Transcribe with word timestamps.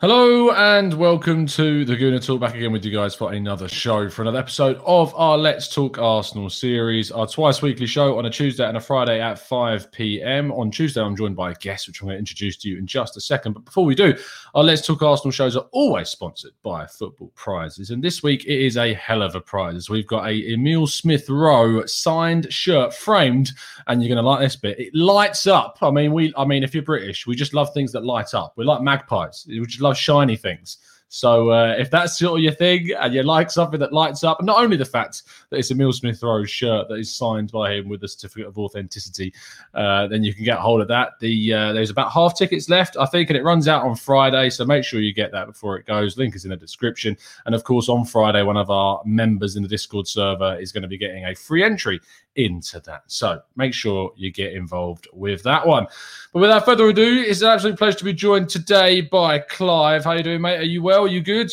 Hello 0.00 0.52
and 0.52 0.94
welcome 0.94 1.44
to 1.44 1.84
the 1.84 1.96
Gooner 1.96 2.24
Talk. 2.24 2.40
Back 2.40 2.54
again 2.54 2.70
with 2.70 2.84
you 2.84 2.92
guys 2.92 3.16
for 3.16 3.32
another 3.32 3.66
show, 3.66 4.08
for 4.08 4.22
another 4.22 4.38
episode 4.38 4.80
of 4.86 5.12
our 5.16 5.36
Let's 5.36 5.74
Talk 5.74 5.98
Arsenal 5.98 6.50
series, 6.50 7.10
our 7.10 7.26
twice 7.26 7.62
weekly 7.62 7.86
show 7.86 8.16
on 8.16 8.24
a 8.24 8.30
Tuesday 8.30 8.64
and 8.64 8.76
a 8.76 8.80
Friday 8.80 9.20
at 9.20 9.40
5 9.40 9.90
p.m. 9.90 10.52
On 10.52 10.70
Tuesday, 10.70 11.00
I'm 11.00 11.16
joined 11.16 11.34
by 11.34 11.50
a 11.50 11.54
guest, 11.54 11.88
which 11.88 12.00
I'm 12.00 12.06
going 12.06 12.14
to 12.14 12.20
introduce 12.20 12.56
to 12.58 12.68
you 12.68 12.78
in 12.78 12.86
just 12.86 13.16
a 13.16 13.20
second. 13.20 13.54
But 13.54 13.64
before 13.64 13.84
we 13.84 13.96
do, 13.96 14.16
our 14.54 14.62
Let's 14.62 14.86
Talk 14.86 15.02
Arsenal 15.02 15.32
shows 15.32 15.56
are 15.56 15.66
always 15.72 16.10
sponsored 16.10 16.52
by 16.62 16.86
Football 16.86 17.32
Prizes. 17.34 17.90
And 17.90 18.00
this 18.00 18.22
week, 18.22 18.44
it 18.44 18.64
is 18.64 18.76
a 18.76 18.94
hell 18.94 19.22
of 19.22 19.34
a 19.34 19.40
prize. 19.40 19.90
We've 19.90 20.06
got 20.06 20.28
a 20.28 20.52
Emile 20.52 20.86
Smith 20.86 21.28
Rowe 21.28 21.84
signed 21.86 22.52
shirt 22.52 22.94
framed, 22.94 23.50
and 23.88 24.00
you're 24.00 24.14
going 24.14 24.22
to 24.22 24.30
like 24.30 24.42
this 24.42 24.54
bit. 24.54 24.78
It 24.78 24.94
lights 24.94 25.48
up. 25.48 25.78
I 25.82 25.90
mean, 25.90 26.12
we, 26.12 26.32
I 26.36 26.44
mean, 26.44 26.62
if 26.62 26.72
you're 26.72 26.84
British, 26.84 27.26
we 27.26 27.34
just 27.34 27.52
love 27.52 27.74
things 27.74 27.90
that 27.90 28.04
light 28.04 28.32
up. 28.32 28.52
We're 28.56 28.62
like 28.62 28.80
magpies. 28.80 29.44
We 29.48 29.66
just 29.66 29.80
love 29.80 29.87
shiny 29.96 30.36
things. 30.36 30.78
So 31.08 31.50
uh, 31.50 31.74
if 31.78 31.90
that's 31.90 32.18
sort 32.18 32.38
of 32.38 32.44
your 32.44 32.52
thing 32.52 32.90
and 33.00 33.14
you 33.14 33.22
like 33.22 33.50
something 33.50 33.80
that 33.80 33.92
lights 33.92 34.24
up, 34.24 34.42
not 34.42 34.62
only 34.62 34.76
the 34.76 34.84
fact 34.84 35.22
that 35.48 35.58
it's 35.58 35.70
Emile 35.70 35.92
Smith 35.92 36.22
Rowe 36.22 36.44
shirt 36.44 36.88
that 36.88 36.96
is 36.96 37.14
signed 37.14 37.50
by 37.50 37.74
him 37.74 37.88
with 37.88 38.04
a 38.04 38.08
certificate 38.08 38.46
of 38.46 38.58
authenticity, 38.58 39.32
uh, 39.72 40.06
then 40.08 40.22
you 40.22 40.34
can 40.34 40.44
get 40.44 40.58
hold 40.58 40.82
of 40.82 40.88
that. 40.88 41.12
The 41.20 41.54
uh, 41.54 41.72
there's 41.72 41.90
about 41.90 42.12
half 42.12 42.36
tickets 42.36 42.68
left, 42.68 42.96
I 42.98 43.06
think, 43.06 43.30
and 43.30 43.38
it 43.38 43.42
runs 43.42 43.68
out 43.68 43.84
on 43.84 43.96
Friday. 43.96 44.50
So 44.50 44.66
make 44.66 44.84
sure 44.84 45.00
you 45.00 45.14
get 45.14 45.32
that 45.32 45.46
before 45.46 45.78
it 45.78 45.86
goes. 45.86 46.18
Link 46.18 46.36
is 46.36 46.44
in 46.44 46.50
the 46.50 46.56
description. 46.56 47.16
And 47.46 47.54
of 47.54 47.64
course, 47.64 47.88
on 47.88 48.04
Friday, 48.04 48.42
one 48.42 48.58
of 48.58 48.70
our 48.70 49.00
members 49.06 49.56
in 49.56 49.62
the 49.62 49.68
Discord 49.68 50.06
server 50.06 50.58
is 50.60 50.72
going 50.72 50.82
to 50.82 50.88
be 50.88 50.98
getting 50.98 51.24
a 51.24 51.34
free 51.34 51.64
entry 51.64 52.00
into 52.38 52.80
that. 52.80 53.02
So 53.08 53.40
make 53.56 53.74
sure 53.74 54.12
you 54.16 54.32
get 54.32 54.52
involved 54.52 55.08
with 55.12 55.42
that 55.42 55.66
one. 55.66 55.86
But 56.32 56.40
without 56.40 56.64
further 56.64 56.88
ado, 56.88 57.24
it's 57.26 57.42
an 57.42 57.48
absolute 57.48 57.76
pleasure 57.76 57.98
to 57.98 58.04
be 58.04 58.12
joined 58.12 58.48
today 58.48 59.02
by 59.02 59.40
Clive. 59.40 60.04
How 60.04 60.12
are 60.12 60.16
you 60.16 60.22
doing, 60.22 60.40
mate? 60.40 60.58
Are 60.58 60.62
you 60.62 60.82
well? 60.82 61.04
Are 61.04 61.08
you 61.08 61.20
good? 61.20 61.50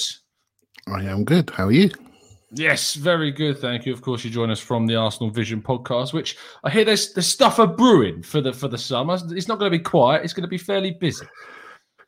I 0.88 1.04
am 1.04 1.26
good. 1.26 1.50
How 1.50 1.66
are 1.66 1.72
you? 1.72 1.90
Yes, 2.52 2.94
very 2.94 3.32
good. 3.32 3.58
Thank 3.58 3.86
you. 3.86 3.92
Of 3.92 4.02
course, 4.02 4.24
you 4.24 4.30
join 4.30 4.52
us 4.52 4.60
from 4.60 4.86
the 4.86 4.96
Arsenal 4.96 5.32
Vision 5.32 5.62
podcast, 5.62 6.14
which 6.14 6.38
I 6.64 6.70
hear 6.70 6.86
there's 6.86 7.12
there's 7.14 7.28
stuff 7.28 7.60
are 7.60 7.68
brewing 7.68 8.22
for 8.22 8.40
the 8.40 8.54
for 8.54 8.68
the 8.68 8.78
summer. 8.78 9.18
It's 9.32 9.48
not 9.48 9.60
going 9.60 9.72
to 9.72 9.78
be 9.78 9.84
quiet. 9.84 10.24
It's 10.24 10.34
going 10.34 10.44
to 10.44 10.48
be 10.48 10.58
fairly 10.58 10.92
busy. 10.92 11.26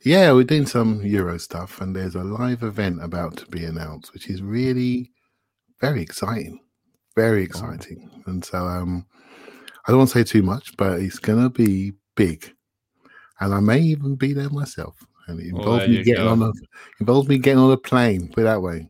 Yeah, 0.06 0.32
we're 0.32 0.44
doing 0.44 0.68
some 0.68 1.02
Euro 1.02 1.40
stuff, 1.40 1.82
and 1.82 1.96
there's 1.96 2.16
a 2.16 2.24
live 2.24 2.62
event 2.62 3.04
about 3.04 3.36
to 3.38 3.48
be 3.48 3.66
announced, 3.66 4.14
which 4.14 4.30
is 4.30 4.42
really 4.44 5.12
very 5.82 6.02
exciting. 6.02 6.60
Very 7.18 7.44
exciting. 7.44 8.10
Oh. 8.14 8.32
And 8.32 8.46
so 8.46 8.60
um 8.60 9.06
I 9.86 9.92
don't 9.92 9.98
want 9.98 10.12
to 10.12 10.20
say 10.20 10.24
too 10.24 10.44
much, 10.44 10.78
but 10.78 11.02
it's 11.02 11.18
gonna 11.18 11.50
be 11.50 11.94
big. 12.16 12.54
And 13.40 13.54
I 13.54 13.60
may 13.60 13.80
even 13.80 14.16
be 14.16 14.34
there 14.34 14.50
myself. 14.50 14.96
And 15.28 15.40
it 15.40 15.48
involves 15.48 15.88
me 15.88 16.04
getting 16.04 16.24
go. 16.24 16.32
on 16.32 16.44
a 16.44 16.52
involves 17.00 17.28
me 17.28 17.40
getting 17.40 17.60
on 17.60 17.72
a 17.72 17.78
plane, 17.78 18.30
put 18.30 18.42
it 18.42 18.44
that 18.44 18.62
way. 18.62 18.88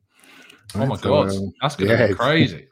Right? 0.76 0.84
Oh 0.84 0.86
my 0.86 0.98
so, 0.98 1.10
god, 1.10 1.32
um, 1.32 1.54
that's 1.62 1.78
gonna 1.78 1.92
yeah, 1.92 2.08
be 2.08 2.14
crazy. 2.26 2.68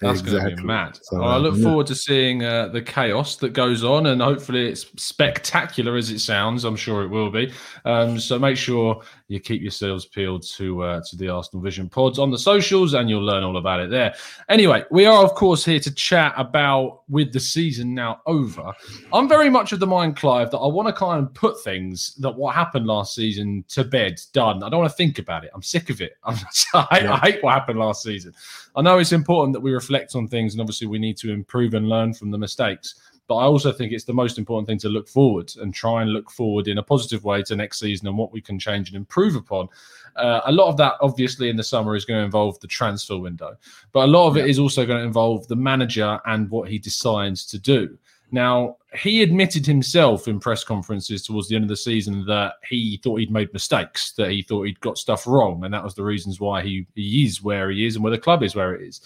That's 0.00 0.20
exactly. 0.20 0.40
going 0.40 0.56
to 0.56 0.62
be 0.62 0.66
mad. 0.66 0.98
So, 1.02 1.18
well, 1.18 1.28
I 1.28 1.36
look 1.38 1.60
forward 1.60 1.88
to 1.88 1.94
seeing 1.94 2.44
uh, 2.44 2.68
the 2.68 2.80
chaos 2.80 3.36
that 3.36 3.52
goes 3.52 3.82
on, 3.82 4.06
and 4.06 4.22
hopefully 4.22 4.68
it's 4.68 4.86
spectacular 4.96 5.96
as 5.96 6.10
it 6.10 6.20
sounds. 6.20 6.64
I'm 6.64 6.76
sure 6.76 7.02
it 7.02 7.08
will 7.08 7.30
be. 7.30 7.52
Um, 7.84 8.20
so 8.20 8.38
make 8.38 8.56
sure 8.56 9.02
you 9.28 9.38
keep 9.38 9.60
yourselves 9.60 10.06
peeled 10.06 10.42
to 10.42 10.82
uh, 10.82 11.02
to 11.08 11.16
the 11.16 11.28
Arsenal 11.28 11.62
Vision 11.62 11.88
pods 11.88 12.18
on 12.18 12.30
the 12.30 12.38
socials, 12.38 12.94
and 12.94 13.08
you'll 13.10 13.24
learn 13.24 13.44
all 13.44 13.58
about 13.58 13.78
it 13.78 13.90
there. 13.90 14.14
Anyway, 14.48 14.84
we 14.90 15.04
are 15.04 15.22
of 15.22 15.34
course 15.34 15.64
here 15.64 15.78
to 15.80 15.94
chat 15.94 16.32
about 16.36 17.02
with 17.08 17.32
the 17.32 17.40
season 17.40 17.94
now 17.94 18.20
over. 18.24 18.72
I'm 19.12 19.28
very 19.28 19.50
much 19.50 19.72
of 19.72 19.80
the 19.80 19.86
mind, 19.86 20.16
Clive, 20.16 20.50
that 20.50 20.58
I 20.58 20.66
want 20.66 20.88
to 20.88 20.94
kind 20.94 21.22
of 21.22 21.32
put 21.34 21.62
things 21.62 22.14
that 22.16 22.30
what 22.30 22.54
happened 22.54 22.86
last 22.86 23.14
season 23.14 23.64
to 23.68 23.84
bed, 23.84 24.18
done. 24.32 24.62
I 24.62 24.70
don't 24.70 24.80
want 24.80 24.90
to 24.90 24.96
think 24.96 25.18
about 25.18 25.44
it. 25.44 25.50
I'm 25.54 25.62
sick 25.62 25.90
of 25.90 26.00
it. 26.00 26.16
I'm, 26.24 26.36
I, 26.74 27.00
yeah. 27.02 27.12
I 27.12 27.18
hate 27.18 27.44
what 27.44 27.52
happened 27.52 27.78
last 27.78 28.02
season. 28.02 28.32
I 28.76 28.82
know 28.82 28.98
it's 28.98 29.12
important 29.12 29.52
that 29.52 29.60
we 29.60 29.72
reflect 29.72 30.14
on 30.14 30.26
things, 30.26 30.54
and 30.54 30.60
obviously 30.62 30.86
we 30.86 30.98
need 30.98 31.18
to 31.18 31.32
improve 31.32 31.74
and 31.74 31.88
learn 31.88 32.14
from 32.14 32.30
the 32.30 32.38
mistakes. 32.38 32.94
But 33.28 33.36
I 33.36 33.44
also 33.44 33.72
think 33.72 33.92
it's 33.92 34.04
the 34.04 34.14
most 34.14 34.38
important 34.38 34.66
thing 34.66 34.78
to 34.78 34.88
look 34.88 35.06
forward 35.06 35.52
and 35.60 35.72
try 35.72 36.00
and 36.02 36.12
look 36.12 36.30
forward 36.30 36.66
in 36.66 36.78
a 36.78 36.82
positive 36.82 37.24
way 37.24 37.42
to 37.44 37.54
next 37.54 37.78
season 37.78 38.08
and 38.08 38.16
what 38.16 38.32
we 38.32 38.40
can 38.40 38.58
change 38.58 38.88
and 38.88 38.96
improve 38.96 39.36
upon. 39.36 39.68
Uh, 40.16 40.40
a 40.46 40.52
lot 40.52 40.68
of 40.68 40.78
that, 40.78 40.94
obviously, 41.02 41.50
in 41.50 41.56
the 41.56 41.62
summer 41.62 41.94
is 41.94 42.06
going 42.06 42.18
to 42.18 42.24
involve 42.24 42.58
the 42.60 42.66
transfer 42.66 43.18
window, 43.18 43.56
but 43.92 44.00
a 44.00 44.10
lot 44.10 44.28
of 44.28 44.36
yeah. 44.36 44.44
it 44.44 44.50
is 44.50 44.58
also 44.58 44.86
going 44.86 44.98
to 44.98 45.06
involve 45.06 45.46
the 45.46 45.56
manager 45.56 46.18
and 46.24 46.50
what 46.50 46.68
he 46.68 46.78
decides 46.78 47.46
to 47.46 47.58
do. 47.58 47.98
Now, 48.30 48.76
he 48.94 49.22
admitted 49.22 49.64
himself 49.64 50.28
in 50.28 50.40
press 50.40 50.64
conferences 50.64 51.22
towards 51.22 51.48
the 51.48 51.54
end 51.54 51.64
of 51.64 51.68
the 51.68 51.76
season 51.76 52.26
that 52.26 52.54
he 52.68 53.00
thought 53.02 53.20
he'd 53.20 53.30
made 53.30 53.52
mistakes, 53.52 54.12
that 54.12 54.30
he 54.30 54.42
thought 54.42 54.64
he'd 54.64 54.80
got 54.80 54.98
stuff 54.98 55.26
wrong, 55.26 55.64
and 55.64 55.72
that 55.72 55.84
was 55.84 55.94
the 55.94 56.04
reasons 56.04 56.40
why 56.40 56.62
he, 56.62 56.86
he 56.94 57.24
is 57.24 57.42
where 57.42 57.70
he 57.70 57.86
is 57.86 57.94
and 57.94 58.04
where 58.04 58.10
the 58.10 58.18
club 58.18 58.42
is 58.42 58.54
where 58.54 58.74
it 58.74 58.86
is. 58.86 59.00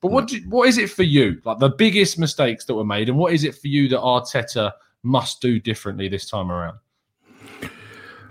But 0.00 0.10
what 0.10 0.28
do, 0.28 0.38
what 0.48 0.68
is 0.68 0.78
it 0.78 0.90
for 0.90 1.02
you? 1.02 1.40
Like 1.44 1.58
the 1.58 1.70
biggest 1.70 2.18
mistakes 2.18 2.64
that 2.66 2.74
were 2.74 2.84
made, 2.84 3.08
and 3.08 3.16
what 3.16 3.32
is 3.32 3.44
it 3.44 3.54
for 3.54 3.68
you 3.68 3.88
that 3.88 4.00
Arteta 4.00 4.72
must 5.02 5.40
do 5.40 5.58
differently 5.58 6.08
this 6.08 6.28
time 6.28 6.50
around? 6.50 6.78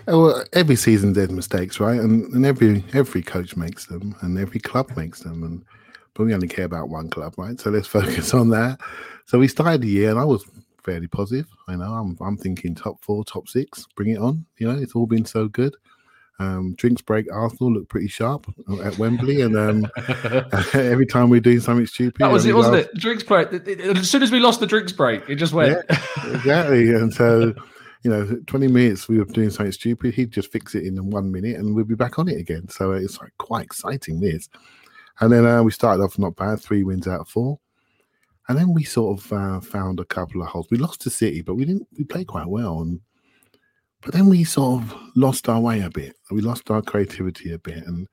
Oh, 0.08 0.22
well, 0.22 0.44
every 0.54 0.76
season 0.76 1.14
there's 1.14 1.32
mistakes, 1.32 1.80
right? 1.80 2.00
And, 2.00 2.32
and 2.34 2.46
every 2.46 2.84
every 2.94 3.24
coach 3.24 3.58
makes 3.58 3.86
them, 3.88 4.16
and 4.22 4.38
every 4.38 4.60
club 4.60 4.96
makes 4.96 5.22
them, 5.22 5.44
and 5.44 5.66
but 6.14 6.26
we 6.26 6.34
only 6.34 6.48
care 6.48 6.66
about 6.66 6.90
one 6.90 7.10
club, 7.10 7.34
right? 7.38 7.60
So 7.60 7.72
let's 7.72 7.88
focus 8.00 8.34
on 8.34 8.50
that. 8.50 8.80
So 9.26 9.40
we 9.40 9.48
started 9.48 9.82
the 9.82 9.88
year, 9.88 10.12
and 10.12 10.20
I 10.20 10.26
was 10.26 10.46
fairly 10.84 11.08
positive. 11.08 11.48
I 11.68 11.76
know 11.76 11.92
I'm 11.92 12.18
I'm 12.22 12.38
thinking 12.38 12.76
top 12.76 13.04
four, 13.04 13.26
top 13.26 13.50
six, 13.50 13.88
bring 13.96 14.10
it 14.10 14.20
on. 14.20 14.46
You 14.58 14.72
know, 14.72 14.80
it's 14.80 14.94
all 14.94 15.08
been 15.08 15.26
so 15.26 15.48
good. 15.48 15.76
Um, 16.38 16.76
drinks 16.76 17.02
break 17.02 17.32
Arsenal 17.32 17.72
look 17.72 17.88
pretty 17.88 18.10
sharp 18.10 18.46
at 18.84 18.98
Wembley, 18.98 19.42
and 19.42 19.56
um, 19.58 19.88
every 20.74 21.06
time 21.06 21.30
we're 21.30 21.40
doing 21.40 21.62
something 21.62 21.88
stupid, 21.88 22.20
that 22.20 22.32
was 22.32 22.46
it, 22.46 22.54
wasn't 22.54 22.76
it? 22.76 22.94
Drinks 22.96 23.24
break. 23.24 23.54
As 23.54 24.10
soon 24.10 24.22
as 24.22 24.32
we 24.32 24.40
lost 24.40 24.60
the 24.60 24.68
drinks 24.68 24.92
break, 24.92 25.30
it 25.30 25.36
just 25.36 25.54
went. 25.54 25.78
Yeah, 25.90 25.98
exactly, 26.36 26.90
and 26.94 27.14
so 27.14 27.54
you 28.06 28.12
know, 28.12 28.40
20 28.46 28.68
minutes 28.68 29.08
we 29.08 29.18
were 29.18 29.26
doing 29.26 29.50
something 29.50 29.72
stupid, 29.72 30.14
he'd 30.14 30.30
just 30.30 30.52
fix 30.52 30.76
it 30.76 30.84
in 30.84 31.10
one 31.10 31.32
minute, 31.32 31.56
and 31.56 31.74
we'd 31.74 31.88
be 31.88 31.96
back 31.96 32.20
on 32.20 32.30
it 32.30 32.40
again. 32.40 32.70
So 32.70 32.92
it's 32.92 33.20
like 33.20 33.32
quite 33.40 33.66
exciting 33.66 34.20
this. 34.20 34.48
And 35.20 35.34
then 35.34 35.44
uh, 35.44 35.64
we 35.64 35.72
started 35.72 36.04
off 36.04 36.20
not 36.20 36.36
bad, 36.36 36.60
three 36.60 36.84
wins 36.84 37.08
out 37.08 37.22
of 37.22 37.28
four. 37.28 37.60
And 38.48 38.60
then 38.60 38.76
we 38.76 38.84
sort 38.84 39.20
of 39.20 39.34
uh, 39.34 39.60
found 39.60 40.00
a 40.00 40.06
couple 40.06 40.44
of 40.44 40.50
holes. 40.50 40.68
We 40.70 40.78
lost 40.78 41.02
to 41.02 41.10
City, 41.10 41.42
but 41.42 41.56
we 41.56 41.66
didn't. 41.66 41.88
We 41.98 42.04
played 42.04 42.28
quite 42.28 42.46
well, 42.46 42.82
and 42.82 43.02
but 44.06 44.14
then 44.14 44.30
we 44.30 44.44
sort 44.44 44.84
of 44.84 44.96
lost 45.16 45.50
our 45.50 45.60
way 45.60 45.82
a 45.82 45.90
bit. 45.90 46.16
We 46.30 46.42
lost 46.42 46.70
our 46.70 46.84
creativity 46.84 47.52
a 47.54 47.58
bit, 47.58 47.84
and 47.84 48.08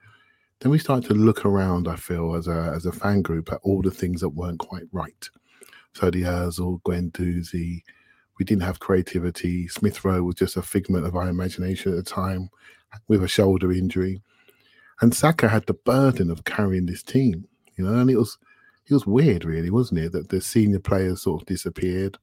then 0.61 0.73
we 0.73 0.79
started 0.79 1.07
to 1.09 1.15
look 1.15 1.45
around. 1.45 1.87
I 1.87 1.97
feel 1.97 2.35
as 2.35 2.49
a 2.49 2.73
as 2.75 2.87
a 2.87 2.93
fan 2.93 3.21
group 3.21 3.53
at 3.53 3.61
all 3.63 3.83
the 3.83 3.91
things 3.91 4.23
that 4.23 4.31
weren't 4.31 4.59
quite 4.59 4.85
right. 4.91 5.29
So 5.93 6.11
the 6.11 6.23
Özil, 6.23 6.81
Guendouzi, 6.83 7.83
we 8.39 8.45
didn't 8.47 8.63
have 8.63 8.81
creativity. 8.81 9.69
Smith 9.69 10.03
Rowe 10.03 10.23
was 10.23 10.37
just 10.37 10.57
a 10.57 10.63
figment 10.63 11.05
of 11.05 11.15
our 11.15 11.29
imagination 11.29 11.93
at 11.93 12.03
the 12.03 12.11
time, 12.11 12.49
with 13.09 13.23
a 13.23 13.29
shoulder 13.29 13.71
injury, 13.71 14.23
and 15.03 15.15
Saka 15.15 15.47
had 15.47 15.67
the 15.67 15.75
burden 15.75 16.31
of 16.31 16.45
carrying 16.45 16.87
this 16.87 17.03
team. 17.03 17.47
You 17.77 17.85
know, 17.85 18.01
and 18.01 18.09
it 18.09 18.17
was 18.17 18.39
it 18.87 18.95
was 18.95 19.07
weird, 19.07 19.45
really, 19.45 19.69
wasn't 19.69 20.01
it? 20.01 20.13
That 20.13 20.31
the 20.31 20.41
senior 20.41 20.81
players 20.81 21.21
sort 21.21 21.43
of 21.43 21.47
disappeared. 21.47 22.17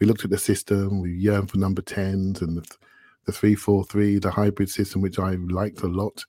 We 0.00 0.06
looked 0.06 0.24
at 0.24 0.30
the 0.30 0.38
system. 0.38 1.00
We 1.00 1.12
yearned 1.12 1.50
for 1.50 1.58
number 1.58 1.82
tens 1.82 2.40
and 2.40 2.56
the, 2.56 2.76
the 3.26 3.32
three 3.32 3.54
four 3.54 3.84
three, 3.84 4.18
the 4.18 4.30
hybrid 4.30 4.68
system, 4.68 5.00
which 5.00 5.18
I 5.18 5.34
liked 5.34 5.82
a 5.82 5.88
lot 5.88 6.24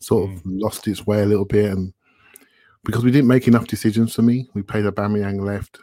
sort 0.00 0.30
of 0.30 0.42
mm. 0.42 0.60
lost 0.60 0.88
its 0.88 1.06
way 1.06 1.22
a 1.22 1.26
little 1.26 1.44
bit, 1.44 1.70
and 1.70 1.92
because 2.84 3.04
we 3.04 3.10
didn't 3.10 3.28
make 3.28 3.46
enough 3.46 3.66
decisions 3.66 4.14
for 4.14 4.22
me, 4.22 4.48
we 4.54 4.62
played 4.62 4.86
Aubameyang 4.86 5.40
left, 5.40 5.78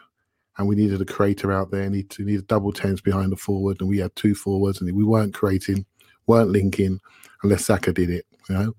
and 0.58 0.68
we 0.68 0.76
needed 0.76 1.00
a 1.00 1.06
creator 1.06 1.52
out 1.52 1.70
there. 1.70 1.88
Need 1.88 2.10
to 2.10 2.24
need 2.24 2.46
double 2.46 2.72
tens 2.72 3.00
behind 3.00 3.32
the 3.32 3.36
forward, 3.36 3.78
and 3.80 3.88
we 3.88 3.98
had 3.98 4.14
two 4.16 4.34
forwards, 4.34 4.80
and 4.80 4.94
we 4.94 5.04
weren't 5.04 5.34
creating, 5.34 5.86
weren't 6.26 6.50
linking, 6.50 7.00
unless 7.42 7.64
Saka 7.64 7.92
did 7.92 8.10
it. 8.10 8.26
You 8.48 8.54
know, 8.54 8.76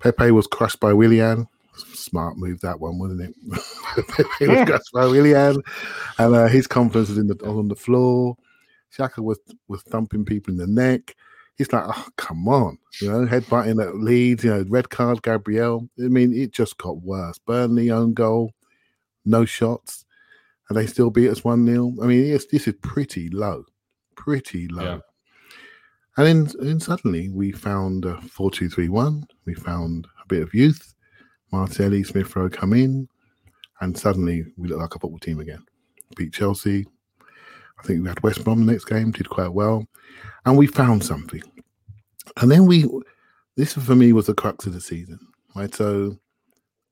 Pepe 0.00 0.30
was 0.32 0.46
crushed 0.46 0.80
by 0.80 0.92
Willian. 0.92 1.46
Smart 1.92 2.38
move 2.38 2.60
that 2.62 2.80
one, 2.80 2.98
wasn't 2.98 3.20
it? 3.20 3.34
Pepe 4.08 4.48
was 4.48 4.66
crushed 4.66 4.92
by 4.92 5.06
Willian, 5.06 5.62
and 6.18 6.34
uh, 6.34 6.48
his 6.48 6.66
confidence 6.66 7.08
was 7.08 7.18
in 7.18 7.28
the 7.28 7.36
on 7.44 7.68
the 7.68 7.76
floor. 7.76 8.36
Xhaka 8.94 9.22
was 9.22 9.38
was 9.68 9.82
thumping 9.82 10.24
people 10.24 10.52
in 10.52 10.58
the 10.58 10.66
neck 10.66 11.14
he's 11.56 11.72
like, 11.72 11.84
oh, 11.86 12.06
come 12.16 12.48
on, 12.48 12.78
you 13.00 13.10
know, 13.10 13.26
headbutting 13.26 13.82
at 13.82 13.96
Leeds, 13.96 14.44
you 14.44 14.50
know, 14.50 14.64
red 14.68 14.90
card, 14.90 15.22
Gabriel. 15.22 15.88
I 15.98 16.08
mean, 16.08 16.32
it 16.32 16.52
just 16.52 16.78
got 16.78 17.02
worse. 17.02 17.38
Burnley 17.38 17.90
own 17.90 18.14
goal, 18.14 18.52
no 19.24 19.44
shots, 19.44 20.04
and 20.68 20.78
they 20.78 20.86
still 20.86 21.10
beat 21.10 21.30
us 21.30 21.44
1 21.44 21.66
0. 21.66 21.94
I 22.02 22.06
mean, 22.06 22.26
yes, 22.26 22.46
this 22.46 22.68
is 22.68 22.74
pretty 22.82 23.28
low, 23.30 23.64
pretty 24.14 24.68
low. 24.68 24.84
Yeah. 24.84 24.98
And 26.18 26.26
then, 26.26 26.66
then 26.66 26.80
suddenly 26.80 27.28
we 27.28 27.52
found 27.52 28.04
a 28.04 28.20
4 28.22 28.50
2 28.50 28.68
3 28.68 28.88
1. 28.88 29.26
We 29.44 29.54
found 29.54 30.06
a 30.22 30.26
bit 30.28 30.42
of 30.42 30.54
youth. 30.54 30.94
Martinelli, 31.52 32.02
Smith 32.02 32.34
Rowe 32.34 32.48
come 32.48 32.72
in, 32.72 33.08
and 33.80 33.96
suddenly 33.96 34.44
we 34.56 34.68
look 34.68 34.80
like 34.80 34.94
a 34.94 34.98
football 34.98 35.18
team 35.18 35.40
again. 35.40 35.64
Beat 36.16 36.32
Chelsea. 36.32 36.86
I 37.78 37.82
think 37.82 38.02
we 38.02 38.08
had 38.08 38.22
West 38.22 38.42
Brom 38.42 38.64
the 38.64 38.72
next 38.72 38.86
game, 38.86 39.10
did 39.10 39.28
quite 39.28 39.52
well 39.52 39.86
and 40.46 40.56
we 40.56 40.66
found 40.66 41.04
something. 41.04 41.42
And 42.38 42.50
then 42.50 42.66
we, 42.66 42.88
this 43.56 43.74
for 43.74 43.94
me 43.94 44.12
was 44.12 44.26
the 44.26 44.34
crux 44.34 44.64
of 44.66 44.72
the 44.72 44.80
season, 44.80 45.18
right? 45.54 45.74
So, 45.74 46.16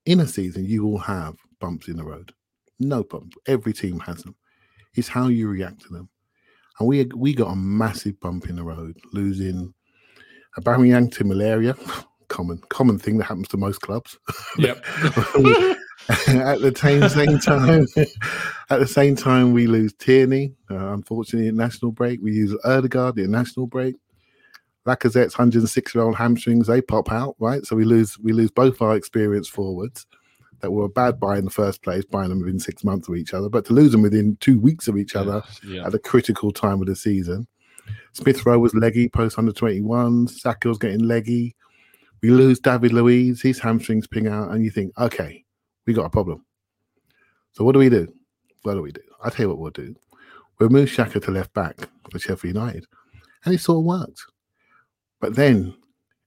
in 0.04 0.20
a 0.20 0.26
season, 0.26 0.66
you 0.66 0.84
will 0.84 0.98
have 0.98 1.36
bumps 1.60 1.88
in 1.88 1.96
the 1.96 2.04
road. 2.04 2.32
No 2.78 3.02
problem. 3.02 3.31
Every 3.46 3.72
team 3.72 4.00
has 4.00 4.22
them. 4.22 4.34
It's 4.94 5.08
how 5.08 5.28
you 5.28 5.48
react 5.48 5.81
to 5.82 5.88
them. 5.88 6.08
And 6.78 6.88
we 6.88 7.04
we 7.14 7.32
got 7.34 7.52
a 7.52 7.56
massive 7.56 8.20
bump 8.20 8.48
in 8.48 8.56
the 8.56 8.64
road, 8.64 8.98
losing 9.12 9.72
a 10.56 10.60
Aubameyang 10.60 11.12
to 11.12 11.25
malaria. 11.25 11.76
common 12.34 12.58
common 12.69 12.98
thing 12.98 13.16
that 13.19 13.25
happens 13.25 13.48
to 13.48 13.56
most 13.56 13.81
clubs. 13.81 14.19
Yep. 14.58 14.76
at 16.28 16.60
the 16.60 16.75
same, 16.76 17.08
same 17.08 17.38
time, 17.38 17.86
at 18.70 18.78
the 18.78 18.86
same 18.86 19.16
time, 19.16 19.52
we 19.52 19.66
lose 19.66 19.92
Tierney. 19.94 20.54
Uh, 20.70 20.92
unfortunately, 20.92 21.48
at 21.48 21.54
national 21.54 21.92
break, 21.92 22.20
we 22.22 22.32
use 22.32 22.54
Odegaard 22.64 23.19
at 23.19 23.28
national 23.28 23.66
break. 23.66 23.94
Lacazette's 24.86 25.38
106 25.38 25.94
year 25.94 26.04
old 26.04 26.16
hamstrings 26.16 26.66
they 26.66 26.82
pop 26.82 27.10
out, 27.10 27.36
right? 27.38 27.64
So 27.64 27.75
we 27.75 27.84
lose 27.84 28.19
we 28.19 28.32
lose 28.32 28.50
both 28.50 28.82
our 28.82 28.96
experienced 28.96 29.50
forwards 29.50 30.06
that 30.60 30.70
were 30.70 30.84
a 30.84 30.88
bad 30.88 31.19
buy 31.19 31.38
in 31.38 31.44
the 31.44 31.50
first 31.50 31.82
place, 31.82 32.04
buying 32.04 32.28
them 32.28 32.40
within 32.40 32.58
six 32.58 32.84
months 32.84 33.08
of 33.08 33.16
each 33.16 33.34
other, 33.34 33.48
but 33.48 33.64
to 33.66 33.72
lose 33.72 33.92
them 33.92 34.02
within 34.02 34.36
two 34.40 34.58
weeks 34.58 34.88
of 34.88 34.96
each 34.96 35.16
other 35.16 35.42
yeah. 35.66 35.86
at 35.86 35.94
a 35.94 35.98
critical 35.98 36.52
time 36.52 36.81
of 36.81 36.86
the 36.86 36.96
season. 36.96 37.46
Smith 38.12 38.44
Rowe 38.46 38.58
was 38.58 38.75
leggy 38.75 39.08
post 39.08 39.38
under 39.38 39.52
21. 39.52 40.28
Saka 40.28 40.69
was 40.69 40.78
getting 40.78 41.06
leggy. 41.06 41.54
We 42.25 42.31
lose 42.31 42.59
David 42.59 42.94
Luiz, 42.94 43.43
his 43.43 43.59
hamstrings 43.59 44.06
ping 44.06 44.29
out, 44.29 44.50
and 44.50 44.65
you 44.65 44.71
think, 44.71 44.99
okay, 44.99 45.44
we 45.87 45.93
got 45.93 46.06
a 46.06 46.09
problem. 46.11 46.43
So 47.53 47.65
what 47.65 47.73
do 47.73 47.79
we 47.79 47.91
do? 47.91 48.11
What 48.62 48.73
do 48.73 48.81
we 48.81 48.93
do? 48.93 49.03
I'll 49.23 49.31
tell 49.31 49.44
you 49.44 49.50
what 49.50 49.59
we'll 49.59 49.71
do. 49.73 49.94
We'll 50.59 50.71
move 50.71 50.88
Xhaka 50.88 51.23
to 51.23 51.31
left 51.31 51.53
back 51.53 51.76
for 52.11 52.19
Sheffield 52.19 52.55
United. 52.56 52.87
And 53.44 53.55
it 53.55 53.59
sort 53.59 53.81
of 53.81 53.85
worked. 53.85 54.23
But 55.21 55.35
then 55.37 55.75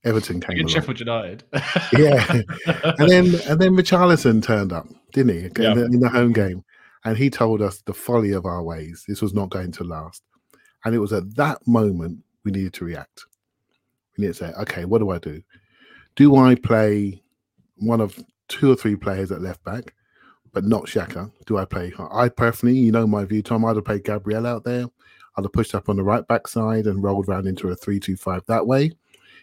Everton 0.04 0.40
came 0.40 0.58
along. 0.58 0.68
Sheffield 0.68 1.00
United. 1.00 1.46
yeah. 1.94 2.42
And 3.00 3.10
then 3.10 3.26
and 3.50 3.60
then 3.60 3.76
Richarlison 3.76 4.44
turned 4.44 4.72
up, 4.72 4.86
didn't 5.14 5.34
he? 5.34 5.46
In, 5.46 5.74
the, 5.80 5.86
in 5.86 6.00
the 6.00 6.10
home 6.10 6.32
game. 6.32 6.64
And 7.06 7.18
he 7.18 7.32
told 7.32 7.60
us 7.60 7.82
the 7.82 7.94
folly 7.96 8.34
of 8.34 8.46
our 8.46 8.62
ways. 8.62 9.04
This 9.08 9.24
was 9.24 9.34
not 9.34 9.50
going 9.50 9.72
to 9.72 9.84
last. 9.84 10.22
And 10.86 10.94
it 10.94 11.00
was 11.00 11.12
at 11.12 11.36
that 11.38 11.68
moment 11.68 12.20
we 12.44 12.52
needed 12.52 12.76
to 12.76 12.86
react. 12.86 13.26
We 14.16 14.22
needed 14.22 14.38
to 14.38 14.46
say, 14.46 14.54
okay, 14.62 14.86
what 14.86 15.00
do 15.00 15.10
I 15.10 15.18
do? 15.18 15.42
Do 16.18 16.36
I 16.36 16.56
play 16.56 17.22
one 17.76 18.02
of 18.02 18.18
two 18.48 18.72
or 18.72 18.76
three 18.76 18.96
players 18.96 19.32
at 19.32 19.44
left 19.44 19.64
back, 19.64 19.94
but 20.52 20.64
not 20.64 20.86
Xhaka? 20.86 21.32
Do 21.46 21.60
I 21.60 21.66
play? 21.66 21.94
I 22.12 22.28
personally, 22.28 22.76
you 22.76 22.92
know 22.92 23.06
my 23.06 23.24
view, 23.24 23.44
Tom. 23.44 23.64
I'd 23.64 23.76
have 23.76 23.86
played 23.86 24.04
Gabriel 24.04 24.48
out 24.48 24.64
there. 24.64 24.86
I'd 25.38 25.46
have 25.46 25.54
pushed 25.54 25.76
up 25.76 25.90
on 25.90 25.96
the 25.96 26.04
right 26.04 26.28
back 26.28 26.48
side 26.48 26.88
and 26.88 27.04
rolled 27.04 27.30
around 27.30 27.46
into 27.46 27.70
a 27.70 27.76
three-two-five 27.76 28.42
that 28.48 28.66
way, 28.66 28.94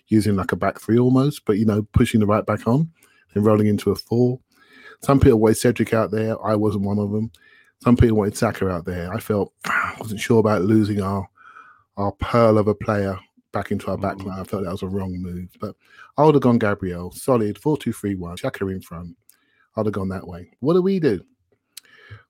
using 0.09 0.35
like 0.35 0.50
a 0.50 0.56
back 0.56 0.81
three 0.81 0.99
almost, 0.99 1.44
but 1.44 1.59
you 1.59 1.65
know, 1.65 1.87
pushing 1.93 2.19
the 2.19 2.26
right 2.26 2.44
back 2.44 2.67
on 2.67 2.91
and 3.35 3.47
rolling 3.47 3.69
into 3.69 3.93
a 3.93 3.94
four. 3.94 4.41
Some 5.00 5.21
people 5.21 5.38
wanted 5.38 5.59
Cedric 5.59 5.94
out 5.94 6.11
there. 6.11 6.44
I 6.44 6.56
wasn't 6.56 6.87
one 6.87 6.99
of 6.99 7.12
them. 7.12 7.31
Some 7.85 7.97
people 7.97 8.17
wanted 8.17 8.37
Saka 8.37 8.69
out 8.69 8.85
there. 8.85 9.15
I 9.15 9.21
felt 9.21 9.53
I 9.65 9.94
wasn't 10.00 10.21
sure 10.21 10.41
about 10.41 10.62
losing 10.62 11.00
our 11.00 11.29
our 11.97 12.11
pearl 12.11 12.59
of 12.59 12.67
a 12.67 12.75
player 12.75 13.17
back 13.55 13.71
into 13.71 13.91
our 13.91 13.97
back 13.97 14.19
mm. 14.19 14.27
line. 14.27 14.41
I 14.41 14.45
felt 14.45 14.65
that 14.65 14.73
was 14.73 14.83
a 14.83 14.89
wrong 14.89 15.17
move. 15.19 15.49
But 15.59 15.75
I 16.19 16.25
would 16.25 16.35
have 16.35 16.43
gone 16.43 16.59
Gabriel, 16.59 17.11
solid, 17.12 17.56
4 17.59 17.79
2 17.79 17.93
3 17.93 18.17
1, 18.17 18.37
Xhaka 18.37 18.71
in 18.71 18.83
front. 18.83 19.17
I'd 19.77 19.87
have 19.87 19.95
gone 19.95 20.11
that 20.11 20.27
way. 20.27 20.51
What 20.61 20.75
do 20.75 20.83
we 20.83 21.01
do? 21.01 21.25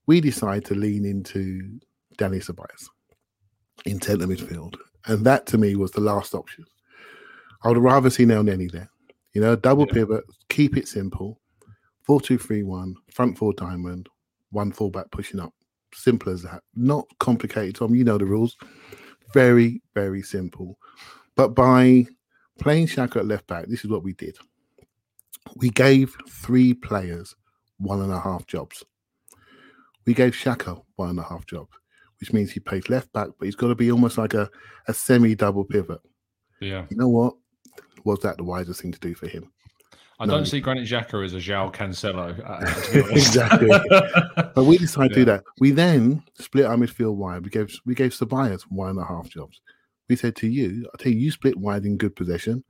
We 0.06 0.20
decide 0.20 0.64
to 0.66 0.74
lean 0.74 1.04
into 1.04 1.80
Danny 2.16 2.38
Ceballos 2.38 2.88
in 3.86 4.00
centre 4.00 4.26
midfield. 4.26 4.76
And 5.06 5.24
that 5.26 5.46
to 5.46 5.58
me 5.58 5.74
was 5.74 5.90
the 5.90 6.00
last 6.00 6.34
option. 6.34 6.64
I 7.64 7.68
would 7.68 7.78
rather 7.78 8.10
see 8.10 8.24
Elneny 8.24 8.70
there. 8.70 8.90
You 9.32 9.40
know, 9.40 9.56
double 9.56 9.86
yeah. 9.88 9.94
pivot, 9.94 10.24
keep 10.48 10.76
it 10.76 10.86
simple. 10.86 11.40
4 12.02 12.20
2 12.20 12.38
3 12.38 12.62
1, 12.62 12.94
front 13.10 13.38
four 13.38 13.52
diamond, 13.54 14.08
one 14.50 14.72
fullback 14.72 15.10
pushing 15.10 15.40
up. 15.40 15.52
Simple 15.94 16.32
as 16.32 16.42
that. 16.42 16.62
Not 16.74 17.06
complicated, 17.18 17.76
Tom. 17.76 17.94
You 17.94 18.04
know 18.04 18.18
the 18.18 18.26
rules. 18.26 18.56
Very, 19.32 19.82
very 19.94 20.22
simple. 20.22 20.78
But 21.36 21.54
by 21.54 22.06
playing 22.58 22.86
Xhaka 22.86 23.16
at 23.16 23.26
left 23.26 23.46
back, 23.46 23.66
this 23.66 23.84
is 23.84 23.90
what 23.90 24.04
we 24.04 24.12
did. 24.12 24.36
We 25.56 25.70
gave 25.70 26.16
three 26.28 26.74
players 26.74 27.34
one 27.78 28.00
and 28.00 28.12
a 28.12 28.20
half 28.20 28.46
jobs. 28.46 28.84
We 30.06 30.14
gave 30.14 30.32
Xhaka 30.32 30.82
one 30.96 31.10
and 31.10 31.18
a 31.18 31.22
half 31.22 31.46
jobs, 31.46 31.70
which 32.20 32.32
means 32.32 32.50
he 32.50 32.60
plays 32.60 32.88
left 32.88 33.12
back, 33.12 33.28
but 33.38 33.46
he's 33.46 33.56
got 33.56 33.68
to 33.68 33.74
be 33.74 33.90
almost 33.90 34.18
like 34.18 34.34
a, 34.34 34.50
a 34.88 34.94
semi 34.94 35.34
double 35.34 35.64
pivot. 35.64 36.00
Yeah. 36.60 36.86
You 36.90 36.96
know 36.96 37.08
what? 37.08 37.34
Was 38.04 38.20
that 38.20 38.36
the 38.36 38.44
wisest 38.44 38.82
thing 38.82 38.92
to 38.92 39.00
do 39.00 39.14
for 39.14 39.28
him? 39.28 39.50
I 40.20 40.26
no. 40.26 40.34
don't 40.34 40.46
see 40.46 40.60
Granit 40.60 40.86
Xhaka 40.86 41.24
as 41.24 41.34
a 41.34 41.38
João 41.38 41.72
Cancelo. 41.72 42.38
Uh, 42.38 43.10
exactly. 43.10 43.68
but 44.54 44.64
we 44.64 44.78
decided 44.78 45.10
yeah. 45.10 45.14
to 45.14 45.20
do 45.20 45.24
that. 45.24 45.44
We 45.58 45.72
then 45.72 46.22
split 46.38 46.66
our 46.66 46.76
midfield 46.76 47.16
wide. 47.16 47.42
We 47.42 47.50
gave 47.50 47.74
we 47.84 47.94
gave 47.94 48.12
Ceballos 48.12 48.62
one 48.62 48.90
and 48.90 49.00
a 49.00 49.04
half 49.04 49.28
jobs. 49.28 49.60
We 50.08 50.16
said 50.16 50.36
to 50.36 50.48
you, 50.48 50.88
I 50.92 51.02
tell 51.02 51.12
you, 51.12 51.18
you 51.18 51.30
split 51.30 51.56
wide 51.56 51.84
in 51.84 51.96
good 51.96 52.16
possession. 52.16 52.64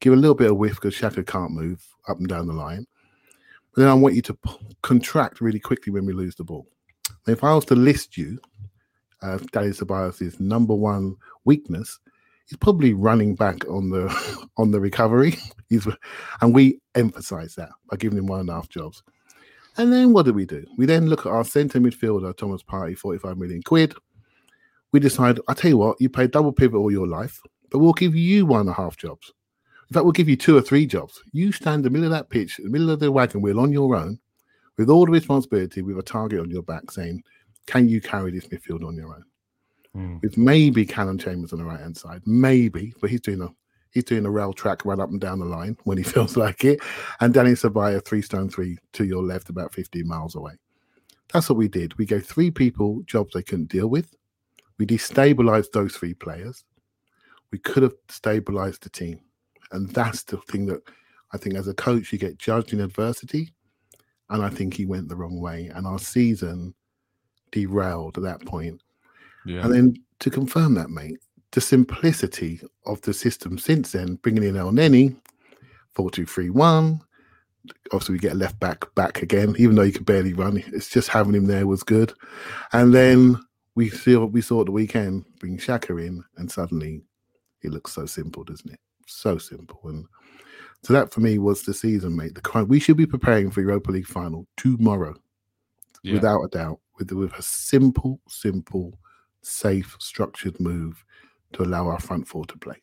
Give 0.00 0.12
a 0.12 0.16
little 0.16 0.34
bit 0.34 0.50
of 0.50 0.56
whiff 0.56 0.76
because 0.76 0.94
Xhaka 0.94 1.26
can't 1.26 1.52
move 1.52 1.84
up 2.08 2.18
and 2.18 2.28
down 2.28 2.46
the 2.46 2.54
line. 2.54 2.86
But 3.74 3.82
then 3.82 3.90
I 3.90 3.94
want 3.94 4.14
you 4.14 4.22
to 4.22 4.34
p- 4.34 4.50
contract 4.82 5.40
really 5.40 5.60
quickly 5.60 5.92
when 5.92 6.06
we 6.06 6.12
lose 6.12 6.34
the 6.34 6.44
ball. 6.44 6.66
Now, 7.26 7.32
if 7.32 7.44
I 7.44 7.54
was 7.54 7.64
to 7.66 7.74
list 7.74 8.16
you, 8.16 8.38
uh, 9.22 9.38
Danny 9.52 9.68
Ceballos' 9.68 10.40
number 10.40 10.74
one 10.74 11.16
weakness 11.44 11.98
he's 12.50 12.56
probably 12.56 12.92
running 12.92 13.34
back 13.34 13.66
on 13.68 13.90
the 13.90 14.08
on 14.58 14.72
the 14.72 14.80
recovery. 14.80 15.36
He's 15.68 15.86
and 16.40 16.52
we 16.52 16.80
emphasize 16.96 17.54
that 17.54 17.70
by 17.88 17.96
giving 17.96 18.18
him 18.18 18.26
one 18.26 18.40
and 18.40 18.50
a 18.50 18.54
half 18.54 18.68
jobs. 18.68 19.02
And 19.76 19.92
then 19.92 20.12
what 20.12 20.26
do 20.26 20.32
we 20.32 20.44
do? 20.44 20.66
We 20.76 20.84
then 20.84 21.06
look 21.06 21.20
at 21.20 21.32
our 21.32 21.44
centre 21.44 21.78
midfielder, 21.78 22.36
Thomas 22.36 22.62
Partey, 22.62 22.98
45 22.98 23.38
million 23.38 23.62
quid. 23.62 23.94
We 24.92 25.00
decide, 25.00 25.38
I 25.48 25.54
tell 25.54 25.70
you 25.70 25.76
what, 25.76 26.00
you 26.00 26.08
pay 26.08 26.26
double 26.26 26.52
pivot 26.52 26.78
all 26.78 26.90
your 26.90 27.06
life, 27.06 27.40
but 27.70 27.78
we'll 27.78 27.92
give 27.92 28.14
you 28.14 28.46
one 28.46 28.62
and 28.62 28.70
a 28.70 28.72
half 28.72 28.96
jobs. 28.96 29.32
In 29.88 29.94
fact, 29.94 30.04
we'll 30.04 30.12
give 30.12 30.28
you 30.28 30.36
two 30.36 30.56
or 30.56 30.60
three 30.60 30.86
jobs. 30.86 31.22
You 31.32 31.52
stand 31.52 31.76
in 31.76 31.82
the 31.82 31.90
middle 31.90 32.06
of 32.06 32.12
that 32.12 32.30
pitch, 32.30 32.58
in 32.58 32.64
the 32.64 32.70
middle 32.70 32.90
of 32.90 33.00
the 33.00 33.10
wagon 33.10 33.40
wheel 33.40 33.60
on 33.60 33.72
your 33.72 33.96
own, 33.96 34.18
with 34.76 34.88
all 34.88 35.04
the 35.04 35.12
responsibility, 35.12 35.82
with 35.82 35.98
a 35.98 36.02
target 36.02 36.40
on 36.40 36.50
your 36.50 36.62
back 36.62 36.90
saying, 36.90 37.22
Can 37.66 37.88
you 37.88 38.00
carry 38.00 38.30
this 38.30 38.46
midfield 38.46 38.86
on 38.86 38.96
your 38.96 39.14
own? 39.14 39.24
mm. 39.96 40.22
with 40.22 40.36
maybe 40.36 40.84
Callum 40.84 41.18
Chambers 41.18 41.52
on 41.52 41.58
the 41.58 41.64
right 41.64 41.80
hand 41.80 41.96
side, 41.96 42.22
maybe, 42.26 42.92
but 43.00 43.10
he's 43.10 43.20
doing 43.20 43.42
a 43.42 43.48
He's 43.92 44.04
doing 44.04 44.24
a 44.24 44.30
rail 44.30 44.52
track 44.52 44.84
run 44.84 45.00
up 45.00 45.10
and 45.10 45.20
down 45.20 45.40
the 45.40 45.46
line 45.46 45.76
when 45.82 45.98
he 45.98 46.04
feels 46.04 46.36
like 46.36 46.64
it. 46.64 46.78
And 47.18 47.34
Danny 47.34 47.54
Ceballos, 47.54 48.04
three 48.04 48.22
stone 48.22 48.48
three 48.48 48.78
to 48.92 49.04
your 49.04 49.20
left, 49.20 49.50
about 49.50 49.74
15 49.74 50.06
miles 50.06 50.36
away. 50.36 50.52
That's 51.32 51.48
what 51.48 51.58
we 51.58 51.66
did. 51.66 51.98
We 51.98 52.06
gave 52.06 52.24
three 52.24 52.52
people 52.52 53.02
jobs 53.06 53.34
they 53.34 53.42
couldn't 53.42 53.68
deal 53.68 53.88
with. 53.88 54.14
We 54.80 54.86
destabilized 54.86 55.72
those 55.72 55.94
three 55.94 56.14
players. 56.14 56.64
We 57.52 57.58
could 57.58 57.82
have 57.82 57.92
stabilized 58.08 58.82
the 58.82 58.88
team. 58.88 59.20
And 59.72 59.90
that's 59.90 60.22
the 60.22 60.38
thing 60.38 60.64
that 60.66 60.80
I 61.34 61.36
think 61.36 61.54
as 61.54 61.68
a 61.68 61.74
coach, 61.74 62.14
you 62.14 62.18
get 62.18 62.38
judged 62.38 62.72
in 62.72 62.80
adversity. 62.80 63.52
And 64.30 64.42
I 64.42 64.48
think 64.48 64.72
he 64.72 64.86
went 64.86 65.10
the 65.10 65.16
wrong 65.16 65.38
way. 65.38 65.70
And 65.74 65.86
our 65.86 65.98
season 65.98 66.72
derailed 67.52 68.16
at 68.16 68.22
that 68.22 68.46
point. 68.46 68.80
Yeah. 69.44 69.66
And 69.66 69.74
then 69.74 69.96
to 70.20 70.30
confirm 70.30 70.76
that, 70.76 70.88
mate, 70.88 71.18
the 71.52 71.60
simplicity 71.60 72.62
of 72.86 73.02
the 73.02 73.12
system 73.12 73.58
since 73.58 73.92
then, 73.92 74.14
bringing 74.22 74.44
in 74.44 74.54
Elneny, 74.54 75.14
4 75.92 76.10
2 76.10 76.24
3 76.24 76.48
1. 76.48 77.00
Obviously, 77.92 78.14
we 78.14 78.18
get 78.18 78.32
a 78.32 78.36
left 78.36 78.58
back 78.58 78.94
back 78.94 79.20
again, 79.20 79.54
even 79.58 79.76
though 79.76 79.82
he 79.82 79.92
could 79.92 80.06
barely 80.06 80.32
run. 80.32 80.56
It's 80.68 80.88
just 80.88 81.08
having 81.08 81.34
him 81.34 81.44
there 81.44 81.66
was 81.66 81.82
good. 81.82 82.14
And 82.72 82.94
then 82.94 83.38
we 83.74 83.88
saw 83.88 84.24
we 84.24 84.40
saw 84.40 84.60
at 84.60 84.66
the 84.66 84.72
weekend 84.72 85.24
bring 85.38 85.58
Xhaka 85.58 86.06
in, 86.06 86.24
and 86.36 86.50
suddenly 86.50 87.02
it 87.62 87.70
looks 87.70 87.92
so 87.92 88.06
simple, 88.06 88.44
doesn't 88.44 88.72
it? 88.72 88.80
So 89.06 89.38
simple. 89.38 89.80
And 89.84 90.06
so 90.82 90.92
that 90.92 91.12
for 91.12 91.20
me 91.20 91.38
was 91.38 91.62
the 91.62 91.74
season, 91.74 92.16
mate. 92.16 92.34
The 92.34 92.64
we 92.64 92.80
should 92.80 92.96
be 92.96 93.06
preparing 93.06 93.50
for 93.50 93.60
Europa 93.60 93.90
League 93.90 94.06
final 94.06 94.46
tomorrow, 94.56 95.14
yeah. 96.02 96.14
without 96.14 96.42
a 96.42 96.48
doubt, 96.48 96.80
with 96.98 97.12
with 97.12 97.32
a 97.34 97.42
simple, 97.42 98.20
simple, 98.28 98.98
safe, 99.42 99.96
structured 100.00 100.58
move 100.58 101.04
to 101.52 101.62
allow 101.62 101.88
our 101.88 102.00
front 102.00 102.26
four 102.26 102.46
to 102.46 102.58
play. 102.58 102.76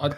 I, 0.00 0.10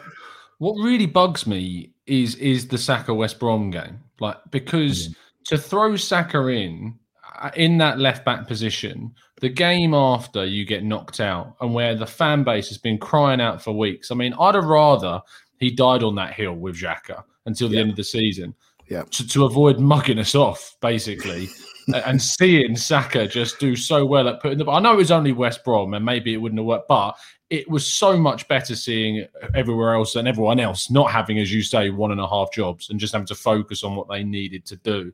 what 0.59 0.75
really 0.83 1.07
bugs 1.07 1.47
me 1.47 1.93
is 2.07 2.35
is 2.37 2.69
the 2.69 2.79
Saka 2.79 3.13
West 3.13 3.39
Brom 3.39 3.71
game, 3.71 4.01
like 4.21 4.39
because 4.51 5.09
mm. 5.09 5.15
to 5.47 5.59
throw 5.59 5.97
Saka 5.97 6.47
in 6.47 6.99
Uh, 7.39 7.51
in 7.57 7.79
that 7.79 7.99
left 7.99 8.25
back 8.25 8.47
position, 8.47 9.15
the 9.41 9.49
game 9.49 9.95
after 9.95 10.45
you 10.45 10.65
get 10.65 10.85
knocked 10.85 11.21
out, 11.21 11.57
and 11.61 11.75
where 11.75 11.95
the 11.95 12.07
fan 12.07 12.43
base 12.45 12.69
has 12.69 12.79
been 12.79 12.99
crying 12.99 13.41
out 13.41 13.63
for 13.63 13.73
weeks. 13.73 14.11
I 14.11 14.15
mean, 14.15 14.35
I'd 14.41 14.55
have 14.55 14.65
rather 14.65 15.21
he 15.59 15.71
died 15.71 16.03
on 16.03 16.15
that 16.17 16.35
hill 16.35 16.55
with 16.55 16.77
Xhaka 16.77 17.23
until 17.47 17.69
the 17.69 17.77
yeah. 17.77 17.83
end 17.83 17.91
of 17.91 17.97
the 17.97 18.05
season. 18.05 18.55
Yeah. 18.89 19.03
To, 19.11 19.27
to 19.29 19.45
avoid 19.45 19.81
mugging 19.81 20.19
us 20.19 20.35
off, 20.35 20.77
basically. 20.81 21.49
and 21.95 22.21
seeing 22.21 22.77
Saka 22.77 23.27
just 23.27 23.59
do 23.59 23.77
so 23.77 24.05
well 24.05 24.29
at 24.29 24.41
putting 24.41 24.59
the. 24.59 24.71
I 24.71 24.81
know 24.81 24.95
it 24.95 24.97
was 24.97 25.11
only 25.11 25.33
West 25.33 25.65
Brom, 25.65 25.95
and 25.95 26.05
maybe 26.05 26.33
it 26.33 26.39
wouldn't 26.39 26.59
have 26.59 26.67
worked, 26.67 26.89
but 26.89 27.17
it 27.49 27.69
was 27.71 27.87
so 27.93 28.17
much 28.17 28.49
better 28.49 28.75
seeing 28.75 29.25
everywhere 29.55 29.95
else 29.95 30.17
and 30.17 30.27
everyone 30.27 30.59
else 30.59 30.91
not 30.91 31.13
having, 31.13 31.39
as 31.39 31.53
you 31.53 31.63
say, 31.63 31.91
one 31.91 32.11
and 32.11 32.21
a 32.21 32.29
half 32.29 32.53
jobs 32.53 32.91
and 32.91 32.99
just 32.99 33.13
having 33.13 33.27
to 33.27 33.37
focus 33.37 33.85
on 33.85 33.95
what 33.95 34.09
they 34.09 34.25
needed 34.25 34.67
to 34.67 34.77
do. 34.77 35.13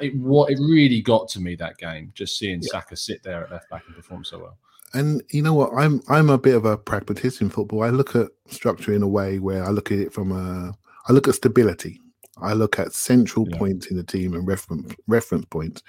It 0.00 0.16
what 0.16 0.50
it 0.50 0.58
really 0.58 1.00
got 1.00 1.28
to 1.30 1.40
me 1.40 1.54
that 1.56 1.78
game, 1.78 2.12
just 2.14 2.38
seeing 2.38 2.60
yeah. 2.62 2.70
Saka 2.70 2.96
sit 2.96 3.22
there 3.22 3.44
at 3.44 3.50
left 3.50 3.70
back 3.70 3.82
and 3.86 3.96
perform 3.96 4.24
so 4.24 4.38
well. 4.38 4.58
And 4.94 5.22
you 5.30 5.42
know 5.42 5.54
what? 5.54 5.72
I'm 5.76 6.02
I'm 6.08 6.30
a 6.30 6.38
bit 6.38 6.54
of 6.54 6.64
a 6.64 6.76
pragmatist 6.76 7.40
in 7.40 7.50
football. 7.50 7.82
I 7.82 7.90
look 7.90 8.16
at 8.16 8.28
structure 8.48 8.92
in 8.92 9.02
a 9.02 9.08
way 9.08 9.38
where 9.38 9.64
I 9.64 9.70
look 9.70 9.90
at 9.90 9.98
it 9.98 10.12
from 10.12 10.32
a 10.32 10.74
I 11.08 11.12
look 11.12 11.28
at 11.28 11.34
stability. 11.34 12.00
I 12.38 12.52
look 12.52 12.78
at 12.78 12.92
central 12.92 13.46
yeah. 13.48 13.58
points 13.58 13.86
in 13.86 13.96
the 13.96 14.02
team 14.02 14.34
and 14.34 14.46
reference 14.46 14.94
reference 15.06 15.46
points. 15.46 15.82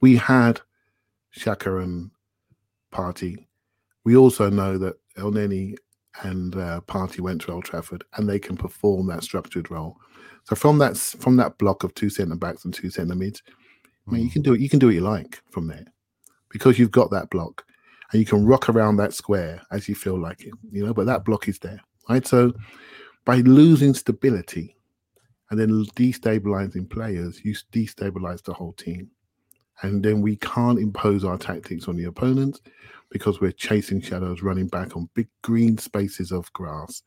We 0.00 0.16
had 0.16 0.60
Xhaka 1.38 1.82
and 1.82 2.10
Partey. 2.92 3.46
We 4.04 4.16
also 4.16 4.50
know 4.50 4.78
that 4.78 4.96
El 5.16 5.32
Elneny 5.32 5.76
and 6.22 6.54
uh, 6.54 6.80
Partey 6.86 7.20
went 7.20 7.40
to 7.42 7.52
Old 7.52 7.64
Trafford 7.64 8.04
and 8.16 8.28
they 8.28 8.38
can 8.38 8.56
perform 8.56 9.06
that 9.08 9.24
structured 9.24 9.70
role. 9.70 9.98
So 10.44 10.54
from 10.56 10.78
that 10.78 10.96
from 10.96 11.36
that 11.36 11.58
block 11.58 11.84
of 11.84 11.94
two 11.94 12.10
centre 12.10 12.36
backs 12.36 12.64
and 12.64 12.72
two 12.72 12.90
centre 12.90 13.14
mids, 13.14 13.42
I 14.06 14.12
mean, 14.12 14.24
you 14.24 14.30
can 14.30 14.42
mm. 14.42 14.46
do 14.46 14.54
it. 14.54 14.60
You 14.60 14.68
can 14.68 14.78
do 14.78 14.86
what 14.86 14.94
you 14.94 15.00
like 15.00 15.42
from 15.50 15.66
there 15.66 15.84
because 16.50 16.78
you've 16.78 16.90
got 16.90 17.10
that 17.10 17.30
block 17.30 17.64
and 18.12 18.20
you 18.20 18.26
can 18.26 18.46
rock 18.46 18.68
around 18.68 18.96
that 18.96 19.14
square 19.14 19.62
as 19.70 19.88
you 19.88 19.94
feel 19.94 20.18
like 20.20 20.42
it. 20.42 20.52
You 20.70 20.86
know, 20.86 20.94
but 20.94 21.06
that 21.06 21.24
block 21.24 21.48
is 21.48 21.58
there, 21.58 21.80
right? 22.08 22.26
So 22.26 22.52
by 23.24 23.36
losing 23.36 23.94
stability, 23.94 24.74
and 25.50 25.60
then 25.60 25.84
destabilizing 25.94 26.88
players, 26.88 27.44
you 27.44 27.54
destabilize 27.72 28.42
the 28.42 28.52
whole 28.52 28.72
team. 28.72 29.10
And 29.82 30.02
then 30.02 30.20
we 30.20 30.36
can't 30.36 30.78
impose 30.78 31.24
our 31.24 31.38
tactics 31.38 31.86
on 31.88 31.96
the 31.96 32.04
opponent 32.04 32.60
because 33.10 33.40
we're 33.40 33.52
chasing 33.52 34.00
shadows, 34.00 34.42
running 34.42 34.68
back 34.68 34.96
on 34.96 35.08
big 35.14 35.28
green 35.42 35.78
spaces 35.78 36.32
of 36.32 36.52
grass. 36.54 37.02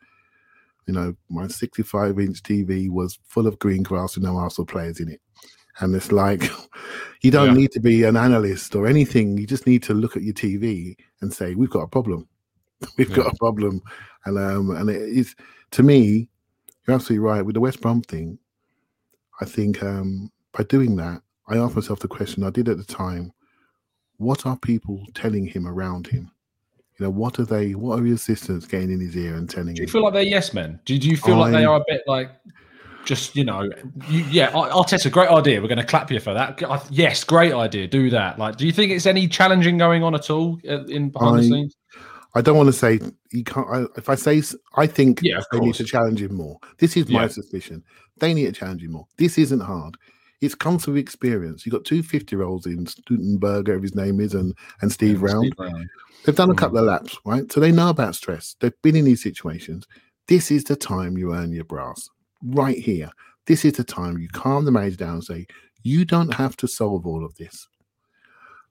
You 0.87 0.93
know, 0.93 1.15
my 1.29 1.47
65 1.47 2.19
inch 2.19 2.41
TV 2.41 2.89
was 2.89 3.19
full 3.27 3.45
of 3.45 3.59
green 3.59 3.83
grass 3.83 4.15
with 4.15 4.23
no 4.23 4.37
Arsenal 4.37 4.65
players 4.65 4.99
in 4.99 5.09
it. 5.09 5.21
And 5.79 5.95
it's 5.95 6.11
like, 6.11 6.49
you 7.21 7.29
don't 7.29 7.49
yeah. 7.49 7.53
need 7.53 7.71
to 7.73 7.79
be 7.79 8.03
an 8.03 8.17
analyst 8.17 8.75
or 8.75 8.87
anything. 8.87 9.37
You 9.37 9.45
just 9.45 9.67
need 9.67 9.83
to 9.83 9.93
look 9.93 10.17
at 10.17 10.23
your 10.23 10.33
TV 10.33 10.95
and 11.21 11.31
say, 11.31 11.53
we've 11.53 11.69
got 11.69 11.83
a 11.83 11.87
problem. 11.87 12.27
We've 12.97 13.09
yeah. 13.09 13.15
got 13.15 13.33
a 13.33 13.37
problem. 13.37 13.81
And, 14.25 14.37
um, 14.37 14.69
and 14.71 14.89
it 14.89 15.01
is, 15.01 15.35
to 15.71 15.83
me, 15.83 16.29
you're 16.87 16.95
absolutely 16.95 17.25
right. 17.25 17.41
With 17.41 17.55
the 17.55 17.59
West 17.59 17.81
Brom 17.81 18.01
thing, 18.01 18.37
I 19.41 19.45
think 19.45 19.81
um, 19.81 20.31
by 20.51 20.63
doing 20.63 20.95
that, 20.97 21.21
I 21.47 21.57
asked 21.57 21.75
myself 21.75 21.99
the 21.99 22.07
question 22.07 22.43
I 22.43 22.49
did 22.49 22.69
at 22.69 22.77
the 22.77 22.83
time 22.83 23.33
what 24.17 24.45
are 24.45 24.57
people 24.57 25.03
telling 25.13 25.45
him 25.45 25.67
around 25.67 26.07
him? 26.07 26.31
You 26.99 27.05
know, 27.05 27.09
what 27.11 27.39
are 27.39 27.45
they, 27.45 27.75
what 27.75 27.99
are 27.99 28.03
his 28.03 28.21
assistants 28.21 28.65
getting 28.65 28.91
in 28.91 28.99
his 28.99 29.15
ear 29.15 29.35
and 29.35 29.49
telling 29.49 29.69
him? 29.69 29.75
Do 29.75 29.81
you 29.83 29.87
feel 29.87 30.03
like 30.03 30.13
they're 30.13 30.23
yes 30.23 30.53
men? 30.53 30.79
Do, 30.85 30.97
do 30.97 31.07
you 31.07 31.17
feel 31.17 31.35
I, 31.35 31.37
like 31.37 31.51
they 31.51 31.65
are 31.65 31.79
a 31.79 31.83
bit 31.87 32.01
like, 32.07 32.31
just, 33.05 33.35
you 33.35 33.45
know, 33.45 33.69
you, 34.09 34.25
yeah, 34.31 34.51
Arteta, 34.51 35.09
great 35.09 35.29
idea. 35.29 35.61
We're 35.61 35.69
going 35.69 35.77
to 35.77 35.85
clap 35.85 36.11
you 36.11 36.19
for 36.19 36.33
that. 36.33 36.61
Yes, 36.89 37.23
great 37.23 37.53
idea. 37.53 37.87
Do 37.87 38.09
that. 38.09 38.37
Like, 38.37 38.57
do 38.57 38.65
you 38.65 38.73
think 38.73 38.91
it's 38.91 39.05
any 39.05 39.27
challenging 39.27 39.77
going 39.77 40.03
on 40.03 40.13
at 40.13 40.29
all 40.29 40.59
uh, 40.67 40.83
in 40.85 41.09
behind 41.09 41.37
I, 41.37 41.41
the 41.41 41.47
scenes? 41.47 41.75
I 42.35 42.41
don't 42.41 42.57
want 42.57 42.67
to 42.67 42.73
say 42.73 42.99
you 43.31 43.43
can't. 43.43 43.67
I, 43.71 43.85
if 43.95 44.09
I 44.09 44.15
say, 44.15 44.43
I 44.75 44.85
think 44.85 45.21
yeah, 45.23 45.39
they 45.51 45.59
need 45.59 45.75
to 45.75 45.85
challenge 45.85 46.21
him 46.21 46.35
more. 46.35 46.59
This 46.77 46.97
is 46.97 47.07
my 47.07 47.21
yeah. 47.21 47.27
suspicion. 47.29 47.83
They 48.17 48.33
need 48.33 48.45
to 48.45 48.51
challenge 48.51 48.83
him 48.83 48.91
more. 48.91 49.07
This 49.17 49.37
isn't 49.37 49.61
hard. 49.61 49.95
It's 50.39 50.55
comes 50.55 50.85
with 50.85 50.97
experience. 50.97 51.65
You've 51.65 51.73
got 51.73 51.85
two 51.85 52.03
50 52.03 52.35
year 52.35 52.43
olds 52.43 52.65
in 52.65 52.85
Stutenberger, 52.85 53.81
his 53.81 53.95
name 53.95 54.19
is, 54.19 54.33
and 54.33 54.53
and 54.81 54.91
Steve, 54.91 55.21
yeah, 55.21 55.33
Round. 55.33 55.53
Steve 55.53 55.87
They've 56.25 56.35
done 56.35 56.49
a 56.49 56.53
mm. 56.53 56.57
couple 56.57 56.77
of 56.79 56.85
laps, 56.85 57.17
right? 57.25 57.51
So 57.51 57.59
they 57.59 57.71
know 57.71 57.89
about 57.89 58.15
stress. 58.15 58.55
They've 58.59 58.81
been 58.81 58.95
in 58.95 59.05
these 59.05 59.23
situations. 59.23 59.87
This 60.27 60.51
is 60.51 60.65
the 60.65 60.75
time 60.75 61.17
you 61.17 61.33
earn 61.33 61.53
your 61.53 61.63
brass. 61.63 62.09
Right 62.43 62.77
here. 62.77 63.09
This 63.45 63.63
is 63.63 63.73
the 63.73 63.83
time 63.83 64.17
you 64.17 64.27
calm 64.29 64.65
the 64.65 64.71
manager 64.71 64.97
down 64.97 65.13
and 65.15 65.23
say, 65.23 65.47
you 65.83 66.03
don't 66.03 66.33
have 66.33 66.57
to 66.57 66.67
solve 66.67 67.07
all 67.07 67.23
of 67.23 67.35
this. 67.35 67.67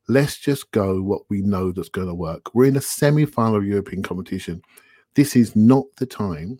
Let's 0.06 0.38
just 0.38 0.70
go 0.70 1.00
what 1.02 1.22
we 1.30 1.40
know 1.40 1.72
that's 1.72 1.88
going 1.88 2.08
to 2.08 2.14
work. 2.14 2.54
We're 2.54 2.66
in 2.66 2.76
a 2.76 2.82
semi 2.82 3.24
final 3.24 3.64
European 3.64 4.02
competition. 4.02 4.62
This 5.14 5.34
is 5.34 5.56
not 5.56 5.86
the 5.96 6.06
time 6.06 6.58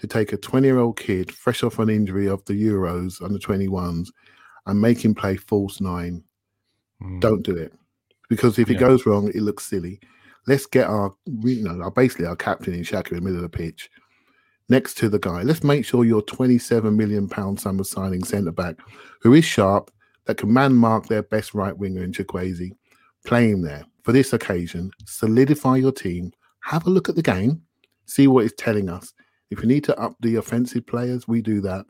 to 0.00 0.06
take 0.06 0.32
a 0.32 0.36
20 0.36 0.66
year 0.66 0.78
old 0.78 0.98
kid 0.98 1.32
fresh 1.32 1.62
off 1.62 1.78
an 1.78 1.90
injury 1.90 2.28
of 2.28 2.44
the 2.46 2.54
Euros 2.54 3.22
under 3.22 3.38
21s 3.38 4.08
and 4.66 4.80
make 4.80 5.04
him 5.04 5.14
play 5.14 5.36
false 5.36 5.80
nine. 5.80 6.22
Mm. 7.02 7.20
Don't 7.20 7.42
do 7.42 7.56
it. 7.56 7.72
Because 8.28 8.58
if 8.58 8.68
yeah. 8.68 8.76
it 8.76 8.80
goes 8.80 9.06
wrong, 9.06 9.28
it 9.28 9.42
looks 9.42 9.66
silly. 9.66 10.00
Let's 10.46 10.66
get 10.66 10.86
our, 10.86 11.14
you 11.26 11.62
know, 11.62 11.82
our, 11.82 11.90
basically 11.90 12.26
our 12.26 12.36
captain 12.36 12.74
in 12.74 12.80
Xhaka 12.80 13.10
in 13.10 13.16
the 13.16 13.22
middle 13.22 13.44
of 13.44 13.50
the 13.50 13.56
pitch 13.56 13.90
next 14.68 14.94
to 14.98 15.08
the 15.08 15.18
guy. 15.18 15.42
Let's 15.42 15.64
make 15.64 15.84
sure 15.84 16.04
your 16.04 16.22
27 16.22 16.96
million 16.96 17.28
pound 17.28 17.60
summer 17.60 17.84
signing 17.84 18.24
centre 18.24 18.52
back, 18.52 18.76
who 19.20 19.34
is 19.34 19.44
sharp, 19.44 19.90
that 20.26 20.36
can 20.36 20.52
man 20.52 20.74
mark 20.74 21.08
their 21.08 21.24
best 21.24 21.54
right 21.54 21.76
winger 21.76 22.04
in 22.04 22.12
Chukwueze, 22.12 22.70
playing 23.26 23.62
there 23.62 23.84
for 24.04 24.12
this 24.12 24.32
occasion. 24.32 24.90
Solidify 25.06 25.76
your 25.76 25.92
team. 25.92 26.32
Have 26.62 26.86
a 26.86 26.90
look 26.90 27.08
at 27.08 27.16
the 27.16 27.22
game. 27.22 27.62
See 28.06 28.28
what 28.28 28.44
it's 28.44 28.54
telling 28.56 28.88
us. 28.88 29.12
If 29.50 29.60
you 29.60 29.66
need 29.66 29.84
to 29.84 29.98
up 29.98 30.14
the 30.20 30.36
offensive 30.36 30.86
players, 30.86 31.26
we 31.26 31.42
do 31.42 31.60
that. 31.62 31.86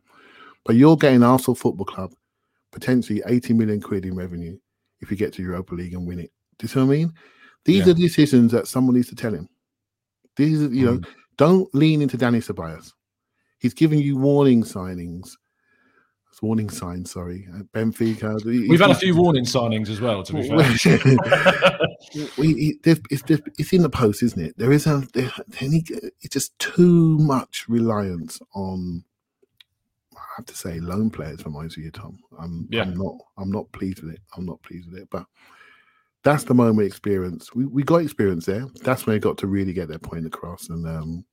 But 0.64 0.76
you're 0.76 0.96
getting 0.96 1.22
Arsenal 1.22 1.54
Football 1.54 1.86
Club 1.86 2.12
potentially 2.72 3.22
80 3.26 3.54
million 3.54 3.80
quid 3.80 4.06
in 4.06 4.14
revenue 4.14 4.56
if 5.00 5.10
you 5.10 5.16
get 5.16 5.32
to 5.34 5.42
Europa 5.42 5.74
League 5.74 5.94
and 5.94 6.06
win 6.06 6.20
it. 6.20 6.30
Do 6.58 6.64
you 6.64 6.68
see 6.68 6.78
what 6.78 6.84
I 6.84 6.88
mean? 6.88 7.12
These 7.64 7.86
yeah. 7.86 7.92
are 7.92 7.96
decisions 7.96 8.52
that 8.52 8.68
someone 8.68 8.94
needs 8.94 9.08
to 9.08 9.16
tell 9.16 9.34
him. 9.34 9.48
These 10.36 10.62
are, 10.62 10.72
you 10.72 10.86
mm. 10.86 11.02
know, 11.02 11.08
don't 11.36 11.74
lean 11.74 12.02
into 12.02 12.16
Danny 12.16 12.40
Ceballos. 12.40 12.92
He's 13.58 13.74
giving 13.74 13.98
you 13.98 14.16
warning 14.16 14.62
signings 14.62 15.32
warning 16.42 16.70
signs. 16.70 17.10
Sorry, 17.10 17.46
Benfica. 17.74 18.44
We've 18.44 18.80
had 18.80 18.90
a 18.90 18.94
few 18.94 19.16
warning 19.16 19.44
signings 19.44 19.88
as 19.88 20.00
well. 20.00 20.22
To 20.22 20.32
be 20.32 20.48
fair, 20.48 20.58
we, 22.36 22.78
it's, 22.84 23.22
it's, 23.58 23.72
in 23.72 23.82
the 23.82 23.90
post, 23.90 24.22
isn't 24.22 24.42
it? 24.42 24.58
There 24.58 24.72
is 24.72 24.86
a 24.86 25.06
there, 25.12 25.30
it's 25.60 26.28
just 26.28 26.58
too 26.58 27.18
much 27.18 27.66
reliance 27.68 28.40
on. 28.54 29.04
I 30.16 30.20
have 30.36 30.46
to 30.46 30.56
say, 30.56 30.80
loan 30.80 31.10
players 31.10 31.42
for 31.42 31.50
most 31.50 31.76
of 31.76 31.82
you, 31.82 31.90
Tom. 31.90 32.18
I'm, 32.38 32.68
yeah. 32.70 32.82
I'm 32.82 32.96
not. 32.96 33.14
I'm 33.36 33.50
not 33.50 33.70
pleased 33.72 34.02
with 34.02 34.14
it. 34.14 34.20
I'm 34.36 34.46
not 34.46 34.62
pleased 34.62 34.90
with 34.90 35.00
it, 35.00 35.08
but. 35.10 35.26
That's 36.22 36.44
the 36.44 36.52
moment 36.52 36.86
experience. 36.86 37.54
We, 37.54 37.64
we 37.64 37.82
got 37.82 38.02
experience 38.02 38.44
there. 38.44 38.66
That's 38.82 39.06
when 39.06 39.16
they 39.16 39.20
got 39.20 39.38
to 39.38 39.46
really 39.46 39.72
get 39.72 39.88
their 39.88 39.98
point 39.98 40.26
across. 40.26 40.68
And 40.68 40.86
um, 40.86 41.24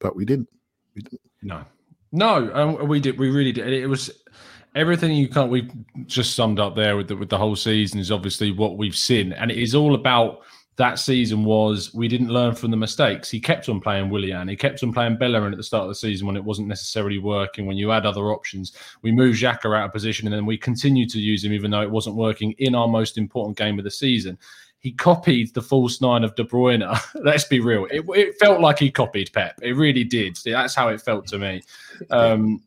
but 0.00 0.14
we 0.14 0.26
didn't. 0.26 0.50
We 0.94 1.00
didn't. 1.00 1.22
No, 1.40 1.64
no, 2.12 2.50
um, 2.54 2.88
we 2.88 3.00
did. 3.00 3.18
We 3.18 3.30
really 3.30 3.52
did. 3.52 3.72
It 3.72 3.86
was 3.86 4.10
everything 4.74 5.12
you 5.12 5.28
can't. 5.28 5.50
We 5.50 5.70
just 6.06 6.34
summed 6.34 6.60
up 6.60 6.76
there 6.76 6.96
with 6.96 7.08
the, 7.08 7.16
with 7.16 7.30
the 7.30 7.38
whole 7.38 7.56
season 7.56 7.98
is 7.98 8.10
obviously 8.10 8.52
what 8.52 8.76
we've 8.76 8.96
seen, 8.96 9.32
and 9.32 9.50
it 9.50 9.58
is 9.58 9.74
all 9.74 9.94
about 9.94 10.42
that 10.76 10.98
season 10.98 11.44
was 11.44 11.92
we 11.92 12.08
didn't 12.08 12.30
learn 12.30 12.54
from 12.54 12.70
the 12.70 12.76
mistakes. 12.76 13.30
He 13.30 13.40
kept 13.40 13.68
on 13.68 13.80
playing 13.80 14.08
Willian. 14.08 14.48
He 14.48 14.56
kept 14.56 14.82
on 14.82 14.92
playing 14.92 15.18
Bellerin 15.18 15.52
at 15.52 15.58
the 15.58 15.62
start 15.62 15.82
of 15.82 15.90
the 15.90 15.94
season 15.94 16.26
when 16.26 16.36
it 16.36 16.44
wasn't 16.44 16.68
necessarily 16.68 17.18
working. 17.18 17.66
When 17.66 17.76
you 17.76 17.90
had 17.90 18.06
other 18.06 18.32
options, 18.32 18.72
we 19.02 19.12
moved 19.12 19.40
Xhaka 19.40 19.76
out 19.76 19.86
of 19.86 19.92
position 19.92 20.26
and 20.26 20.34
then 20.34 20.46
we 20.46 20.56
continued 20.56 21.10
to 21.10 21.20
use 21.20 21.44
him 21.44 21.52
even 21.52 21.70
though 21.70 21.82
it 21.82 21.90
wasn't 21.90 22.16
working 22.16 22.52
in 22.52 22.74
our 22.74 22.88
most 22.88 23.18
important 23.18 23.58
game 23.58 23.78
of 23.78 23.84
the 23.84 23.90
season. 23.90 24.38
He 24.82 24.92
copied 24.92 25.54
the 25.54 25.62
false 25.62 26.00
nine 26.00 26.24
of 26.24 26.34
De 26.34 26.44
Bruyne. 26.44 26.82
Let's 27.14 27.44
be 27.44 27.60
real. 27.60 27.86
It, 27.86 28.04
it, 28.16 28.34
felt 28.38 28.60
like 28.60 28.80
he 28.80 28.90
copied 28.90 29.32
Pep. 29.32 29.58
It 29.62 29.76
really 29.76 30.02
did. 30.02 30.36
That's 30.44 30.74
how 30.74 30.88
it 30.88 31.00
felt 31.00 31.26
to 31.28 31.38
me. 31.38 31.62
Um, 32.10 32.60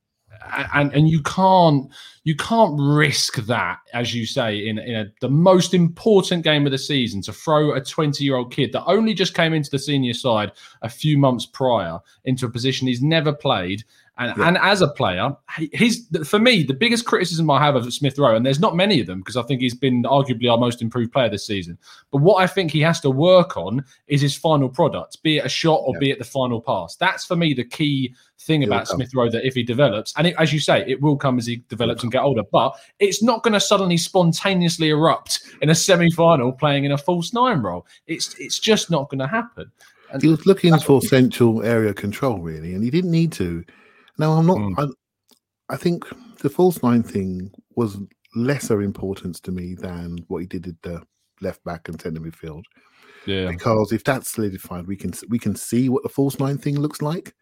and 0.73 0.93
and 0.93 1.09
you 1.09 1.21
can't 1.23 1.89
you 2.23 2.35
can't 2.35 2.75
risk 2.79 3.35
that, 3.45 3.79
as 3.93 4.13
you 4.13 4.25
say, 4.25 4.67
in 4.67 4.79
in 4.79 4.95
a, 4.95 5.05
the 5.21 5.29
most 5.29 5.73
important 5.73 6.43
game 6.43 6.65
of 6.65 6.71
the 6.71 6.77
season 6.77 7.21
to 7.23 7.33
throw 7.33 7.73
a 7.73 7.81
20 7.81 8.23
year 8.23 8.35
old 8.35 8.51
kid 8.51 8.71
that 8.73 8.85
only 8.85 9.13
just 9.13 9.33
came 9.33 9.53
into 9.53 9.69
the 9.69 9.79
senior 9.79 10.13
side 10.13 10.51
a 10.81 10.89
few 10.89 11.17
months 11.17 11.45
prior 11.45 11.99
into 12.25 12.45
a 12.45 12.49
position 12.49 12.87
he's 12.87 13.01
never 13.01 13.33
played 13.33 13.83
and, 14.17 14.37
yeah. 14.37 14.47
and 14.47 14.57
as 14.57 14.81
a 14.81 14.87
player, 14.87 15.35
he's 15.73 16.07
for 16.25 16.39
me 16.39 16.63
the 16.63 16.73
biggest 16.73 17.05
criticism 17.05 17.49
I 17.51 17.63
have 17.63 17.75
of 17.75 17.93
Smith 17.93 18.17
Rowe, 18.17 18.35
and 18.35 18.45
there's 18.45 18.61
not 18.61 18.75
many 18.75 19.01
of 19.01 19.07
them 19.07 19.19
because 19.19 19.35
I 19.35 19.43
think 19.43 19.61
he's 19.61 19.75
been 19.75 20.03
arguably 20.03 20.49
our 20.49 20.57
most 20.57 20.81
improved 20.81 21.11
player 21.11 21.29
this 21.29 21.45
season. 21.45 21.77
But 22.11 22.21
what 22.21 22.41
I 22.41 22.47
think 22.47 22.71
he 22.71 22.79
has 22.81 23.01
to 23.01 23.09
work 23.09 23.57
on 23.57 23.83
is 24.07 24.21
his 24.21 24.35
final 24.35 24.69
product, 24.69 25.21
be 25.21 25.37
it 25.37 25.45
a 25.45 25.49
shot 25.49 25.81
or 25.85 25.93
yeah. 25.95 25.99
be 25.99 26.11
it 26.11 26.19
the 26.19 26.25
final 26.25 26.61
pass. 26.61 26.95
That's 26.95 27.25
for 27.25 27.35
me 27.35 27.53
the 27.53 27.65
key 27.65 28.15
thing 28.39 28.61
it 28.61 28.67
about 28.67 28.87
Smith 28.87 29.13
Rowe 29.13 29.29
that 29.29 29.45
if 29.45 29.53
he 29.53 29.63
develops, 29.63 30.13
and 30.17 30.27
it, 30.27 30.35
as 30.39 30.53
you 30.53 30.59
say, 30.59 30.85
it 30.87 31.01
will 31.01 31.17
come 31.17 31.37
as 31.37 31.45
he 31.45 31.63
develops 31.67 32.03
and 32.03 32.11
get 32.11 32.23
older, 32.23 32.43
but 32.51 32.73
it's 32.99 33.21
not 33.21 33.43
going 33.43 33.53
to 33.53 33.59
suddenly 33.59 33.97
spontaneously 33.97 34.89
erupt 34.91 35.41
in 35.61 35.69
a 35.69 35.75
semi-final 35.75 36.53
playing 36.53 36.85
in 36.85 36.93
a 36.93 36.97
false 36.97 37.33
nine 37.33 37.61
role. 37.61 37.85
It's 38.07 38.33
it's 38.39 38.59
just 38.59 38.89
not 38.89 39.09
going 39.09 39.19
to 39.19 39.27
happen. 39.27 39.69
And 40.11 40.21
he 40.21 40.29
was 40.29 40.45
looking 40.45 40.77
for 40.79 41.01
central 41.01 41.63
area 41.63 41.93
control, 41.93 42.39
really, 42.39 42.73
and 42.73 42.81
he 42.81 42.89
didn't 42.89 43.11
need 43.11 43.33
to. 43.33 43.65
Now, 44.17 44.33
I'm 44.33 44.45
not. 44.45 44.57
Mm. 44.57 44.73
I, 44.77 45.73
I 45.73 45.77
think 45.77 46.05
the 46.39 46.49
false 46.49 46.81
nine 46.83 47.03
thing 47.03 47.51
was 47.75 47.97
lesser 48.35 48.81
importance 48.81 49.39
to 49.41 49.51
me 49.51 49.75
than 49.75 50.19
what 50.27 50.39
he 50.39 50.47
did 50.47 50.67
at 50.67 50.81
the 50.81 51.01
left 51.41 51.63
back 51.63 51.87
and 51.87 51.99
centre 51.99 52.21
midfield. 52.21 52.63
Yeah. 53.25 53.49
Because 53.49 53.91
if 53.91 54.03
that's 54.03 54.31
solidified, 54.31 54.87
we 54.87 54.95
can 54.95 55.13
we 55.29 55.39
can 55.39 55.55
see 55.55 55.89
what 55.89 56.03
the 56.03 56.09
false 56.09 56.39
nine 56.39 56.57
thing 56.57 56.79
looks 56.79 57.01
like. 57.01 57.33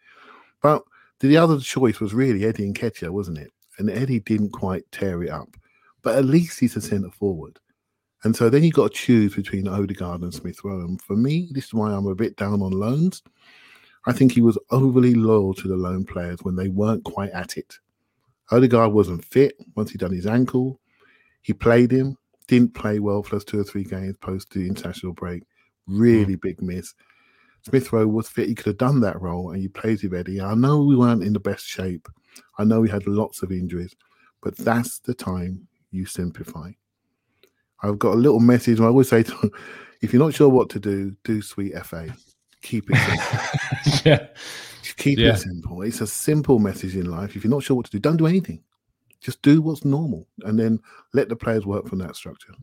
But 0.62 0.84
the 1.20 1.38
other 1.38 1.60
choice 1.60 2.00
was 2.00 2.14
really 2.14 2.46
Eddie 2.46 2.72
Nketiah, 2.72 3.10
wasn't 3.10 3.40
it? 3.40 3.52
And 3.78 3.90
Eddie 3.90 4.22
didn't 4.22 4.52
quite 4.52 4.84
tear 4.92 5.24
it 5.24 5.30
up. 5.30 5.50
But 6.02 6.18
at 6.18 6.26
least 6.26 6.60
he's 6.60 6.76
a 6.76 6.82
centre 6.82 7.12
forward. 7.12 7.60
And 8.24 8.36
so 8.36 8.50
then 8.50 8.64
you've 8.64 8.74
got 8.74 8.92
to 8.92 8.98
choose 8.98 9.36
between 9.36 9.68
Odegaard 9.68 10.22
and 10.22 10.34
Smith 10.34 10.64
Rowe. 10.64 10.80
And 10.80 11.02
for 11.02 11.16
me, 11.16 11.50
this 11.52 11.66
is 11.66 11.74
why 11.74 11.92
I'm 11.92 12.08
a 12.08 12.16
bit 12.16 12.38
down 12.38 12.62
on 12.62 12.72
loans 12.72 13.22
I 14.06 14.12
think 14.12 14.32
he 14.32 14.42
was 14.42 14.58
overly 14.70 15.14
loyal 15.14 15.54
to 15.56 15.68
the 15.68 15.78
lone 15.78 16.06
players 16.06 16.40
when 16.42 16.56
they 16.56 16.68
weren't 16.68 17.06
quite 17.06 17.32
at 17.32 17.58
it. 17.58 17.78
Odegaard 18.52 18.92
wasn't 18.92 19.24
fit 19.24 19.56
once 19.76 19.92
he'd 19.92 20.00
done 20.00 20.12
his 20.12 20.28
ankle. 20.28 20.80
He 21.42 21.54
played 21.54 21.92
him, 21.92 22.18
didn't 22.48 22.74
play 22.74 23.00
well 23.00 23.24
for 23.24 23.36
those 23.36 23.46
two 23.46 23.60
or 23.60 23.64
three 23.64 23.84
games 23.84 24.18
post 24.18 24.52
the 24.52 24.68
international 24.68 25.14
break. 25.14 25.44
Really 25.88 26.36
mm. 26.36 26.42
big 26.42 26.62
miss. 26.62 26.94
Smith 27.62 27.94
Rowe 27.94 28.08
was 28.08 28.28
fit. 28.28 28.50
He 28.50 28.56
could 28.56 28.66
have 28.66 28.78
done 28.78 29.00
that 29.02 29.22
role 29.22 29.52
and 29.52 29.62
he 29.62 29.70
plays 29.70 30.04
with 30.04 30.14
Eddie. 30.14 30.42
I 30.42 30.54
know 30.54 30.84
we 30.84 30.98
weren't 30.98 31.24
in 31.24 31.32
the 31.32 31.40
best 31.40 31.66
shape. 31.66 32.10
I 32.58 32.66
know 32.66 32.82
we 32.82 32.90
had 32.90 33.08
lots 33.08 33.42
of 33.42 33.52
injuries, 33.54 33.96
but 34.42 34.58
that's 34.58 35.00
the 35.00 35.14
time 35.14 35.68
you 35.92 36.06
simplify. 36.06 36.72
I've 37.82 38.00
got 38.00 38.16
a 38.16 38.18
little 38.18 38.42
message. 38.42 38.82
I 38.82 38.86
always 38.86 39.10
say 39.10 39.24
to 39.24 39.52
if 40.02 40.12
you're 40.12 40.24
not 40.24 40.34
sure 40.34 40.50
what 40.50 40.70
to 40.72 40.80
do, 40.80 41.16
do 41.24 41.42
sweet 41.42 41.74
FA 41.86 42.14
keep 42.64 42.90
it 42.90 42.98
simple. 42.98 44.02
yeah. 44.12 44.28
Keep 44.98 45.20
yeah. 45.20 45.34
it 45.34 45.38
simple. 45.38 45.82
It's 45.84 46.02
a 46.02 46.08
simple 46.08 46.60
message 46.60 46.96
in 46.96 47.10
life. 47.10 47.36
If 47.36 47.44
you're 47.44 47.52
not 47.52 47.64
sure 47.64 47.76
what 47.78 47.86
to 47.86 47.92
do, 47.92 48.00
don't 48.00 48.18
do 48.18 48.28
anything. 48.28 48.64
Just 49.24 49.42
do 49.42 49.62
what's 49.62 49.86
normal 49.86 50.28
and 50.42 50.60
then 50.60 50.80
let 51.14 51.30
the 51.30 51.36
players 51.36 51.66
work 51.66 51.88
from 51.88 52.00
that 52.00 52.16
structure. 52.16 52.54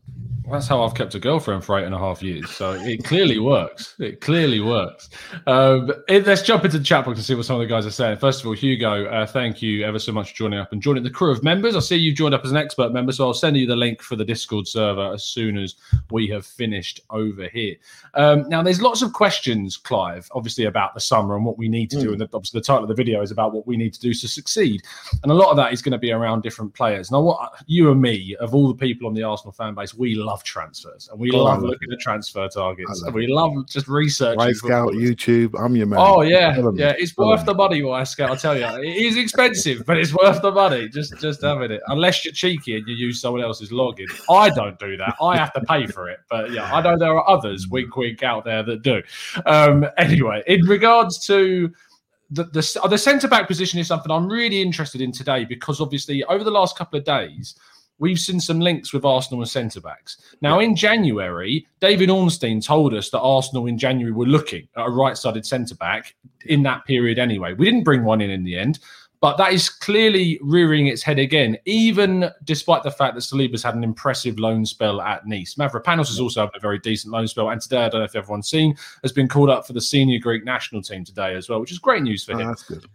That's 0.51 0.67
how 0.67 0.83
I've 0.83 0.93
kept 0.93 1.15
a 1.15 1.19
girlfriend 1.19 1.63
for 1.63 1.79
eight 1.79 1.85
and 1.85 1.95
a 1.95 1.97
half 1.97 2.21
years. 2.21 2.49
So 2.51 2.73
it 2.73 3.03
clearly 3.03 3.39
works. 3.39 3.95
It 3.99 4.21
clearly 4.21 4.59
works. 4.59 5.09
Um, 5.47 5.91
it, 6.07 6.27
let's 6.27 6.41
jump 6.41 6.65
into 6.65 6.77
the 6.77 6.83
chat 6.83 7.05
box 7.05 7.17
and 7.17 7.25
see 7.25 7.35
what 7.35 7.45
some 7.45 7.55
of 7.55 7.61
the 7.61 7.67
guys 7.67 7.85
are 7.85 7.91
saying. 7.91 8.17
First 8.17 8.41
of 8.41 8.47
all, 8.47 8.53
Hugo, 8.53 9.05
uh, 9.05 9.25
thank 9.25 9.61
you 9.61 9.83
ever 9.83 9.97
so 9.97 10.11
much 10.11 10.31
for 10.31 10.35
joining 10.35 10.59
up 10.59 10.71
and 10.71 10.81
joining 10.81 11.03
the 11.03 11.09
crew 11.09 11.31
of 11.31 11.43
members. 11.43 11.75
I 11.75 11.79
see 11.79 11.95
you've 11.95 12.15
joined 12.15 12.35
up 12.35 12.43
as 12.43 12.51
an 12.51 12.57
expert 12.57 12.91
member, 12.91 13.11
so 13.11 13.25
I'll 13.25 13.33
send 13.33 13.57
you 13.57 13.65
the 13.65 13.75
link 13.75 14.01
for 14.01 14.15
the 14.15 14.25
Discord 14.25 14.67
server 14.67 15.13
as 15.13 15.23
soon 15.23 15.57
as 15.57 15.75
we 16.11 16.27
have 16.27 16.45
finished 16.45 16.99
over 17.09 17.47
here. 17.47 17.75
Um, 18.13 18.47
now, 18.49 18.61
there's 18.61 18.81
lots 18.81 19.01
of 19.01 19.13
questions, 19.13 19.77
Clive, 19.77 20.29
obviously 20.33 20.65
about 20.65 20.93
the 20.93 20.99
summer 20.99 21.35
and 21.35 21.45
what 21.45 21.57
we 21.57 21.69
need 21.69 21.89
to 21.91 21.97
mm. 21.97 22.01
do. 22.01 22.11
And 22.11 22.21
the, 22.21 22.29
obviously, 22.33 22.59
the 22.59 22.65
title 22.65 22.83
of 22.83 22.89
the 22.89 22.95
video 22.95 23.21
is 23.21 23.31
about 23.31 23.53
what 23.53 23.65
we 23.65 23.77
need 23.77 23.93
to 23.93 23.99
do 23.99 24.13
to 24.13 24.27
succeed. 24.27 24.81
And 25.23 25.31
a 25.31 25.35
lot 25.35 25.49
of 25.49 25.57
that 25.57 25.71
is 25.71 25.81
going 25.81 25.93
to 25.93 25.97
be 25.97 26.11
around 26.11 26.41
different 26.51 26.73
players. 26.73 27.11
Now, 27.11 27.21
what 27.21 27.53
you 27.65 27.91
and 27.91 28.01
me, 28.01 28.35
of 28.41 28.53
all 28.53 28.67
the 28.67 28.75
people 28.75 29.07
on 29.07 29.13
the 29.13 29.23
Arsenal 29.23 29.53
fan 29.53 29.73
base, 29.73 29.93
we 29.93 30.15
love 30.15 30.43
transfers 30.43 31.07
and 31.09 31.17
we 31.19 31.31
oh, 31.31 31.43
love 31.43 31.61
looking 31.61 31.91
at 31.91 31.99
transfer 31.99 32.49
targets. 32.49 33.01
And 33.03 33.15
we 33.15 33.27
love 33.27 33.65
just 33.67 33.87
researching. 33.87 34.39
Wyscout, 34.39 34.91
YouTube, 34.91 35.57
I'm 35.57 35.77
your 35.77 35.87
man. 35.87 35.99
Oh 36.01 36.21
yeah, 36.21 36.57
yeah, 36.75 36.93
it's 36.97 37.15
worth 37.15 37.45
the 37.45 37.53
money, 37.53 37.81
Wyscout. 37.81 38.31
I 38.31 38.35
tell 38.35 38.57
you, 38.57 38.65
it 38.65 38.97
is 38.97 39.15
expensive, 39.15 39.85
but 39.85 39.97
it's 39.97 40.13
worth 40.13 40.41
the 40.41 40.51
money. 40.51 40.89
Just, 40.89 41.17
just 41.19 41.41
having 41.41 41.71
it. 41.71 41.81
Unless 41.87 42.25
you're 42.25 42.33
cheeky 42.33 42.75
and 42.75 42.85
you 42.85 42.95
use 42.95 43.21
someone 43.21 43.41
else's 43.41 43.71
login. 43.71 44.07
I 44.29 44.49
don't 44.49 44.77
do 44.77 44.97
that. 44.97 45.15
I 45.21 45.37
have 45.37 45.53
to 45.53 45.61
pay 45.61 45.87
for 45.87 46.09
it. 46.09 46.19
But 46.29 46.51
yeah, 46.51 46.73
I 46.73 46.81
know 46.81 46.97
there 46.97 47.15
are 47.15 47.29
others, 47.29 47.69
wink, 47.69 47.95
wink, 47.95 48.23
out 48.23 48.43
there 48.43 48.61
that 48.63 48.81
do. 48.81 49.01
Um, 49.45 49.85
anyway, 49.97 50.43
in 50.47 50.65
regards 50.65 51.25
to 51.27 51.71
the 52.31 52.45
the, 52.45 52.79
uh, 52.83 52.87
the 52.87 52.97
centre 52.97 53.27
back 53.27 53.47
position 53.47 53.79
is 53.79 53.87
something 53.87 54.11
I'm 54.11 54.27
really 54.27 54.61
interested 54.61 55.01
in 55.01 55.11
today 55.11 55.45
because 55.45 55.81
obviously 55.81 56.23
over 56.25 56.43
the 56.43 56.51
last 56.51 56.77
couple 56.77 56.97
of 56.97 57.05
days 57.05 57.55
we've 58.01 58.19
seen 58.19 58.39
some 58.39 58.59
links 58.59 58.93
with 58.93 59.05
Arsenal 59.05 59.41
and 59.41 59.49
centre 59.49 59.79
backs. 59.79 60.17
Now, 60.41 60.59
yeah. 60.59 60.65
in 60.65 60.75
January, 60.75 61.67
David 61.79 62.09
Ornstein 62.09 62.59
told 62.59 62.95
us 62.95 63.11
that 63.11 63.19
Arsenal 63.19 63.67
in 63.67 63.77
January 63.77 64.11
were 64.11 64.25
looking 64.25 64.67
at 64.75 64.87
a 64.87 64.89
right 64.89 65.15
sided 65.15 65.45
centre 65.45 65.75
back 65.75 66.15
in 66.47 66.63
that 66.63 66.83
period 66.85 67.19
anyway. 67.19 67.53
We 67.53 67.65
didn't 67.65 67.83
bring 67.83 68.03
one 68.03 68.19
in 68.19 68.31
in 68.31 68.43
the 68.43 68.57
end. 68.57 68.79
But 69.21 69.37
that 69.37 69.53
is 69.53 69.69
clearly 69.69 70.39
rearing 70.41 70.87
its 70.87 71.03
head 71.03 71.19
again, 71.19 71.55
even 71.65 72.31
despite 72.43 72.81
the 72.81 72.89
fact 72.89 73.13
that 73.13 73.21
Saliba's 73.21 73.61
had 73.61 73.75
an 73.75 73.83
impressive 73.83 74.39
loan 74.39 74.65
spell 74.65 74.99
at 74.99 75.27
Nice. 75.27 75.53
Mavropanos 75.55 76.07
has 76.07 76.19
also 76.19 76.41
had 76.41 76.49
a 76.55 76.59
very 76.59 76.79
decent 76.79 77.13
loan 77.13 77.27
spell. 77.27 77.51
And 77.51 77.61
today, 77.61 77.85
I 77.85 77.89
don't 77.89 78.01
know 78.01 78.05
if 78.05 78.15
everyone's 78.15 78.49
seen, 78.49 78.75
has 79.03 79.11
been 79.11 79.27
called 79.27 79.51
up 79.51 79.67
for 79.67 79.73
the 79.73 79.81
senior 79.81 80.17
Greek 80.17 80.43
national 80.43 80.81
team 80.81 81.05
today 81.05 81.35
as 81.35 81.47
well, 81.47 81.61
which 81.61 81.71
is 81.71 81.77
great 81.77 82.01
news 82.01 82.23
for 82.23 82.33
oh, 82.33 82.39
him. 82.39 82.47
That's 82.47 82.63
good. 82.63 82.85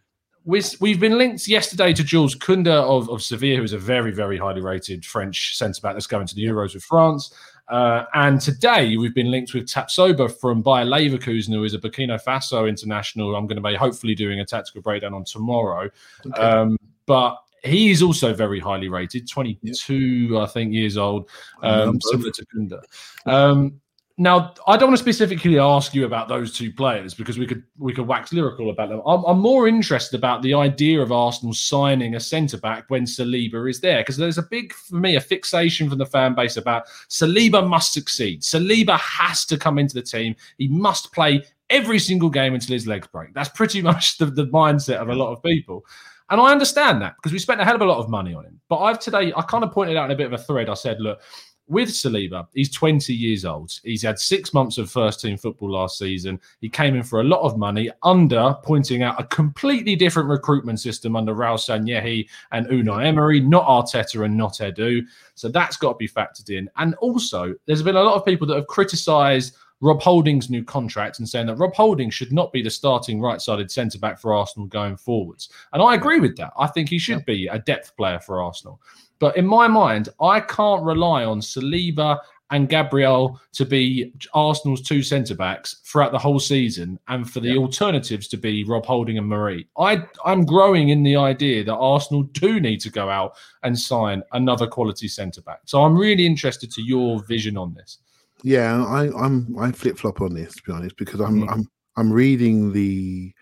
We've 0.44 1.00
been 1.00 1.18
linked 1.18 1.48
yesterday 1.48 1.92
to 1.92 2.04
Jules 2.04 2.36
Koundé 2.36 2.68
of, 2.68 3.08
of 3.08 3.20
Sevilla, 3.22 3.56
who's 3.56 3.72
a 3.72 3.78
very, 3.78 4.12
very 4.12 4.36
highly 4.36 4.60
rated 4.60 5.04
French 5.04 5.56
centre 5.56 5.80
back 5.80 5.94
that's 5.94 6.06
going 6.06 6.26
to 6.26 6.34
the 6.34 6.44
Euros 6.44 6.74
with 6.74 6.84
France. 6.84 7.34
Uh, 7.68 8.04
and 8.14 8.40
today 8.40 8.96
we've 8.96 9.14
been 9.14 9.30
linked 9.30 9.54
with 9.54 9.66
Tapsoba 9.66 10.32
from 10.40 10.62
Bayer 10.62 10.84
Leverkusen, 10.84 11.52
who 11.52 11.64
is 11.64 11.74
a 11.74 11.78
Burkina 11.78 12.22
Faso 12.22 12.68
international. 12.68 13.34
I'm 13.34 13.46
going 13.46 13.62
to 13.62 13.68
be 13.68 13.74
hopefully 13.74 14.14
doing 14.14 14.40
a 14.40 14.44
tactical 14.44 14.82
breakdown 14.82 15.14
on 15.14 15.24
tomorrow. 15.24 15.90
Okay. 16.26 16.40
Um, 16.40 16.78
but 17.06 17.38
he 17.64 17.90
is 17.90 18.02
also 18.02 18.32
very 18.32 18.60
highly 18.60 18.88
rated, 18.88 19.28
22, 19.28 19.94
yep. 19.94 20.42
I 20.42 20.46
think, 20.46 20.72
years 20.72 20.96
old, 20.96 21.28
um, 21.62 22.00
similar 22.00 22.30
to 22.30 22.46
Koundé. 22.46 22.80
Um, 23.26 23.80
now, 24.18 24.54
I 24.66 24.78
don't 24.78 24.88
want 24.88 24.98
to 24.98 25.02
specifically 25.02 25.58
ask 25.58 25.94
you 25.94 26.06
about 26.06 26.26
those 26.28 26.50
two 26.50 26.72
players 26.72 27.12
because 27.12 27.36
we 27.36 27.46
could 27.46 27.62
we 27.76 27.92
could 27.92 28.06
wax 28.06 28.32
lyrical 28.32 28.70
about 28.70 28.88
them. 28.88 29.02
I'm, 29.04 29.22
I'm 29.24 29.38
more 29.38 29.68
interested 29.68 30.16
about 30.16 30.40
the 30.40 30.54
idea 30.54 31.02
of 31.02 31.12
Arsenal 31.12 31.52
signing 31.52 32.14
a 32.14 32.20
centre 32.20 32.56
back 32.56 32.86
when 32.88 33.04
Saliba 33.04 33.68
is 33.68 33.80
there 33.80 34.00
because 34.00 34.16
there's 34.16 34.38
a 34.38 34.42
big 34.42 34.72
for 34.72 34.96
me 34.96 35.16
a 35.16 35.20
fixation 35.20 35.90
from 35.90 35.98
the 35.98 36.06
fan 36.06 36.34
base 36.34 36.56
about 36.56 36.86
Saliba 37.10 37.68
must 37.68 37.92
succeed. 37.92 38.40
Saliba 38.40 38.98
has 38.98 39.44
to 39.44 39.58
come 39.58 39.78
into 39.78 39.94
the 39.94 40.02
team. 40.02 40.34
He 40.56 40.68
must 40.68 41.12
play 41.12 41.44
every 41.68 41.98
single 41.98 42.30
game 42.30 42.54
until 42.54 42.72
his 42.72 42.86
legs 42.86 43.08
break. 43.08 43.34
That's 43.34 43.50
pretty 43.50 43.82
much 43.90 44.16
the, 44.16 44.26
the 44.26 44.46
mindset 44.46 44.96
of 44.96 45.10
a 45.10 45.14
lot 45.14 45.32
of 45.32 45.42
people. 45.42 45.84
And 46.30 46.40
I 46.40 46.52
understand 46.52 47.02
that 47.02 47.16
because 47.16 47.32
we 47.32 47.38
spent 47.38 47.60
a 47.60 47.64
hell 47.64 47.76
of 47.76 47.82
a 47.82 47.86
lot 47.86 47.98
of 47.98 48.08
money 48.08 48.32
on 48.32 48.46
him. 48.46 48.60
But 48.68 48.78
I've 48.78 48.98
today, 48.98 49.32
I 49.36 49.42
kind 49.42 49.62
of 49.62 49.72
pointed 49.72 49.96
out 49.96 50.06
in 50.06 50.10
a 50.10 50.16
bit 50.16 50.26
of 50.26 50.32
a 50.32 50.38
thread. 50.38 50.70
I 50.70 50.74
said, 50.74 51.00
look, 51.00 51.20
with 51.68 51.88
Saliba, 51.88 52.46
he's 52.54 52.70
20 52.70 53.12
years 53.12 53.44
old. 53.44 53.72
He's 53.82 54.02
had 54.02 54.18
six 54.18 54.54
months 54.54 54.78
of 54.78 54.90
first 54.90 55.20
team 55.20 55.36
football 55.36 55.72
last 55.72 55.98
season. 55.98 56.40
He 56.60 56.68
came 56.68 56.94
in 56.94 57.02
for 57.02 57.20
a 57.20 57.24
lot 57.24 57.40
of 57.40 57.58
money 57.58 57.90
under 58.02 58.54
pointing 58.62 59.02
out 59.02 59.20
a 59.20 59.24
completely 59.24 59.96
different 59.96 60.28
recruitment 60.28 60.80
system 60.80 61.16
under 61.16 61.34
Raul 61.34 61.58
Sanllehi 61.58 62.28
and 62.52 62.66
Unai 62.68 63.06
Emery, 63.06 63.40
not 63.40 63.66
Arteta 63.66 64.24
and 64.24 64.36
not 64.36 64.54
Edu. 64.54 65.04
So 65.34 65.48
that's 65.48 65.76
got 65.76 65.92
to 65.92 65.96
be 65.96 66.08
factored 66.08 66.50
in. 66.50 66.70
And 66.76 66.94
also, 66.96 67.54
there's 67.66 67.82
been 67.82 67.96
a 67.96 68.02
lot 68.02 68.14
of 68.14 68.24
people 68.24 68.46
that 68.46 68.56
have 68.56 68.68
criticised 68.68 69.56
Rob 69.80 70.00
Holding's 70.00 70.48
new 70.48 70.64
contract 70.64 71.18
and 71.18 71.28
saying 71.28 71.46
that 71.46 71.56
Rob 71.56 71.74
Holding 71.74 72.10
should 72.10 72.32
not 72.32 72.52
be 72.52 72.62
the 72.62 72.70
starting 72.70 73.20
right 73.20 73.40
sided 73.40 73.70
centre 73.70 73.98
back 73.98 74.18
for 74.18 74.34
Arsenal 74.34 74.66
going 74.68 74.96
forwards. 74.96 75.50
And 75.72 75.82
I 75.82 75.94
agree 75.94 76.20
with 76.20 76.36
that. 76.36 76.52
I 76.58 76.66
think 76.66 76.88
he 76.88 76.98
should 76.98 77.24
be 77.26 77.46
a 77.46 77.58
depth 77.58 77.96
player 77.96 78.18
for 78.18 78.40
Arsenal. 78.40 78.80
But 79.18 79.36
in 79.36 79.46
my 79.46 79.68
mind, 79.68 80.08
I 80.20 80.40
can't 80.40 80.82
rely 80.82 81.24
on 81.24 81.40
Saliba 81.40 82.18
and 82.50 82.68
Gabriel 82.68 83.40
to 83.52 83.64
be 83.64 84.12
Arsenal's 84.32 84.82
two 84.82 85.02
centre 85.02 85.34
backs 85.34 85.80
throughout 85.84 86.12
the 86.12 86.18
whole 86.18 86.38
season, 86.38 86.98
and 87.08 87.28
for 87.28 87.40
the 87.40 87.50
yeah. 87.50 87.56
alternatives 87.56 88.28
to 88.28 88.36
be 88.36 88.62
Rob 88.64 88.86
Holding 88.86 89.18
and 89.18 89.28
Mari. 89.28 89.66
I 89.76 90.04
I'm 90.24 90.44
growing 90.44 90.90
in 90.90 91.02
the 91.02 91.16
idea 91.16 91.64
that 91.64 91.74
Arsenal 91.74 92.22
do 92.22 92.60
need 92.60 92.80
to 92.82 92.90
go 92.90 93.10
out 93.10 93.36
and 93.62 93.76
sign 93.76 94.22
another 94.32 94.66
quality 94.66 95.08
centre 95.08 95.42
back. 95.42 95.60
So 95.64 95.82
I'm 95.82 95.96
really 95.96 96.24
interested 96.24 96.70
to 96.72 96.82
your 96.82 97.24
vision 97.24 97.56
on 97.56 97.74
this. 97.74 97.98
Yeah, 98.42 98.84
I, 98.84 99.10
I'm 99.16 99.56
I 99.58 99.72
flip 99.72 99.98
flop 99.98 100.20
on 100.20 100.34
this 100.34 100.54
to 100.54 100.62
be 100.62 100.72
honest 100.72 100.96
because 100.96 101.20
I'm 101.20 101.42
mm. 101.42 101.52
I'm 101.52 101.68
I'm 101.96 102.12
reading 102.12 102.72
the 102.72 103.32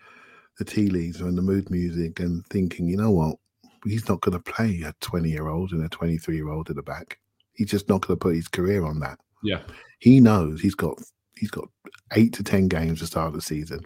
the 0.57 0.65
tea 0.65 0.87
leaves 0.87 1.21
and 1.21 1.37
the 1.37 1.41
mood 1.41 1.69
music 1.69 2.19
and 2.19 2.45
thinking, 2.47 2.87
you 2.87 2.95
know 2.95 3.11
what, 3.11 3.35
he's 3.83 4.07
not 4.07 4.21
going 4.21 4.41
to 4.41 4.51
play 4.51 4.83
a 4.85 4.93
20 5.01 5.29
year 5.29 5.49
old 5.49 5.71
and 5.71 5.83
a 5.83 5.89
23 5.89 6.35
year 6.35 6.49
old 6.49 6.69
at 6.69 6.77
the 6.77 6.81
back. 6.81 7.19
He's 7.53 7.69
just 7.69 7.89
not 7.89 8.01
going 8.01 8.17
to 8.17 8.23
put 8.23 8.35
his 8.35 8.47
career 8.47 8.85
on 8.85 8.99
that. 9.01 9.19
Yeah, 9.43 9.61
he 9.99 10.19
knows 10.19 10.61
he's 10.61 10.75
got 10.75 10.99
he's 11.37 11.51
got 11.51 11.67
eight 12.13 12.33
to 12.33 12.43
ten 12.43 12.67
games 12.67 12.99
to 12.99 13.07
start 13.07 13.33
the 13.33 13.41
season, 13.41 13.85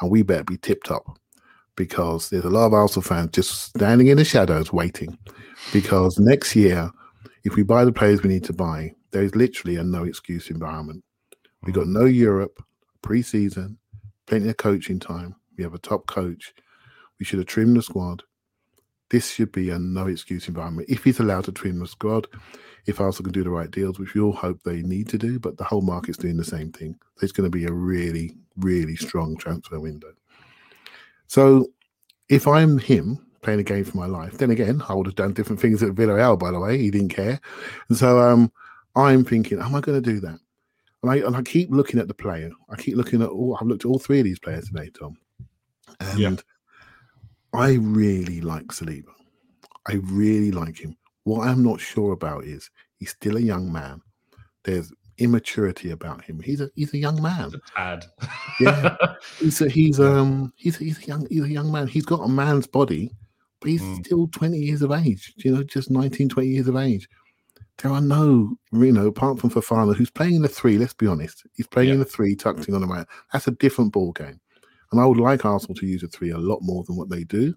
and 0.00 0.10
we 0.10 0.22
better 0.22 0.44
be 0.44 0.58
tip 0.58 0.82
top 0.84 1.18
because 1.76 2.30
there's 2.30 2.44
a 2.44 2.50
lot 2.50 2.66
of 2.66 2.74
Arsenal 2.74 3.02
fans 3.02 3.30
just 3.32 3.70
standing 3.70 4.08
in 4.08 4.18
the 4.18 4.24
shadows 4.24 4.72
waiting. 4.72 5.16
Because 5.72 6.18
next 6.18 6.54
year, 6.54 6.90
if 7.44 7.56
we 7.56 7.62
buy 7.62 7.84
the 7.84 7.92
players 7.92 8.22
we 8.22 8.28
need 8.28 8.44
to 8.44 8.52
buy, 8.52 8.94
there 9.12 9.22
is 9.22 9.36
literally 9.36 9.76
a 9.76 9.84
no 9.84 10.04
excuse 10.04 10.50
environment. 10.50 11.04
We 11.62 11.72
got 11.72 11.86
no 11.86 12.04
Europe 12.06 12.62
preseason, 13.02 13.76
plenty 14.26 14.48
of 14.48 14.56
coaching 14.56 14.98
time. 14.98 15.36
We 15.56 15.64
have 15.64 15.74
a 15.74 15.78
top 15.78 16.06
coach. 16.06 16.54
We 17.18 17.24
should 17.24 17.38
have 17.38 17.46
trimmed 17.46 17.76
the 17.76 17.82
squad. 17.82 18.22
This 19.10 19.30
should 19.30 19.52
be 19.52 19.70
a 19.70 19.78
no 19.78 20.06
excuse 20.06 20.48
environment. 20.48 20.88
If 20.88 21.04
he's 21.04 21.20
allowed 21.20 21.44
to 21.44 21.52
trim 21.52 21.78
the 21.78 21.86
squad, 21.86 22.26
if 22.86 23.00
Arsenal 23.00 23.30
can 23.30 23.32
do 23.32 23.44
the 23.44 23.50
right 23.50 23.70
deals, 23.70 23.98
which 23.98 24.14
we 24.14 24.20
all 24.20 24.32
hope 24.32 24.62
they 24.62 24.82
need 24.82 25.08
to 25.10 25.18
do, 25.18 25.38
but 25.38 25.58
the 25.58 25.64
whole 25.64 25.82
market's 25.82 26.18
doing 26.18 26.38
the 26.38 26.44
same 26.44 26.72
thing. 26.72 26.98
There's 27.20 27.32
going 27.32 27.50
to 27.50 27.56
be 27.56 27.66
a 27.66 27.72
really, 27.72 28.34
really 28.56 28.96
strong 28.96 29.36
transfer 29.36 29.78
window. 29.78 30.12
So 31.26 31.68
if 32.28 32.48
I'm 32.48 32.78
him 32.78 33.24
playing 33.42 33.60
a 33.60 33.64
game 33.64 33.84
for 33.84 33.98
my 33.98 34.06
life, 34.06 34.38
then 34.38 34.50
again, 34.50 34.82
I 34.88 34.94
would 34.94 35.06
have 35.06 35.14
done 35.14 35.34
different 35.34 35.60
things 35.60 35.82
at 35.82 35.90
Villarreal, 35.90 36.38
by 36.38 36.50
the 36.50 36.58
way. 36.58 36.78
He 36.78 36.90
didn't 36.90 37.10
care. 37.10 37.40
And 37.88 37.98
so 37.98 38.18
um, 38.18 38.50
I'm 38.94 39.24
thinking, 39.24 39.60
am 39.60 39.74
I 39.74 39.80
going 39.80 40.00
to 40.00 40.12
do 40.12 40.20
that? 40.20 40.38
And 41.02 41.10
I, 41.10 41.16
and 41.16 41.36
I 41.36 41.42
keep 41.42 41.70
looking 41.70 41.98
at 41.98 42.08
the 42.08 42.14
player. 42.14 42.50
I 42.70 42.76
keep 42.76 42.96
looking 42.96 43.22
at 43.22 43.28
all, 43.28 43.56
I've 43.60 43.66
looked 43.66 43.84
at 43.84 43.88
all 43.88 43.98
three 43.98 44.18
of 44.18 44.24
these 44.24 44.38
players 44.38 44.68
today, 44.68 44.90
Tom. 44.90 45.16
And 46.00 46.18
yeah. 46.18 46.36
I 47.52 47.74
really 47.74 48.40
like 48.40 48.66
Saliba. 48.66 49.12
I 49.88 49.94
really 49.94 50.52
like 50.52 50.78
him. 50.78 50.96
What 51.24 51.46
I'm 51.46 51.62
not 51.62 51.80
sure 51.80 52.12
about 52.12 52.44
is 52.44 52.70
he's 52.98 53.10
still 53.10 53.36
a 53.36 53.40
young 53.40 53.72
man. 53.72 54.00
There's 54.64 54.92
immaturity 55.18 55.90
about 55.90 56.24
him. 56.24 56.40
He's 56.40 56.60
a 56.60 56.70
he's 56.74 56.94
a 56.94 56.98
young 56.98 57.20
man. 57.20 57.52
A 57.54 57.60
tad. 57.76 58.06
yeah. 58.60 58.96
He's 59.38 59.60
a, 59.60 59.68
he's 59.68 60.00
um 60.00 60.52
he's 60.56 60.80
a, 60.80 60.84
he's 60.84 60.98
a 60.98 61.06
young 61.06 61.26
he's 61.28 61.44
a 61.44 61.48
young 61.48 61.70
man. 61.70 61.86
He's 61.86 62.04
got 62.04 62.20
a 62.20 62.28
man's 62.28 62.66
body, 62.66 63.10
but 63.60 63.70
he's 63.70 63.82
mm. 63.82 64.04
still 64.04 64.28
20 64.28 64.56
years 64.56 64.82
of 64.82 64.92
age. 64.92 65.32
You 65.36 65.56
know, 65.56 65.62
just 65.62 65.90
19, 65.90 66.28
20 66.28 66.48
years 66.48 66.68
of 66.68 66.76
age. 66.76 67.08
There 67.82 67.92
are 67.92 68.00
no, 68.00 68.56
you 68.72 68.92
know, 68.92 69.08
apart 69.08 69.40
from 69.40 69.50
Fofana, 69.50 69.96
who's 69.96 70.10
playing 70.10 70.36
in 70.36 70.42
the 70.42 70.48
three. 70.48 70.78
Let's 70.78 70.94
be 70.94 71.08
honest, 71.08 71.44
he's 71.54 71.66
playing 71.66 71.88
yeah. 71.88 71.94
in 71.94 72.00
the 72.00 72.06
three, 72.06 72.36
tucked 72.36 72.68
in 72.68 72.74
on 72.74 72.80
the 72.80 72.86
right. 72.86 73.06
That's 73.32 73.48
a 73.48 73.52
different 73.52 73.92
ball 73.92 74.12
game. 74.12 74.40
And 74.92 75.00
I 75.00 75.06
would 75.06 75.18
like 75.18 75.44
Arsenal 75.44 75.74
to 75.74 75.86
use 75.86 76.02
a 76.02 76.08
three 76.08 76.30
a 76.30 76.38
lot 76.38 76.60
more 76.62 76.84
than 76.84 76.96
what 76.96 77.10
they 77.10 77.24
do. 77.24 77.54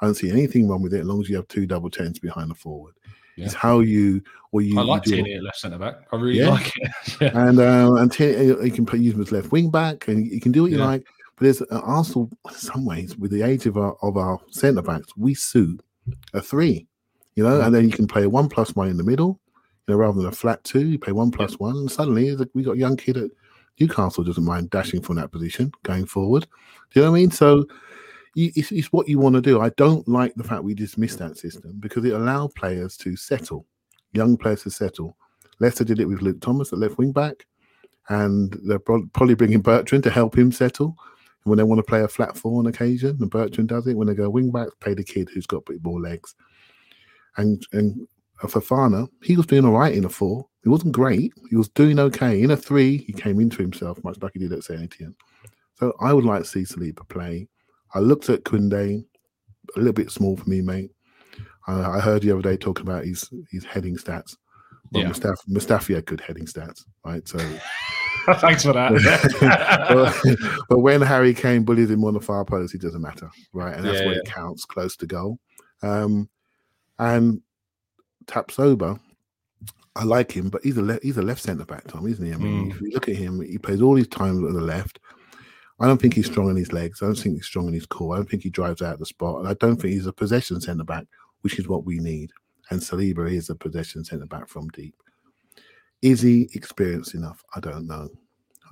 I 0.00 0.06
don't 0.06 0.14
see 0.14 0.30
anything 0.30 0.68
wrong 0.68 0.82
with 0.82 0.94
it 0.94 1.00
as 1.00 1.06
long 1.06 1.20
as 1.20 1.28
you 1.28 1.36
have 1.36 1.48
two 1.48 1.66
double 1.66 1.90
tens 1.90 2.18
behind 2.18 2.50
the 2.50 2.54
forward. 2.54 2.94
Yeah. 3.36 3.46
It's 3.46 3.54
how 3.54 3.80
you 3.80 4.22
or 4.52 4.62
you. 4.62 4.78
I 4.78 4.82
like 4.82 5.02
Tierney 5.02 5.34
at 5.34 5.42
left 5.42 5.58
centre 5.58 5.78
back. 5.78 5.96
I 6.10 6.16
really 6.16 6.38
yeah. 6.38 6.48
like 6.48 6.72
it. 6.76 6.90
yeah. 7.20 7.30
And 7.34 7.58
uh, 7.58 7.94
and 7.96 8.10
Tierney, 8.10 8.52
uh, 8.52 8.60
you 8.60 8.70
can 8.70 8.86
put 8.86 9.00
use 9.00 9.14
him 9.14 9.20
as 9.20 9.32
left 9.32 9.52
wing 9.52 9.70
back, 9.70 10.08
and 10.08 10.26
you 10.26 10.40
can 10.40 10.52
do 10.52 10.62
what 10.62 10.70
you 10.70 10.78
like. 10.78 11.06
But 11.36 11.44
there's 11.44 11.60
uh, 11.60 11.80
Arsenal, 11.84 12.30
in 12.48 12.54
some 12.54 12.86
ways, 12.86 13.16
with 13.18 13.30
the 13.30 13.42
age 13.42 13.66
of 13.66 13.76
our 13.76 13.94
of 14.00 14.16
our 14.16 14.40
centre 14.50 14.80
backs, 14.80 15.08
we 15.18 15.34
suit 15.34 15.82
a 16.32 16.40
three, 16.40 16.86
you 17.34 17.44
know, 17.44 17.60
and 17.60 17.74
then 17.74 17.84
you 17.84 17.94
can 17.94 18.06
play 18.06 18.22
a 18.22 18.30
one 18.30 18.48
plus 18.48 18.74
one 18.74 18.88
in 18.88 18.96
the 18.96 19.04
middle, 19.04 19.38
you 19.86 19.94
know, 19.94 19.98
rather 19.98 20.18
than 20.18 20.26
a 20.26 20.32
flat 20.32 20.62
two. 20.64 20.86
You 20.86 20.98
play 20.98 21.12
one 21.12 21.30
plus 21.30 21.58
one, 21.58 21.76
and 21.76 21.90
suddenly 21.90 22.36
we 22.54 22.62
got 22.62 22.76
a 22.76 22.78
young 22.78 22.96
kid 22.96 23.16
at 23.16 23.30
Newcastle 23.78 24.24
doesn't 24.24 24.44
mind 24.44 24.70
dashing 24.70 25.02
from 25.02 25.16
that 25.16 25.30
position 25.30 25.70
going 25.82 26.06
forward. 26.06 26.46
Do 26.90 27.00
you 27.00 27.04
know 27.04 27.10
what 27.10 27.18
I 27.18 27.20
mean? 27.20 27.30
So 27.30 27.66
it's, 28.34 28.72
it's 28.72 28.92
what 28.92 29.08
you 29.08 29.18
want 29.18 29.34
to 29.34 29.40
do. 29.40 29.60
I 29.60 29.70
don't 29.70 30.06
like 30.08 30.34
the 30.34 30.44
fact 30.44 30.64
we 30.64 30.74
dismiss 30.74 31.16
that 31.16 31.36
system 31.36 31.76
because 31.80 32.04
it 32.04 32.12
allowed 32.12 32.54
players 32.54 32.96
to 32.98 33.16
settle, 33.16 33.66
young 34.12 34.36
players 34.36 34.62
to 34.62 34.70
settle. 34.70 35.16
Leicester 35.58 35.84
did 35.84 36.00
it 36.00 36.06
with 36.06 36.22
Luke 36.22 36.40
Thomas 36.40 36.72
at 36.72 36.78
left 36.78 36.98
wing 36.98 37.12
back, 37.12 37.46
and 38.08 38.58
they're 38.64 38.78
probably 38.78 39.34
bringing 39.34 39.60
Bertrand 39.60 40.04
to 40.04 40.10
help 40.10 40.36
him 40.36 40.52
settle. 40.52 40.96
And 41.44 41.50
when 41.50 41.56
they 41.58 41.62
want 41.62 41.78
to 41.78 41.82
play 41.82 42.02
a 42.02 42.08
flat 42.08 42.36
four 42.36 42.58
on 42.58 42.66
occasion, 42.66 43.16
and 43.20 43.30
Bertrand 43.30 43.68
does 43.68 43.86
it. 43.86 43.96
When 43.96 44.06
they 44.08 44.14
go 44.14 44.28
wing 44.30 44.50
back, 44.50 44.68
play 44.80 44.94
the 44.94 45.04
kid 45.04 45.28
who's 45.32 45.46
got 45.46 45.64
a 45.68 45.72
bit 45.72 45.82
more 45.82 46.00
legs. 46.00 46.34
And 47.38 47.66
and 47.72 48.06
Fofana, 48.42 49.08
he 49.22 49.36
was 49.36 49.46
doing 49.46 49.64
all 49.64 49.72
right 49.72 49.94
in 49.94 50.04
a 50.04 50.08
four. 50.08 50.46
He 50.62 50.68
wasn't 50.68 50.92
great. 50.92 51.32
He 51.48 51.56
was 51.56 51.68
doing 51.70 51.98
okay. 51.98 52.42
In 52.42 52.50
a 52.50 52.56
three, 52.56 52.98
he 52.98 53.12
came 53.12 53.40
into 53.40 53.62
himself, 53.62 54.02
much 54.04 54.18
like 54.20 54.32
he 54.34 54.40
did 54.40 54.52
at 54.52 54.64
Saint 54.64 54.82
Etienne. 54.82 55.14
So 55.76 55.94
I 56.00 56.12
would 56.12 56.24
like 56.24 56.42
to 56.42 56.48
see 56.48 56.62
Saliba 56.62 57.08
play. 57.08 57.48
I 57.94 58.00
looked 58.00 58.28
at 58.28 58.44
Koundé, 58.44 59.04
a 59.74 59.78
little 59.78 59.92
bit 59.92 60.10
small 60.10 60.36
for 60.36 60.48
me, 60.48 60.60
mate. 60.60 60.90
I, 61.66 61.96
I 61.96 62.00
heard 62.00 62.22
the 62.22 62.32
other 62.32 62.42
day 62.42 62.56
talking 62.56 62.86
about 62.86 63.04
his 63.04 63.30
his 63.50 63.64
heading 63.64 63.96
stats. 63.96 64.36
Well, 64.92 65.04
yeah. 65.04 65.10
Mustaf- 65.10 65.48
Mustafi 65.48 65.94
had 65.94 66.06
good 66.06 66.20
heading 66.20 66.46
stats, 66.46 66.84
right? 67.04 67.26
So 67.26 67.38
thanks 68.34 68.62
for 68.62 68.72
that. 68.72 68.92
but, 69.90 70.66
but, 70.68 70.78
when 70.78 71.00
Harry 71.02 71.34
Kane 71.34 71.64
bullies 71.64 71.90
him 71.90 72.04
on 72.04 72.14
the 72.14 72.20
far 72.20 72.44
post, 72.44 72.74
it 72.74 72.80
doesn't 72.80 73.00
matter, 73.00 73.30
right? 73.52 73.74
And 73.76 73.84
that's 73.84 74.00
yeah, 74.00 74.06
when 74.06 74.14
yeah. 74.14 74.20
it 74.20 74.26
counts 74.26 74.64
close 74.64 74.96
to 74.98 75.06
goal. 75.06 75.38
Um, 75.82 76.28
and 76.98 77.42
Tapsoba, 78.26 78.98
I 79.94 80.04
like 80.04 80.30
him, 80.30 80.50
but 80.50 80.62
he's 80.62 80.76
a 80.76 80.82
le- 80.82 81.00
he's 81.02 81.16
a 81.16 81.22
left 81.22 81.42
centre 81.42 81.64
back, 81.64 81.86
Tom, 81.86 82.06
isn't 82.06 82.24
he? 82.24 82.32
I 82.32 82.36
mean, 82.36 82.66
mm. 82.66 82.74
if 82.74 82.80
you 82.80 82.90
look 82.90 83.08
at 83.08 83.16
him, 83.16 83.40
he 83.40 83.58
plays 83.58 83.80
all 83.80 83.96
his 83.96 84.08
time 84.08 84.44
on 84.44 84.52
the 84.52 84.60
left. 84.60 84.98
I 85.80 85.86
don't 85.86 86.00
think 86.00 86.14
he's 86.14 86.26
strong 86.26 86.50
in 86.50 86.56
his 86.56 86.72
legs. 86.72 87.02
I 87.02 87.06
don't 87.06 87.16
think 87.16 87.36
he's 87.36 87.46
strong 87.46 87.68
in 87.68 87.74
his 87.74 87.86
core. 87.86 88.14
I 88.14 88.18
don't 88.18 88.28
think 88.28 88.42
he 88.42 88.50
drives 88.50 88.82
out 88.82 88.98
the 88.98 89.06
spot. 89.06 89.40
And 89.40 89.48
I 89.48 89.54
don't 89.54 89.76
think 89.76 89.92
he's 89.92 90.06
a 90.06 90.12
possession 90.12 90.60
centre 90.60 90.84
back, 90.84 91.04
which 91.42 91.58
is 91.58 91.68
what 91.68 91.84
we 91.84 91.98
need. 91.98 92.30
And 92.70 92.80
Saliba 92.80 93.30
is 93.30 93.50
a 93.50 93.54
possession 93.54 94.04
centre 94.04 94.26
back 94.26 94.48
from 94.48 94.68
deep. 94.68 94.94
Is 96.02 96.22
he 96.22 96.48
experienced 96.54 97.14
enough? 97.14 97.42
I 97.54 97.60
don't 97.60 97.86
know. 97.86 98.08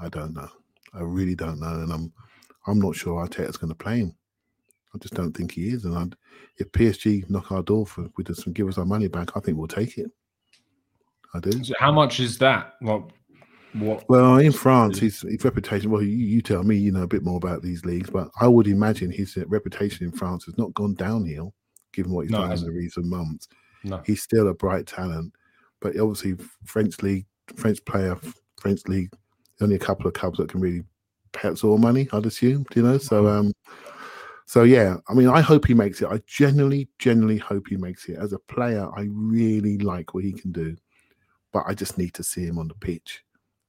I 0.00 0.08
don't 0.08 0.34
know. 0.34 0.48
I 0.94 1.00
really 1.00 1.34
don't 1.34 1.60
know. 1.60 1.74
And 1.74 1.92
I'm 1.92 2.12
I'm 2.66 2.80
not 2.80 2.96
sure 2.96 3.26
Arteta's 3.26 3.58
going 3.58 3.72
to 3.72 3.74
play 3.74 3.98
him. 3.98 4.14
I 4.94 4.98
just 4.98 5.14
don't 5.14 5.32
think 5.32 5.52
he 5.52 5.68
is. 5.68 5.84
And 5.84 5.96
I'd, 5.96 6.14
if 6.58 6.70
PSG 6.72 7.28
knock 7.28 7.50
our 7.50 7.62
door 7.62 7.86
for 7.86 8.08
with 8.16 8.30
us 8.30 8.46
and 8.46 8.54
give 8.54 8.68
us 8.68 8.78
our 8.78 8.84
money 8.84 9.08
back, 9.08 9.36
I 9.36 9.40
think 9.40 9.58
we'll 9.58 9.66
take 9.66 9.98
it. 9.98 10.10
I 11.34 11.40
do. 11.40 11.64
So 11.64 11.74
how 11.78 11.90
much 11.90 12.20
is 12.20 12.38
that? 12.38 12.74
Well, 12.80 13.10
what? 13.74 14.08
Well, 14.08 14.38
in 14.38 14.52
France, 14.52 14.98
his, 14.98 15.22
his 15.22 15.44
reputation. 15.44 15.90
Well, 15.90 16.02
you, 16.02 16.10
you, 16.10 16.42
tell 16.42 16.62
me. 16.62 16.76
You 16.76 16.92
know 16.92 17.02
a 17.02 17.08
bit 17.08 17.24
more 17.24 17.36
about 17.36 17.62
these 17.62 17.84
leagues, 17.84 18.08
but 18.08 18.30
I 18.40 18.46
would 18.46 18.68
imagine 18.68 19.10
his 19.10 19.36
reputation 19.48 20.06
in 20.06 20.12
France 20.12 20.44
has 20.44 20.56
not 20.56 20.72
gone 20.74 20.94
downhill, 20.94 21.52
given 21.92 22.12
what 22.12 22.22
he's 22.22 22.30
no, 22.30 22.42
done 22.42 22.52
in 22.52 22.64
the 22.64 22.70
recent 22.70 23.06
months. 23.06 23.48
No. 23.82 24.00
He's 24.06 24.22
still 24.22 24.48
a 24.48 24.54
bright 24.54 24.86
talent, 24.86 25.32
but 25.80 25.98
obviously 25.98 26.36
French 26.64 27.02
league, 27.02 27.26
French 27.56 27.84
player, 27.84 28.16
French 28.60 28.82
league. 28.86 29.10
Only 29.60 29.76
a 29.76 29.80
couple 29.80 30.06
of 30.06 30.14
clubs 30.14 30.38
that 30.38 30.48
can 30.48 30.60
really 30.60 30.82
pay 31.32 31.50
all 31.62 31.78
money. 31.78 32.08
I'd 32.12 32.26
assume. 32.26 32.64
You 32.74 32.82
know, 32.82 32.98
so 32.98 33.24
mm-hmm. 33.24 33.48
um, 33.48 33.52
so 34.46 34.62
yeah. 34.62 34.96
I 35.08 35.14
mean, 35.14 35.28
I 35.28 35.40
hope 35.40 35.66
he 35.66 35.74
makes 35.74 36.02
it. 36.02 36.08
I 36.08 36.20
genuinely, 36.26 36.88
genuinely 36.98 37.38
hope 37.38 37.68
he 37.68 37.76
makes 37.76 38.08
it. 38.08 38.18
As 38.18 38.32
a 38.32 38.38
player, 38.38 38.88
I 38.96 39.08
really 39.10 39.78
like 39.78 40.14
what 40.14 40.24
he 40.24 40.32
can 40.32 40.52
do, 40.52 40.76
but 41.52 41.64
I 41.66 41.74
just 41.74 41.98
need 41.98 42.14
to 42.14 42.22
see 42.22 42.44
him 42.44 42.58
on 42.58 42.68
the 42.68 42.74
pitch 42.74 43.24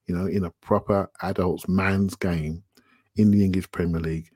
you 0.07 0.15
know, 0.15 0.27
in 0.27 0.45
a 0.45 0.51
proper 0.61 1.09
adults 1.21 1.67
man's 1.67 2.15
game 2.15 2.63
in 3.15 3.31
the 3.31 3.43
English 3.43 3.69
Premier 3.71 4.01
League, 4.01 4.29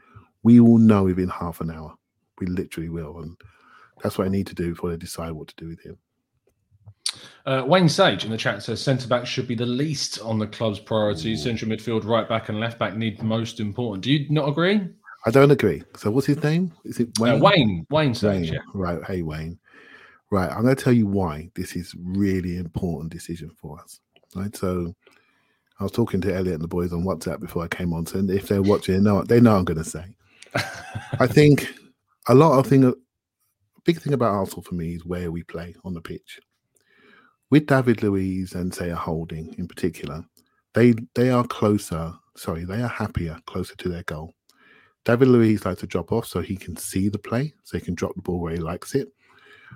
we 0.44 0.60
will 0.60 0.78
know 0.78 1.04
within 1.04 1.30
half 1.30 1.62
an 1.62 1.72
hour. 1.72 1.94
We 2.40 2.48
literally 2.48 2.90
will. 2.90 3.20
And 3.20 3.38
that's 4.02 4.18
what 4.18 4.28
I 4.28 4.30
need 4.30 4.48
to 4.48 4.56
do 4.56 4.70
before 4.70 4.90
they 4.90 4.98
decide 4.98 5.32
what 5.32 5.50
to 5.50 5.56
do 5.58 5.68
with 5.68 5.82
him. 5.82 5.98
Uh, 7.46 7.64
Wayne 7.66 7.90
Sage 7.90 8.24
in 8.24 8.32
the 8.32 8.38
chat 8.38 8.62
says 8.64 8.82
centre 8.82 9.08
back 9.08 9.26
should 9.26 9.48
be 9.48 9.56
the 9.56 9.66
least 9.66 10.20
on 10.22 10.40
the 10.40 10.48
club's 10.48 10.80
priorities. 10.80 11.44
Central 11.44 11.70
midfield, 11.70 12.06
right 12.06 12.30
back, 12.30 12.50
and 12.50 12.60
left 12.60 12.80
back 12.80 12.96
need 12.96 13.18
the 13.18 13.26
most 13.26 13.60
important. 13.60 14.04
Do 14.04 14.14
you 14.14 14.30
not 14.30 14.48
agree? 14.48 14.88
I 15.26 15.32
don't 15.32 15.52
agree. 15.52 15.84
So, 15.98 16.12
what's 16.12 16.28
his 16.28 16.42
name? 16.44 16.74
Is 16.86 17.00
it 17.00 17.10
Wayne? 17.20 17.34
Uh, 17.34 17.44
Wayne. 17.44 17.86
Wayne. 17.90 18.16
Wayne. 18.22 18.44
Yeah. 18.44 18.60
Right. 18.74 19.04
Hey, 19.04 19.22
Wayne. 19.22 19.60
Right. 20.32 20.50
I'm 20.50 20.64
going 20.64 20.76
to 20.76 20.82
tell 20.82 20.94
you 20.94 21.08
why 21.08 21.50
this 21.56 21.76
is 21.76 21.94
really 21.98 22.58
important 22.58 23.12
decision 23.12 23.52
for 23.62 23.80
us. 23.80 24.00
Right. 24.36 24.56
So, 24.56 24.96
I 25.80 25.84
was 25.84 25.92
talking 25.92 26.20
to 26.22 26.34
Elliot 26.34 26.56
and 26.56 26.64
the 26.64 26.68
boys 26.68 26.92
on 26.92 27.04
WhatsApp 27.04 27.40
before 27.40 27.64
I 27.64 27.68
came 27.68 27.94
on, 27.94 28.06
so 28.06 28.20
if 28.20 28.48
they're 28.48 28.62
watching, 28.62 28.96
they 28.96 29.02
know, 29.02 29.24
they 29.24 29.40
know 29.40 29.56
I'm 29.56 29.64
going 29.64 29.78
to 29.78 29.84
say. 29.84 30.04
I 31.20 31.26
think 31.26 31.74
a 32.28 32.36
lot 32.36 32.60
of 32.60 32.68
thing, 32.68 32.84
a 32.84 32.94
big 33.86 34.02
thing 34.02 34.14
about 34.14 34.34
Arsenal 34.34 34.64
for 34.64 34.76
me 34.76 34.96
is 34.96 35.06
where 35.06 35.32
we 35.32 35.44
play 35.44 35.76
on 35.86 35.94
the 35.94 36.02
pitch. 36.02 36.40
With 37.50 37.66
David 37.66 38.04
Luiz 38.04 38.54
and 38.54 38.74
say 38.74 38.90
a 38.90 38.96
Holding 38.96 39.56
in 39.58 39.68
particular, 39.68 40.24
they 40.74 40.94
they 41.16 41.32
are 41.32 41.48
closer. 41.48 42.14
Sorry, 42.36 42.64
they 42.64 42.82
are 42.82 42.88
happier 42.88 43.40
closer 43.48 43.76
to 43.78 43.90
their 43.90 44.04
goal. 44.04 44.36
David 45.06 45.28
Luiz 45.30 45.66
likes 45.66 45.80
to 45.82 45.88
drop 45.88 46.12
off 46.12 46.26
so 46.26 46.42
he 46.42 46.56
can 46.56 46.76
see 46.76 47.10
the 47.10 47.18
play, 47.18 47.54
so 47.64 47.78
he 47.78 47.84
can 47.84 47.96
drop 47.96 48.16
the 48.16 48.22
ball 48.22 48.40
where 48.40 48.54
he 48.54 48.60
likes 48.60 48.96
it. 48.96 49.12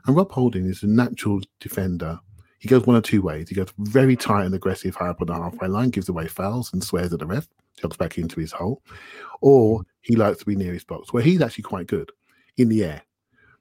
And 0.06 0.16
Rob 0.16 0.32
Holding 0.32 0.66
is 0.66 0.84
a 0.84 0.88
natural 0.88 1.40
defender 1.60 2.20
he 2.64 2.70
goes 2.70 2.88
one 2.88 2.96
or 2.96 3.02
two 3.02 3.22
ways. 3.22 3.50
He 3.50 3.56
goes 3.56 3.74
very 3.78 4.16
tight 4.16 4.46
and 4.46 4.56
aggressive 4.56 4.96
high 4.96 5.10
up 5.10 5.20
on 5.20 5.28
the 5.28 5.34
halfway 5.34 5.68
line, 5.68 5.90
gives 5.90 6.08
away 6.08 6.30
fouls 6.30 6.72
and 6.72 6.82
swears 6.82 7.12
at 7.12 7.20
the 7.20 7.26
ref, 7.26 7.46
jogs 7.78 7.98
back 7.98 8.18
into 8.18 8.40
his 8.40 8.54
hole. 8.54 8.82
Or 9.42 9.84
he 10.00 10.16
likes 10.16 10.40
to 10.40 10.46
be 10.46 10.56
near 10.56 10.72
his 10.72 10.86
box, 10.86 11.12
where 11.12 11.22
he's 11.22 11.42
actually 11.42 11.64
quite 11.64 11.88
good 11.88 12.10
in 12.56 12.70
the 12.70 12.86
air. 12.86 13.02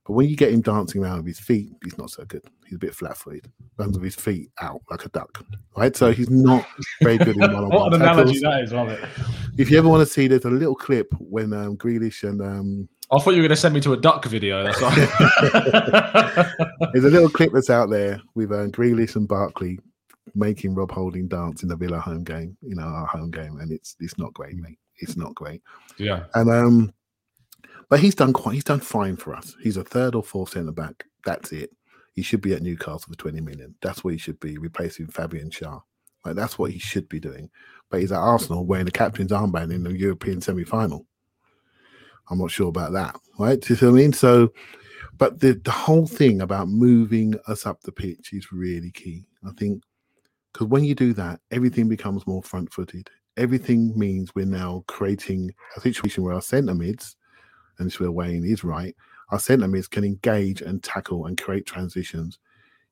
But 0.04 0.14
when 0.14 0.28
you 0.28 0.36
get 0.36 0.52
him 0.52 0.62
dancing 0.62 1.02
around 1.02 1.18
with 1.18 1.26
his 1.26 1.38
feet, 1.38 1.70
he's 1.84 1.96
not 1.96 2.10
so 2.10 2.24
good. 2.24 2.42
He's 2.64 2.74
a 2.74 2.78
bit 2.78 2.94
flat 2.94 3.16
footed, 3.16 3.50
runs 3.76 3.96
with 3.96 4.04
his 4.04 4.16
feet 4.16 4.50
out 4.60 4.80
like 4.90 5.04
a 5.04 5.08
duck. 5.10 5.44
Right? 5.76 5.94
So 5.94 6.12
he's 6.12 6.30
not 6.30 6.66
very 7.00 7.18
good 7.18 7.36
in 7.36 7.40
one 7.40 7.54
on 7.54 7.68
one. 7.68 7.70
What 7.70 7.94
an 7.94 8.02
analogy 8.02 8.40
that 8.40 8.62
is, 8.62 8.72
love 8.72 8.88
it. 8.88 9.00
If 9.58 9.70
you 9.70 9.78
ever 9.78 9.88
want 9.88 10.06
to 10.06 10.12
see, 10.12 10.26
there's 10.26 10.44
a 10.44 10.50
little 10.50 10.74
clip 10.74 11.12
when 11.18 11.52
um, 11.52 11.76
Grealish 11.76 12.28
and 12.28 12.40
um, 12.40 12.88
I 13.12 13.18
thought 13.18 13.34
you 13.34 13.42
were 13.42 13.48
going 13.48 13.50
to 13.50 13.56
send 13.56 13.74
me 13.74 13.80
to 13.82 13.92
a 13.92 13.96
duck 13.96 14.24
video. 14.24 14.64
That's 14.64 14.80
There's 16.92 17.04
a 17.04 17.10
little 17.10 17.28
clip 17.28 17.52
that's 17.52 17.68
out 17.68 17.90
there 17.90 18.18
with 18.34 18.50
uh, 18.50 18.68
Grealish 18.68 19.16
and 19.16 19.28
Barkley 19.28 19.78
making 20.34 20.74
Rob 20.74 20.90
Holding 20.90 21.28
dance 21.28 21.62
in 21.62 21.68
the 21.68 21.76
Villa 21.76 22.00
home 22.00 22.24
game, 22.24 22.56
you 22.62 22.74
know, 22.74 22.84
our 22.84 23.06
home 23.06 23.30
game, 23.30 23.58
and 23.60 23.70
it's 23.70 23.96
it's 24.00 24.16
not 24.16 24.32
great, 24.32 24.56
mate. 24.56 24.78
It's 24.96 25.16
not 25.16 25.34
great. 25.34 25.60
Yeah. 25.98 26.24
And 26.34 26.50
um, 26.50 26.94
but 27.92 28.00
he's 28.00 28.14
done 28.14 28.32
quite. 28.32 28.54
He's 28.54 28.64
done 28.64 28.80
fine 28.80 29.16
for 29.18 29.34
us. 29.34 29.54
He's 29.62 29.76
a 29.76 29.84
third 29.84 30.14
or 30.14 30.22
fourth 30.22 30.52
centre 30.52 30.72
back. 30.72 31.04
That's 31.26 31.52
it. 31.52 31.76
He 32.14 32.22
should 32.22 32.40
be 32.40 32.54
at 32.54 32.62
Newcastle 32.62 33.12
for 33.12 33.18
20 33.18 33.42
million. 33.42 33.74
That's 33.82 34.02
what 34.02 34.14
he 34.14 34.18
should 34.18 34.40
be, 34.40 34.56
replacing 34.56 35.08
Fabian 35.08 35.50
Schär. 35.50 35.78
Like 36.24 36.34
that's 36.34 36.58
what 36.58 36.70
he 36.70 36.78
should 36.78 37.06
be 37.10 37.20
doing. 37.20 37.50
But 37.90 38.00
he's 38.00 38.10
at 38.10 38.18
Arsenal 38.18 38.64
wearing 38.64 38.86
the 38.86 38.92
captain's 38.92 39.30
armband 39.30 39.74
in 39.74 39.82
the 39.82 39.92
European 39.92 40.40
semi-final. 40.40 41.04
I'm 42.30 42.38
not 42.38 42.50
sure 42.50 42.68
about 42.68 42.92
that, 42.92 43.14
right? 43.38 43.60
Do 43.60 43.74
you 43.74 43.76
see 43.76 43.84
what 43.84 43.92
I 43.92 43.96
mean? 43.96 44.14
So, 44.14 44.54
but 45.18 45.40
the, 45.40 45.60
the 45.62 45.70
whole 45.70 46.06
thing 46.06 46.40
about 46.40 46.68
moving 46.68 47.34
us 47.46 47.66
up 47.66 47.82
the 47.82 47.92
pitch 47.92 48.32
is 48.32 48.52
really 48.52 48.90
key. 48.90 49.26
I 49.46 49.50
think 49.58 49.82
because 50.54 50.68
when 50.68 50.84
you 50.84 50.94
do 50.94 51.12
that, 51.12 51.40
everything 51.50 51.90
becomes 51.90 52.26
more 52.26 52.42
front 52.42 52.72
footed. 52.72 53.10
Everything 53.36 53.92
means 53.98 54.34
we're 54.34 54.46
now 54.46 54.82
creating 54.88 55.52
a 55.76 55.80
situation 55.82 56.24
where 56.24 56.32
our 56.32 56.40
centre 56.40 56.74
mids, 56.74 57.16
and 57.82 57.88
this 57.88 57.94
is 57.94 58.00
where 58.00 58.12
Wayne 58.12 58.44
is 58.44 58.64
right, 58.64 58.94
our 59.30 59.38
centre 59.38 59.68
mids 59.68 59.88
can 59.88 60.04
engage 60.04 60.62
and 60.62 60.82
tackle 60.82 61.26
and 61.26 61.40
create 61.40 61.66
transitions. 61.66 62.38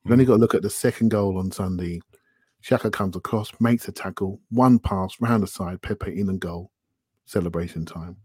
You've 0.04 0.12
only 0.12 0.24
hmm. 0.24 0.30
got 0.30 0.34
to 0.36 0.40
look 0.40 0.54
at 0.54 0.62
the 0.62 0.70
second 0.70 1.10
goal 1.10 1.38
on 1.38 1.50
Sunday. 1.50 2.00
Xhaka 2.62 2.92
comes 2.92 3.16
across, 3.16 3.50
makes 3.60 3.88
a 3.88 3.92
tackle, 3.92 4.40
one 4.50 4.78
pass 4.78 5.16
round 5.20 5.42
the 5.42 5.46
side, 5.46 5.80
Pepe 5.80 6.20
in 6.20 6.28
and 6.28 6.40
goal, 6.40 6.70
celebration 7.24 7.86
time. 7.86 8.16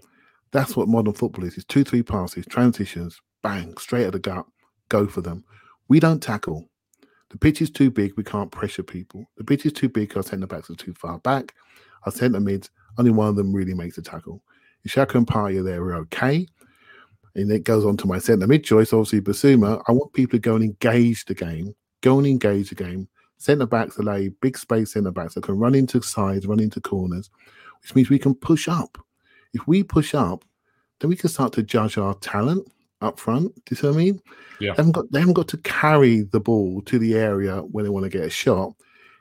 That's 0.51 0.75
what 0.75 0.89
modern 0.89 1.13
football 1.13 1.45
is. 1.45 1.55
It's 1.55 1.65
two, 1.65 1.83
three 1.83 2.03
passes, 2.03 2.45
transitions, 2.45 3.21
bang, 3.43 3.77
straight 3.77 4.05
at 4.05 4.13
the 4.13 4.19
gut, 4.19 4.45
go 4.89 5.07
for 5.07 5.21
them. 5.21 5.45
We 5.87 5.99
don't 5.99 6.21
tackle. 6.21 6.67
The 7.29 7.37
pitch 7.37 7.61
is 7.61 7.69
too 7.69 7.91
big. 7.91 8.13
We 8.17 8.23
can't 8.23 8.51
pressure 8.51 8.83
people. 8.83 9.25
The 9.37 9.43
pitch 9.43 9.65
is 9.65 9.73
too 9.73 9.89
big. 9.89 10.15
Our 10.15 10.23
centre 10.23 10.47
backs 10.47 10.69
are 10.69 10.75
too 10.75 10.93
far 10.93 11.19
back. 11.19 11.53
Our 12.05 12.11
centre 12.11 12.39
mids, 12.39 12.69
only 12.97 13.11
one 13.11 13.27
of 13.27 13.35
them 13.35 13.53
really 13.53 13.73
makes 13.73 13.97
a 13.97 14.01
tackle. 14.01 14.41
Xhaka 14.87 15.15
and 15.15 15.27
Partey 15.27 15.63
there 15.63 15.81
we're 15.83 15.95
okay. 15.97 16.47
And 17.35 17.51
it 17.51 17.63
goes 17.63 17.85
on 17.85 17.97
to 17.97 18.07
my 18.07 18.17
centre 18.19 18.47
mid 18.47 18.63
choice, 18.63 18.93
obviously 18.93 19.21
Bissouma. 19.21 19.81
I 19.87 19.91
want 19.91 20.13
people 20.13 20.37
to 20.37 20.41
go 20.41 20.55
and 20.55 20.63
engage 20.63 21.25
the 21.25 21.33
game. 21.33 21.75
Go 22.01 22.17
and 22.17 22.27
engage 22.27 22.69
the 22.69 22.75
game. 22.75 23.07
Centre 23.37 23.65
backs 23.65 23.97
allow 23.97 24.21
big 24.41 24.57
space 24.57 24.93
centre 24.93 25.11
backs 25.11 25.33
that 25.33 25.43
can 25.43 25.57
run 25.57 25.75
into 25.75 26.01
sides, 26.01 26.47
run 26.47 26.61
into 26.61 26.79
corners, 26.79 27.29
which 27.81 27.93
means 27.93 28.09
we 28.09 28.19
can 28.19 28.33
push 28.33 28.67
up. 28.67 28.97
If 29.53 29.67
we 29.67 29.83
push 29.83 30.15
up, 30.15 30.45
then 30.99 31.09
we 31.09 31.15
can 31.15 31.29
start 31.29 31.51
to 31.53 31.63
judge 31.63 31.97
our 31.97 32.13
talent 32.15 32.67
up 33.01 33.19
front. 33.19 33.53
Do 33.55 33.61
you 33.69 33.77
see 33.77 33.87
what 33.87 33.95
I 33.95 33.97
mean? 33.97 34.21
Yeah. 34.59 34.71
They 34.71 34.77
haven't 34.77 34.91
got 34.93 35.11
they 35.11 35.19
haven't 35.19 35.33
got 35.33 35.47
to 35.49 35.57
carry 35.57 36.21
the 36.21 36.39
ball 36.39 36.81
to 36.83 36.97
the 36.97 37.15
area 37.15 37.57
when 37.59 37.83
they 37.83 37.89
want 37.89 38.03
to 38.03 38.09
get 38.09 38.25
a 38.25 38.29
shot. 38.29 38.73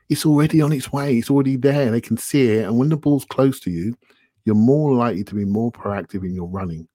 It's 0.09 0.27
already 0.27 0.61
on 0.61 0.73
its 0.73 0.93
way. 0.93 1.17
It's 1.17 1.31
already 1.31 1.57
there. 1.57 1.91
They 1.91 2.01
can 2.01 2.17
see 2.17 2.49
it. 2.49 2.65
And 2.65 2.79
when 2.79 2.91
the 2.91 2.97
ball's 2.97 3.25
close 3.25 3.59
to 3.61 3.71
you, 3.71 3.97
you're 4.45 4.55
more 4.55 4.95
likely 4.95 5.25
to 5.25 5.35
be 5.35 5.45
more 5.45 5.73
proactive 5.73 6.25
in 6.25 6.35
your 6.35 6.49
running. 6.49 6.87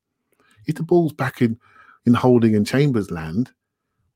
If 0.67 0.75
the 0.75 0.83
ball's 0.83 1.13
back 1.13 1.41
in, 1.41 1.59
in 2.05 2.13
Holding 2.13 2.55
and 2.55 2.65
Chambers 2.65 3.11
land, 3.11 3.51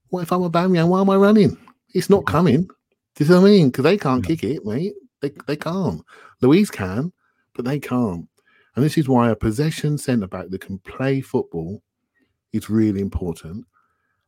what 0.10 0.22
if 0.22 0.32
I'm 0.32 0.44
a 0.44 0.50
Bamian? 0.50 0.88
Why 0.88 1.02
am 1.02 1.10
I 1.10 1.16
running? 1.16 1.58
It's 1.94 2.10
not 2.10 2.26
coming. 2.26 2.68
Do 3.16 3.24
you 3.24 3.30
know 3.30 3.42
what 3.42 3.48
I 3.48 3.52
mean? 3.52 3.70
Because 3.70 3.84
they 3.84 3.98
can't 3.98 4.24
yeah. 4.28 4.36
kick 4.36 4.44
it, 4.44 4.66
mate. 4.66 4.94
They, 5.22 5.32
they 5.48 5.56
can't. 5.56 6.02
Luiz 6.42 6.70
can, 6.70 7.14
but 7.56 7.66
they 7.66 7.80
can't. 7.80 8.28
And 8.76 8.84
this 8.84 8.98
is 8.98 9.08
why 9.08 9.30
a 9.30 9.36
possession 9.36 9.98
centre 9.98 10.28
back 10.28 10.50
that 10.50 10.62
can 10.62 10.80
play 10.80 11.22
football 11.22 11.82
is 12.52 12.70
really 12.70 13.02
important. 13.02 13.66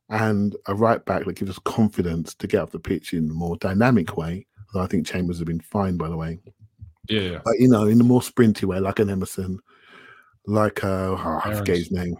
And 0.09 0.55
a 0.67 0.75
right 0.75 1.03
back 1.03 1.25
that 1.25 1.35
gives 1.35 1.51
us 1.51 1.59
confidence 1.59 2.35
to 2.35 2.47
get 2.47 2.61
up 2.61 2.71
the 2.71 2.79
pitch 2.79 3.13
in 3.13 3.29
a 3.29 3.33
more 3.33 3.57
dynamic 3.57 4.17
way. 4.17 4.45
I 4.75 4.87
think 4.87 5.07
Chambers 5.07 5.39
have 5.39 5.47
been 5.47 5.61
fine, 5.61 5.97
by 5.97 6.09
the 6.09 6.17
way. 6.17 6.39
Yeah. 7.07 7.39
But, 7.43 7.59
you 7.59 7.67
know, 7.67 7.85
in 7.85 8.01
a 8.01 8.03
more 8.03 8.21
sprinty 8.21 8.65
way, 8.65 8.79
like 8.79 8.99
an 8.99 9.09
Emerson, 9.09 9.59
like, 10.47 10.83
uh, 10.83 11.15
oh, 11.17 11.41
I 11.43 11.53
forget 11.55 11.77
his 11.77 11.91
name. 11.91 12.15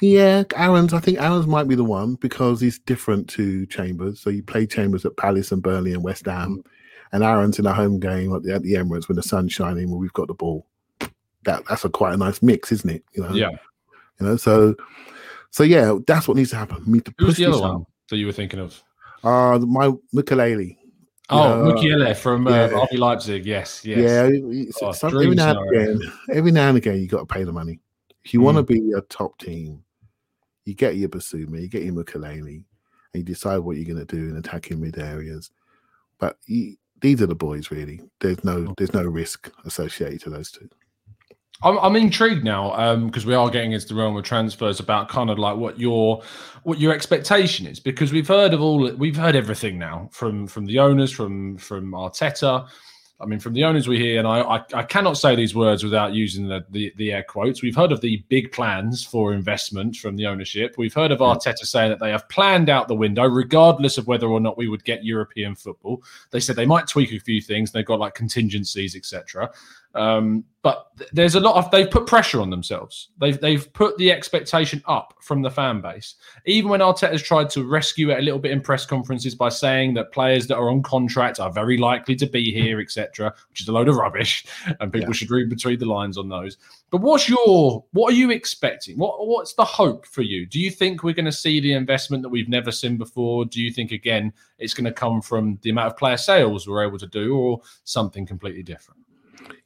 Yeah, 0.00 0.42
Aarons. 0.56 0.92
I 0.92 1.00
think 1.00 1.20
Aarons 1.20 1.46
might 1.46 1.68
be 1.68 1.74
the 1.74 1.84
one 1.84 2.14
because 2.16 2.60
he's 2.60 2.78
different 2.80 3.28
to 3.30 3.66
Chambers. 3.66 4.20
So 4.20 4.30
you 4.30 4.42
play 4.42 4.66
Chambers 4.66 5.04
at 5.04 5.16
Palace 5.16 5.52
and 5.52 5.62
Burnley 5.62 5.92
and 5.92 6.02
West 6.02 6.26
Ham, 6.26 6.62
mm. 6.64 6.70
and 7.12 7.22
Aarons 7.22 7.58
in 7.58 7.66
a 7.66 7.72
home 7.72 8.00
game 8.00 8.34
at 8.34 8.42
the, 8.42 8.54
at 8.54 8.62
the 8.62 8.74
Emirates 8.74 9.08
when 9.08 9.16
the 9.16 9.22
sun's 9.22 9.52
shining, 9.52 9.90
when 9.90 10.00
we've 10.00 10.12
got 10.12 10.28
the 10.28 10.34
ball 10.34 10.66
that 11.44 11.64
that's 11.68 11.84
a 11.84 11.90
quite 11.90 12.14
a 12.14 12.16
nice 12.16 12.42
mix, 12.42 12.72
isn't 12.72 12.90
it? 12.90 13.04
You 13.14 13.22
know, 13.22 13.34
yeah. 13.34 13.50
You 14.20 14.26
know, 14.26 14.36
so 14.36 14.74
so 15.50 15.62
yeah, 15.62 15.98
that's 16.06 16.28
what 16.28 16.36
needs 16.36 16.50
to 16.50 16.56
happen. 16.56 16.82
Me 16.86 17.00
to 17.00 17.14
Who's 17.18 17.36
the 17.36 17.46
other 17.46 17.60
one 17.60 17.86
that 18.08 18.16
you 18.16 18.26
were 18.26 18.32
thinking 18.32 18.60
of? 18.60 18.82
Uh 19.24 19.58
my 19.58 19.92
Mukiele. 20.14 20.76
Oh, 21.30 21.64
know, 21.64 21.72
Mukiele 21.72 22.16
from 22.16 22.46
uh, 22.46 22.50
yeah. 22.50 22.68
RB 22.68 22.98
Leipzig. 22.98 23.46
Yes, 23.46 23.84
yes. 23.84 23.98
Yeah, 23.98 24.68
oh, 24.82 25.08
every 25.08 25.34
now 25.34 25.50
and 25.50 25.70
again, 25.70 26.12
every 26.32 26.52
now 26.52 26.68
and 26.68 26.78
again, 26.78 26.98
you 26.98 27.06
got 27.06 27.20
to 27.20 27.34
pay 27.34 27.44
the 27.44 27.52
money. 27.52 27.80
If 28.24 28.34
you 28.34 28.40
mm. 28.40 28.44
want 28.44 28.56
to 28.58 28.62
be 28.62 28.92
a 28.92 29.00
top 29.02 29.38
team, 29.38 29.82
you 30.64 30.74
get 30.74 30.96
your 30.96 31.08
Bissouma, 31.08 31.60
you 31.60 31.68
get 31.68 31.82
your 31.82 31.94
Mukiele, 31.94 32.34
and 32.34 32.64
you 33.14 33.22
decide 33.22 33.58
what 33.58 33.76
you're 33.76 33.94
going 33.94 34.04
to 34.04 34.16
do 34.16 34.28
in 34.28 34.36
attacking 34.36 34.80
mid 34.80 34.98
areas. 34.98 35.50
But 36.18 36.36
you, 36.46 36.76
these 37.00 37.22
are 37.22 37.26
the 37.26 37.34
boys, 37.34 37.70
really. 37.70 38.00
There's 38.20 38.42
no, 38.44 38.58
mm. 38.58 38.76
there's 38.76 38.94
no 38.94 39.04
risk 39.04 39.50
associated 39.64 40.20
to 40.22 40.30
those 40.30 40.50
two. 40.50 40.68
I'm, 41.62 41.78
I'm 41.78 41.96
intrigued 41.96 42.44
now 42.44 42.96
because 43.06 43.24
um, 43.24 43.28
we 43.28 43.34
are 43.34 43.48
getting 43.50 43.72
into 43.72 43.86
the 43.86 43.94
realm 43.94 44.16
of 44.16 44.24
transfers 44.24 44.80
about 44.80 45.08
kind 45.08 45.30
of 45.30 45.38
like 45.38 45.56
what 45.56 45.78
your 45.78 46.22
what 46.64 46.78
your 46.78 46.92
expectation 46.92 47.66
is 47.66 47.80
because 47.80 48.12
we've 48.12 48.28
heard 48.28 48.54
of 48.54 48.60
all 48.60 48.90
we've 48.94 49.16
heard 49.16 49.36
everything 49.36 49.78
now 49.78 50.08
from 50.12 50.46
from 50.46 50.66
the 50.66 50.78
owners 50.78 51.10
from 51.10 51.56
from 51.58 51.92
Arteta. 51.92 52.68
I 53.20 53.24
mean, 53.24 53.38
from 53.38 53.52
the 53.52 53.62
owners 53.62 53.86
we 53.86 53.98
hear, 53.98 54.18
and 54.18 54.26
I, 54.26 54.40
I, 54.40 54.64
I 54.74 54.82
cannot 54.82 55.16
say 55.16 55.36
these 55.36 55.54
words 55.54 55.84
without 55.84 56.12
using 56.12 56.48
the, 56.48 56.64
the, 56.70 56.92
the 56.96 57.12
air 57.12 57.22
quotes. 57.22 57.62
We've 57.62 57.76
heard 57.76 57.92
of 57.92 58.00
the 58.00 58.16
big 58.28 58.50
plans 58.50 59.04
for 59.04 59.32
investment 59.32 59.94
from 59.94 60.16
the 60.16 60.26
ownership. 60.26 60.74
We've 60.76 60.92
heard 60.92 61.12
of 61.12 61.20
Arteta 61.20 61.64
saying 61.64 61.90
that 61.90 62.00
they 62.00 62.10
have 62.10 62.28
planned 62.28 62.68
out 62.68 62.88
the 62.88 62.96
window, 62.96 63.22
regardless 63.22 63.96
of 63.96 64.08
whether 64.08 64.26
or 64.26 64.40
not 64.40 64.58
we 64.58 64.66
would 64.66 64.82
get 64.82 65.04
European 65.04 65.54
football. 65.54 66.02
They 66.32 66.40
said 66.40 66.56
they 66.56 66.66
might 66.66 66.88
tweak 66.88 67.12
a 67.12 67.20
few 67.20 67.40
things. 67.40 67.70
They've 67.70 67.86
got 67.86 68.00
like 68.00 68.14
contingencies, 68.14 68.96
etc. 68.96 69.52
Um, 69.94 70.44
but 70.62 70.96
th- 70.96 71.10
there's 71.12 71.34
a 71.34 71.40
lot 71.40 71.56
of 71.56 71.70
they've 71.70 71.90
put 71.90 72.06
pressure 72.06 72.40
on 72.40 72.50
themselves. 72.50 73.08
They've 73.20 73.38
they've 73.38 73.70
put 73.72 73.98
the 73.98 74.12
expectation 74.12 74.82
up 74.86 75.14
from 75.20 75.42
the 75.42 75.50
fan 75.50 75.80
base. 75.80 76.14
Even 76.46 76.70
when 76.70 76.80
Arteta's 76.80 77.22
tried 77.22 77.50
to 77.50 77.64
rescue 77.64 78.10
it 78.10 78.18
a 78.18 78.22
little 78.22 78.38
bit 78.38 78.52
in 78.52 78.60
press 78.60 78.86
conferences 78.86 79.34
by 79.34 79.48
saying 79.48 79.94
that 79.94 80.12
players 80.12 80.46
that 80.46 80.56
are 80.56 80.70
on 80.70 80.82
contract 80.82 81.40
are 81.40 81.50
very 81.50 81.76
likely 81.76 82.14
to 82.16 82.26
be 82.26 82.52
here, 82.52 82.80
etc., 82.80 83.34
which 83.50 83.60
is 83.60 83.68
a 83.68 83.72
load 83.72 83.88
of 83.88 83.96
rubbish, 83.96 84.46
and 84.80 84.92
people 84.92 85.08
yeah. 85.08 85.14
should 85.14 85.30
read 85.30 85.50
between 85.50 85.78
the 85.78 85.86
lines 85.86 86.16
on 86.16 86.28
those. 86.28 86.56
But 86.90 87.00
what's 87.00 87.28
your 87.28 87.84
what 87.90 88.12
are 88.12 88.16
you 88.16 88.30
expecting? 88.30 88.96
What 88.98 89.26
what's 89.26 89.54
the 89.54 89.64
hope 89.64 90.06
for 90.06 90.22
you? 90.22 90.46
Do 90.46 90.60
you 90.60 90.70
think 90.70 91.02
we're 91.02 91.12
going 91.12 91.24
to 91.24 91.32
see 91.32 91.58
the 91.58 91.72
investment 91.72 92.22
that 92.22 92.28
we've 92.28 92.48
never 92.48 92.70
seen 92.70 92.96
before? 92.96 93.44
Do 93.44 93.60
you 93.60 93.72
think 93.72 93.90
again 93.90 94.32
it's 94.58 94.74
going 94.74 94.84
to 94.84 94.92
come 94.92 95.20
from 95.20 95.58
the 95.62 95.70
amount 95.70 95.88
of 95.88 95.96
player 95.96 96.16
sales 96.16 96.68
we're 96.68 96.86
able 96.86 96.98
to 96.98 97.06
do, 97.08 97.36
or 97.36 97.60
something 97.82 98.24
completely 98.24 98.62
different? 98.62 99.01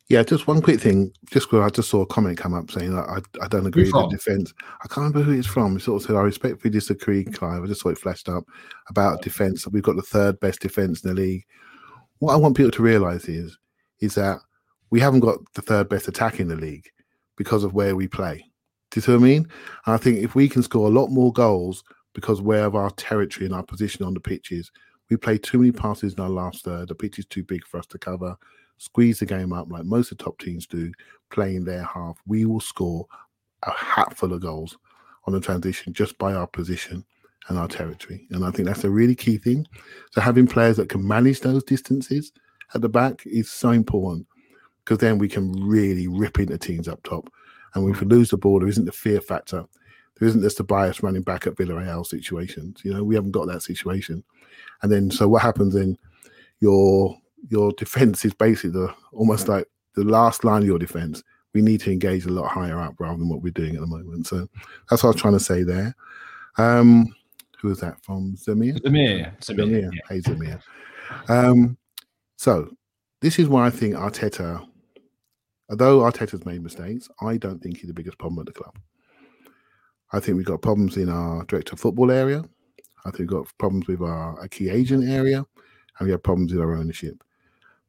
Yeah, 0.09 0.23
just 0.23 0.47
one 0.47 0.63
quick 0.63 0.81
thing. 0.81 1.13
Just 1.31 1.51
because 1.51 1.67
I 1.67 1.69
just 1.75 1.91
saw 1.91 2.03
a 2.03 2.07
comment 2.07 2.39
come 2.39 2.55
up 2.55 2.71
saying 2.71 2.95
that 2.95 3.09
I, 3.09 3.45
I 3.45 3.49
don't 3.49 3.67
agree 3.67 3.85
with 3.85 3.93
the 3.93 4.09
defense. 4.09 4.55
I 4.83 4.87
can't 4.87 4.99
remember 4.99 5.23
who 5.23 5.33
it's 5.33 5.49
from. 5.49 5.77
It 5.77 5.83
sort 5.83 6.01
of 6.01 6.07
said, 6.07 6.17
I 6.17 6.21
respectfully 6.21 6.71
disagree, 6.71 7.25
mm. 7.25 7.35
Clive. 7.35 7.65
I 7.65 7.67
just 7.67 7.81
saw 7.81 7.89
it 7.89 7.99
flashed 7.99 8.29
up 8.29 8.45
about 8.89 9.23
defense. 9.23 9.67
We've 9.67 9.83
got 9.83 9.97
the 9.97 10.03
third 10.03 10.39
best 10.39 10.61
defense 10.61 11.03
in 11.03 11.15
the 11.15 11.21
league. 11.21 11.45
What 12.21 12.35
I 12.35 12.37
want 12.37 12.57
people 12.57 12.71
to 12.71 12.83
realize 12.83 13.29
is 13.29 13.59
is 14.01 14.15
that 14.15 14.39
we 14.91 15.01
haven't 15.01 15.21
got 15.21 15.39
the 15.55 15.63
third 15.63 15.89
best 15.89 16.07
attack 16.07 16.39
in 16.39 16.49
the 16.49 16.57
league 16.57 16.89
because 17.37 17.65
of 17.65 17.75
where 17.75 17.97
we 17.97 18.07
play. 18.07 18.45
Do 18.91 18.99
you 18.99 19.03
see 19.03 19.13
what 19.13 19.19
I 19.19 19.25
mean? 19.25 19.49
And 19.87 19.95
I 19.95 19.97
think 19.97 20.19
if 20.19 20.35
we 20.35 20.49
can 20.49 20.63
score 20.63 20.87
a 20.87 20.91
lot 20.91 21.09
more 21.09 21.33
goals 21.33 21.83
because 22.15 22.41
where 22.41 22.65
of 22.65 22.77
our 22.77 22.91
territory 22.91 23.47
and 23.47 23.55
our 23.55 23.63
position 23.63 24.05
on 24.05 24.15
the 24.15 24.21
pitch 24.21 24.53
is, 24.53 24.71
we 25.11 25.17
play 25.17 25.39
too 25.39 25.59
many 25.59 25.73
passes 25.73 26.15
in 26.15 26.21
our 26.21 26.31
last 26.31 26.65
third. 26.65 26.89
The 26.89 26.95
pitch 26.95 27.19
is 27.19 27.27
too 27.27 27.43
big 27.43 27.65
for 27.67 27.79
us 27.79 27.87
to 27.89 27.99
cover. 27.99 28.37
Squeeze 28.79 29.19
the 29.19 29.27
game 29.27 29.53
up 29.53 29.71
like 29.71 29.85
most 29.85 30.13
of 30.13 30.19
the 30.19 30.25
top 30.25 30.39
teams 30.39 30.67
do, 30.67 30.93
playing 31.31 31.65
their 31.65 31.85
half. 31.85 32.19
We 32.27 32.45
will 32.45 32.61
score 32.61 33.07
a 33.63 33.71
hatful 33.73 34.33
of 34.33 34.43
goals 34.43 34.77
on 35.27 35.33
the 35.33 35.41
transition 35.41 35.93
just 35.93 36.17
by 36.19 36.35
our 36.35 36.47
position 36.47 37.05
and 37.49 37.59
our 37.59 37.69
territory. 37.69 38.27
And 38.31 38.45
I 38.45 38.51
think 38.51 38.69
that's 38.69 38.85
a 38.85 38.91
really 38.91 39.15
key 39.15 39.39
thing. 39.39 39.67
So 40.13 40.21
having 40.21 40.47
players 40.47 40.77
that 40.77 40.89
can 40.89 41.07
manage 41.07 41.41
those 41.41 41.65
distances 41.65 42.33
at 42.75 42.81
the 42.81 42.89
back 42.89 43.23
is 43.27 43.51
so 43.51 43.71
important 43.71 44.27
because 44.85 44.99
then 44.99 45.19
we 45.19 45.29
can 45.29 45.53
really 45.53 46.07
rip 46.07 46.39
into 46.39 46.59
teams 46.59 46.89
up 46.89 47.03
top. 47.03 47.31
And 47.75 47.89
if 47.91 48.01
we 48.01 48.07
mm. 48.07 48.11
lose 48.11 48.31
the 48.31 48.37
ball, 48.37 48.61
there 48.61 48.69
isn't 48.69 48.85
the 48.85 48.93
fear 48.93 49.21
factor. 49.21 49.65
There 50.19 50.29
isn't 50.29 50.43
just 50.43 50.57
the 50.59 50.65
bias 50.65 51.03
running 51.03 51.23
back 51.23 51.47
at 51.47 51.57
Villarreal 51.57 52.07
situations. 52.07 52.81
You 52.85 52.95
know, 52.95 53.05
we 53.05 53.15
haven't 53.15 53.33
got 53.33 53.47
that 53.49 53.63
situation. 53.63 54.25
And 54.83 54.91
then 54.91 55.11
so 55.11 55.29
what 55.29 55.43
happens 55.43 55.75
then? 55.75 55.99
Your 56.61 57.17
your 57.49 57.73
defense 57.73 58.25
is 58.25 58.35
basically 58.35 58.71
the 58.71 58.95
almost 59.13 59.49
like 59.49 59.67
the 59.95 60.05
last 60.05 60.45
line 60.45 60.63
of 60.63 60.69
your 60.69 60.79
defense. 60.79 61.23
We 61.55 61.63
need 61.63 61.81
to 61.81 61.93
engage 61.93 62.27
a 62.27 62.31
lot 62.31 62.49
higher 62.49 62.79
up 62.79 62.95
rather 62.99 63.17
than 63.19 63.29
what 63.29 63.43
we're 63.43 63.51
doing 63.51 63.75
at 63.75 63.81
the 63.81 63.87
moment. 63.87 64.27
So 64.27 64.47
that's 64.91 65.03
what 65.03 65.11
I 65.11 65.13
was 65.13 65.21
trying 65.21 65.39
to 65.39 65.41
say 65.41 65.63
there. 65.63 65.95
Um, 66.59 67.15
who 67.61 67.71
is 67.71 67.81
that 67.81 68.03
from? 68.03 68.37
Zamir? 68.37 68.79
Zamir. 68.83 69.39
Zamir. 69.41 69.57
Zamir. 69.57 69.91
Yeah. 69.93 70.01
Hey, 70.09 70.21
Zamir. 70.21 70.61
Um, 71.29 71.77
so 72.37 72.71
this 73.21 73.39
is 73.39 73.49
why 73.49 73.67
I 73.67 73.71
think 73.71 73.95
Arteta, 73.95 74.67
although 75.71 76.01
Arteta's 76.01 76.45
made 76.45 76.63
mistakes, 76.63 77.09
I 77.23 77.39
don't 77.39 77.63
think 77.63 77.79
he's 77.79 77.89
the 77.89 77.95
biggest 77.95 78.19
problem 78.19 78.41
at 78.41 78.47
the 78.47 78.61
club. 78.61 78.79
I 80.13 80.21
think 80.21 80.37
we've 80.37 80.47
got 80.47 80.63
problems 80.63 80.97
in 80.97 81.09
our 81.09 81.45
director 81.45 81.73
of 81.73 81.81
football 81.81 82.11
area. 82.11 82.45
I 83.05 83.11
think 83.11 83.31
we've 83.31 83.41
got 83.41 83.49
problems 83.59 83.87
with 83.87 84.03
our, 84.03 84.39
our 84.39 84.49
key 84.49 84.69
agent 84.69 85.09
area, 85.09 85.39
and 85.99 86.07
we 86.07 86.11
have 86.11 86.23
problems 86.23 86.53
with 86.53 86.61
our 86.61 86.77
ownership. 86.77 87.23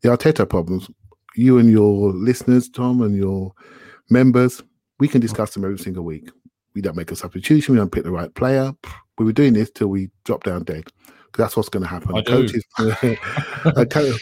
The 0.02 0.10
Arteta 0.10 0.48
problems, 0.48 0.90
you 1.36 1.58
and 1.58 1.72
your 1.72 2.12
listeners, 2.12 2.70
Tom, 2.70 3.02
and 3.02 3.16
your 3.16 3.54
members, 4.10 4.62
we 5.00 5.08
can 5.08 5.22
discuss 5.22 5.54
them 5.54 5.64
every 5.64 5.80
single 5.80 6.04
week. 6.04 6.30
We 6.76 6.82
don't 6.82 6.96
make 6.96 7.12
a 7.12 7.16
substitution. 7.16 7.74
We 7.74 7.80
don't 7.80 7.92
pick 7.92 8.04
the 8.04 8.12
right 8.12 8.34
player. 8.34 8.74
We 9.18 9.26
were 9.26 9.34
doing 9.34 9.54
this 9.54 9.72
till 9.72 9.88
we 9.88 10.10
drop 10.26 10.44
down 10.44 10.64
dead. 10.64 10.86
That's 11.36 11.56
what's 11.56 11.70
going 11.70 11.84
to 11.84 11.90
happen. 11.90 12.16
I 12.16 12.22
coaches, 12.22 12.64
a, 12.80 13.86
co- 13.86 14.14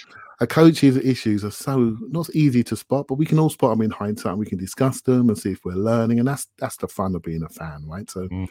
a 0.41 0.47
coach's 0.47 0.97
issues 0.97 1.45
are 1.45 1.51
so 1.51 1.97
not 2.01 2.29
easy 2.31 2.63
to 2.65 2.75
spot, 2.75 3.07
but 3.07 3.15
we 3.15 3.25
can 3.25 3.39
all 3.39 3.49
spot 3.49 3.71
them 3.71 3.81
in 3.81 3.91
hindsight. 3.91 4.31
And 4.31 4.39
we 4.39 4.45
can 4.45 4.57
discuss 4.57 5.01
them 5.01 5.29
and 5.29 5.37
see 5.37 5.51
if 5.51 5.63
we're 5.63 5.73
learning, 5.73 6.19
and 6.19 6.27
that's 6.27 6.47
that's 6.57 6.77
the 6.77 6.87
fun 6.87 7.15
of 7.15 7.23
being 7.23 7.43
a 7.43 7.49
fan, 7.49 7.85
right? 7.87 8.09
So, 8.09 8.27
mm. 8.27 8.47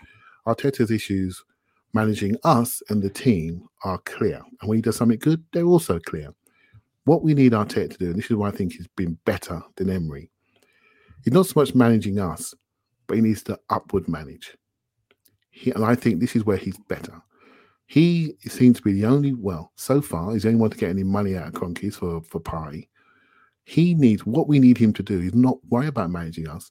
Arteta's 0.46 0.90
issues 0.90 1.42
managing 1.92 2.36
us 2.44 2.82
and 2.88 3.02
the 3.02 3.10
team 3.10 3.66
are 3.84 3.98
clear, 3.98 4.42
and 4.60 4.68
when 4.68 4.76
he 4.78 4.82
does 4.82 4.96
something 4.96 5.18
good, 5.18 5.44
they're 5.52 5.64
also 5.64 5.98
clear. 5.98 6.30
What 7.04 7.22
we 7.22 7.34
need 7.34 7.52
Arteta 7.52 7.90
to 7.90 7.98
do, 7.98 8.06
and 8.06 8.16
this 8.16 8.30
is 8.30 8.36
why 8.36 8.48
I 8.48 8.52
think 8.52 8.72
he's 8.72 8.88
been 8.96 9.18
better 9.24 9.62
than 9.76 9.90
Emery, 9.90 10.30
he's 11.22 11.34
not 11.34 11.46
so 11.46 11.60
much 11.60 11.74
managing 11.74 12.18
us, 12.18 12.54
but 13.06 13.16
he 13.16 13.22
needs 13.22 13.42
to 13.44 13.58
upward 13.70 14.08
manage. 14.08 14.56
He, 15.50 15.70
and 15.70 15.84
I 15.84 15.94
think 15.94 16.20
this 16.20 16.34
is 16.34 16.44
where 16.44 16.56
he's 16.56 16.78
better. 16.88 17.20
He 17.86 18.34
seems 18.48 18.78
to 18.78 18.82
be 18.82 18.94
the 18.94 19.04
only, 19.04 19.34
well, 19.34 19.70
so 19.76 20.00
far, 20.00 20.32
he's 20.32 20.42
the 20.42 20.48
only 20.48 20.60
one 20.60 20.70
to 20.70 20.76
get 20.78 20.90
any 20.90 21.04
money 21.04 21.36
out 21.36 21.48
of 21.48 21.52
Kroenkes 21.52 21.94
for, 21.94 22.22
for 22.22 22.40
Partey. 22.40 22.88
He 23.64 23.94
needs, 23.94 24.24
what 24.24 24.48
we 24.48 24.58
need 24.58 24.78
him 24.78 24.92
to 24.94 25.02
do 25.02 25.20
is 25.20 25.34
not 25.34 25.58
worry 25.68 25.86
about 25.86 26.10
managing 26.10 26.48
us. 26.48 26.70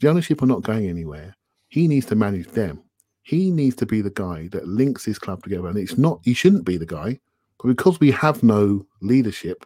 The 0.00 0.08
ownership 0.08 0.42
are 0.42 0.46
not 0.46 0.62
going 0.62 0.88
anywhere. 0.88 1.36
He 1.68 1.88
needs 1.88 2.06
to 2.06 2.14
manage 2.14 2.48
them. 2.48 2.82
He 3.22 3.50
needs 3.50 3.76
to 3.76 3.86
be 3.86 4.00
the 4.00 4.10
guy 4.10 4.48
that 4.52 4.66
links 4.66 5.04
his 5.04 5.18
club 5.18 5.42
together. 5.42 5.68
And 5.68 5.78
it's 5.78 5.98
not, 5.98 6.20
he 6.24 6.32
shouldn't 6.34 6.64
be 6.64 6.76
the 6.76 6.86
guy, 6.86 7.20
but 7.60 7.68
because 7.68 8.00
we 8.00 8.10
have 8.12 8.42
no 8.42 8.86
leadership 9.02 9.64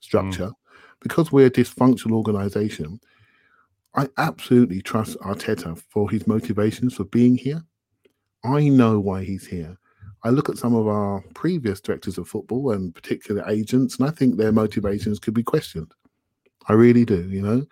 structure, 0.00 0.48
mm. 0.48 0.54
because 1.00 1.32
we're 1.32 1.46
a 1.46 1.50
dysfunctional 1.50 2.12
organization, 2.12 3.00
I 3.94 4.08
absolutely 4.16 4.80
trust 4.80 5.18
Arteta 5.18 5.76
for 5.90 6.08
his 6.08 6.26
motivations 6.26 6.94
for 6.94 7.04
being 7.04 7.36
here. 7.36 7.62
I 8.44 8.68
know 8.68 8.98
why 9.00 9.24
he's 9.24 9.46
here. 9.46 9.76
I 10.24 10.30
look 10.30 10.48
at 10.48 10.56
some 10.56 10.74
of 10.74 10.86
our 10.86 11.22
previous 11.34 11.80
directors 11.80 12.16
of 12.16 12.28
football 12.28 12.70
and 12.70 12.94
particular 12.94 13.44
agents, 13.48 13.98
and 13.98 14.08
I 14.08 14.12
think 14.12 14.36
their 14.36 14.52
motivations 14.52 15.18
could 15.18 15.34
be 15.34 15.42
questioned. 15.42 15.92
I 16.68 16.74
really 16.74 17.04
do. 17.04 17.28
You 17.28 17.42
know, 17.42 17.66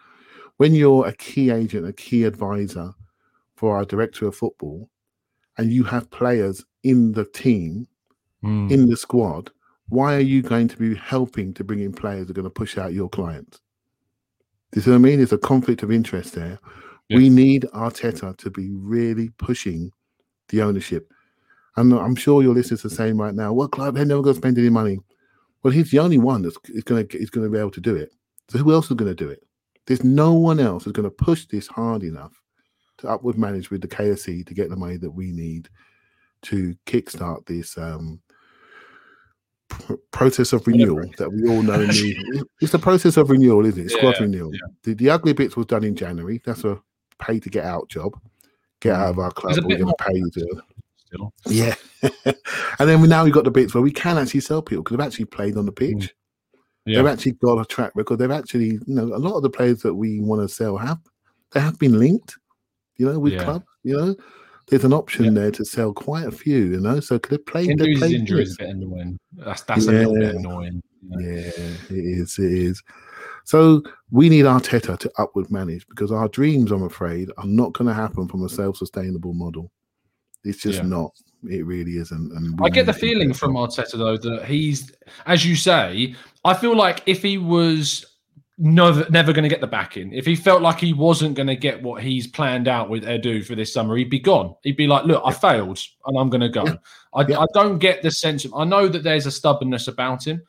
when 0.57 0.75
you're 0.75 1.07
a 1.07 1.15
key 1.15 1.51
agent, 1.51 1.87
a 1.87 1.93
key 1.93 2.25
advisor 2.25 2.93
for 3.55 3.77
our 3.77 3.85
director 3.85 4.27
of 4.27 4.35
football, 4.35 4.91
and 5.59 5.73
you 5.73 5.85
have 5.85 6.11
players 6.11 6.65
in 6.83 7.13
the 7.13 7.25
team, 7.25 7.87
mm. 8.43 8.71
in 8.71 8.89
the 8.89 8.97
squad, 8.97 9.51
why 9.91 10.15
are 10.15 10.21
you 10.21 10.41
going 10.41 10.69
to 10.69 10.77
be 10.77 10.95
helping 10.95 11.53
to 11.55 11.65
bring 11.65 11.81
in 11.81 11.93
players 11.93 12.27
that 12.27 12.31
are 12.31 12.41
going 12.41 12.45
to 12.45 12.51
push 12.51 12.79
out 12.79 12.95
your 12.95 13.09
clients? 13.09 13.61
Do 14.73 14.79
you 14.79 14.83
see 14.83 14.91
what 14.91 14.97
I 14.97 15.01
mean? 15.01 15.19
There's 15.19 15.33
a 15.33 15.39
conflict 15.39 15.83
of 15.83 15.91
interest 15.91 16.35
there. 16.35 16.59
Yes. 17.09 17.19
We 17.19 17.29
need 17.29 17.67
Arteta 17.75 18.37
to 18.39 18.51
be 18.51 18.71
really 18.71 19.31
pushing 19.31 19.91
the 20.49 20.63
ownership. 20.63 21.13
And 21.77 21.93
I'm 21.93 22.15
sure 22.15 22.43
your 22.43 22.55
listeners 22.55 22.85
are 22.85 22.89
saying 22.89 23.17
right 23.17 23.35
now, 23.35 23.53
"Well, 23.53 23.69
Clive, 23.69 23.95
they're 23.95 24.05
never 24.05 24.23
going 24.23 24.35
to 24.35 24.41
spend 24.41 24.59
any 24.59 24.71
money." 24.71 24.99
Well, 25.63 25.73
he's 25.73 25.91
the 25.91 25.99
only 25.99 26.19
one 26.19 26.43
that's 26.43 26.57
going 26.85 27.09
to 27.09 27.19
is 27.19 27.31
going 27.31 27.47
to 27.47 27.53
be 27.53 27.59
able 27.59 27.71
to 27.73 27.81
do 27.81 27.97
it. 27.97 28.13
So 28.49 28.59
who 28.59 28.73
else 28.73 28.91
is 28.91 28.97
going 28.97 29.15
to 29.15 29.25
do 29.25 29.29
it? 29.29 29.43
There's 29.87 30.05
no 30.05 30.35
one 30.35 30.61
else 30.61 30.85
who's 30.85 30.93
going 30.93 31.09
to 31.09 31.25
push 31.25 31.47
this 31.47 31.67
hard 31.67 32.05
enough 32.05 32.41
to 32.99 33.09
upward 33.09 33.39
manage 33.39 33.71
with 33.71 33.81
the 33.81 33.89
KSE 33.89 34.47
to 34.47 34.55
get 34.55 34.71
the 34.71 34.77
money 34.77 34.97
that 34.99 35.11
we 35.11 35.33
need 35.33 35.69
to 36.43 36.77
kickstart 36.87 37.47
this 37.47 37.77
um, 37.77 38.21
process 40.11 40.53
of 40.53 40.67
renewal 40.67 41.05
that 41.19 41.31
we 41.31 41.49
all 41.49 41.63
know 41.63 41.85
need. 41.87 42.17
it's 42.61 42.73
the 42.73 42.79
process 42.79 43.17
of 43.17 43.31
renewal, 43.31 43.65
isn't 43.67 43.87
it? 43.87 43.91
Squad 43.91 44.17
yeah, 44.17 44.23
renewal. 44.23 44.51
Yeah. 44.53 44.61
The, 44.85 44.95
the, 44.95 45.11
ugly 45.11 45.33
bits 45.33 45.57
was 45.57 45.67
done 45.67 45.85
in 45.85 45.97
January. 45.97 46.41
That's 46.45 46.65
a 46.65 46.81
pay 47.19 47.41
to 47.41 47.51
get 47.51 47.65
out 47.65 47.89
job. 47.89 48.19
Get 48.81 48.95
out 48.95 49.11
of 49.11 49.19
our 49.19 49.31
club. 49.31 49.57
We're 49.65 49.79
going 49.79 49.95
to 49.97 50.05
pay 50.05 50.17
you 50.17 50.31
to. 50.31 50.63
Still. 50.97 51.35
Yeah, 51.47 51.75
and 52.25 52.89
then 52.89 53.01
we 53.01 53.09
now 53.09 53.25
we've 53.25 53.33
got 53.33 53.45
the 53.45 53.51
bits 53.51 53.75
where 53.75 53.83
we 53.83 53.91
can 53.91 54.17
actually 54.17 54.41
sell 54.41 54.63
people 54.63 54.85
because 54.85 54.97
they've 54.97 55.07
actually 55.07 55.25
played 55.25 55.57
on 55.57 55.67
the 55.67 55.73
pitch. 55.73 55.97
Mm. 55.97 56.11
Yeah. 56.87 56.97
They've 56.99 57.13
actually 57.13 57.33
got 57.33 57.59
a 57.59 57.65
track 57.65 57.93
record. 57.95 58.19
They've 58.19 58.31
actually, 58.31 58.79
you 58.87 58.95
know, 58.95 59.03
a 59.03 59.19
lot 59.19 59.37
of 59.37 59.43
the 59.43 59.51
players 59.51 59.83
that 59.83 59.95
we 59.95 60.21
want 60.21 60.41
to 60.41 60.55
sell 60.55 60.77
have 60.77 60.99
they 61.53 61.61
have 61.61 61.79
been 61.79 61.99
linked, 61.99 62.37
you 62.97 63.07
know, 63.07 63.19
with 63.19 63.41
club. 63.41 63.65
You 63.83 63.97
know, 63.97 64.17
there's 64.71 64.85
an 64.85 64.93
option 64.93 65.25
yeah. 65.27 65.31
there 65.33 65.51
to 65.51 65.65
sell 65.65 65.93
quite 65.93 66.27
a 66.27 66.31
few, 66.31 66.59
you 66.59 66.81
know. 66.81 67.01
So 67.01 67.19
could 67.19 67.39
they 67.39 67.43
play? 67.43 67.65
Injuries, 67.67 68.01
they 68.01 68.15
injuries, 68.15 68.57
bit 68.57 68.71
annoying. 68.71 69.19
That's 69.33 69.63
that's 69.63 69.87
yeah. 69.87 69.93
a 69.93 69.93
little 69.93 70.15
bit 70.15 70.35
annoying. 70.37 70.83
You 71.03 71.11
know? 71.11 71.29
Yeah, 71.29 71.51
it 71.91 71.91
is. 71.91 72.39
It 72.39 72.53
is. 72.53 72.83
So 73.45 73.83
we 74.11 74.29
need 74.29 74.45
Arteta 74.45 74.99
to 74.99 75.11
upward 75.19 75.51
manage 75.51 75.87
because 75.89 76.13
our 76.13 76.29
dreams, 76.29 76.71
I'm 76.71 76.85
afraid, 76.85 77.31
are 77.37 77.47
not 77.47 77.73
going 77.73 77.89
to 77.89 77.95
happen 77.95 78.29
from 78.29 78.45
a 78.45 78.49
self-sustainable 78.49 79.35
model. 79.35 79.71
It's 80.45 80.59
just 80.63 80.79
yeah. 80.79 80.89
not. 80.89 81.13
It 81.49 81.67
really 81.67 81.97
isn't. 81.97 82.33
And 82.33 82.59
I 82.63 82.69
get 82.69 82.87
the 82.87 82.93
feeling 82.93 83.33
from 83.33 83.55
Arteta 83.55 83.99
though 83.99 84.17
that 84.19 84.45
he's, 84.45 84.93
as 85.27 85.45
you 85.45 85.57
say, 85.57 86.15
I 86.45 86.55
feel 86.55 86.77
like 86.77 87.03
if 87.07 87.23
he 87.23 87.39
was 87.39 88.07
no, 88.63 89.07
never 89.09 89.33
going 89.33 89.45
to 89.45 89.49
get 89.49 89.63
the 89.63 89.67
backing. 89.67 90.13
If 90.13 90.27
he 90.27 90.37
felt 90.37 90.61
like 90.61 90.79
he 90.79 90.93
wasn't 90.93 91.35
going 91.35 91.47
to 91.47 91.57
get 91.57 91.83
what 91.83 92.03
he's 92.03 92.27
planned 92.27 92.69
out 92.69 92.91
with 92.91 93.05
Edu 93.05 93.43
for 93.43 93.55
this 93.55 93.73
summer, 93.73 93.97
he'd 93.97 94.11
be 94.11 94.21
gone. 94.21 94.55
He'd 94.63 94.77
be 94.77 94.87
like, 94.87 95.07
"Look, 95.07 95.23
I 95.25 95.33
failed, 95.33 95.81
and 96.05 96.19
I'm 96.19 96.29
going 96.29 96.43
to 96.43 96.51
go." 96.51 96.65
Yeah. 96.65 96.75
I, 97.15 97.27
yeah. 97.27 97.39
I, 97.41 97.47
don't 97.55 97.79
get 97.79 98.03
the 98.03 98.11
sense 98.11 98.45
of. 98.45 98.53
I 98.53 98.65
know 98.65 98.87
that 98.87 99.03
there's 99.03 99.25
a 99.25 99.31
stubbornness 99.31 99.89
about 99.89 100.27
him. 100.27 100.43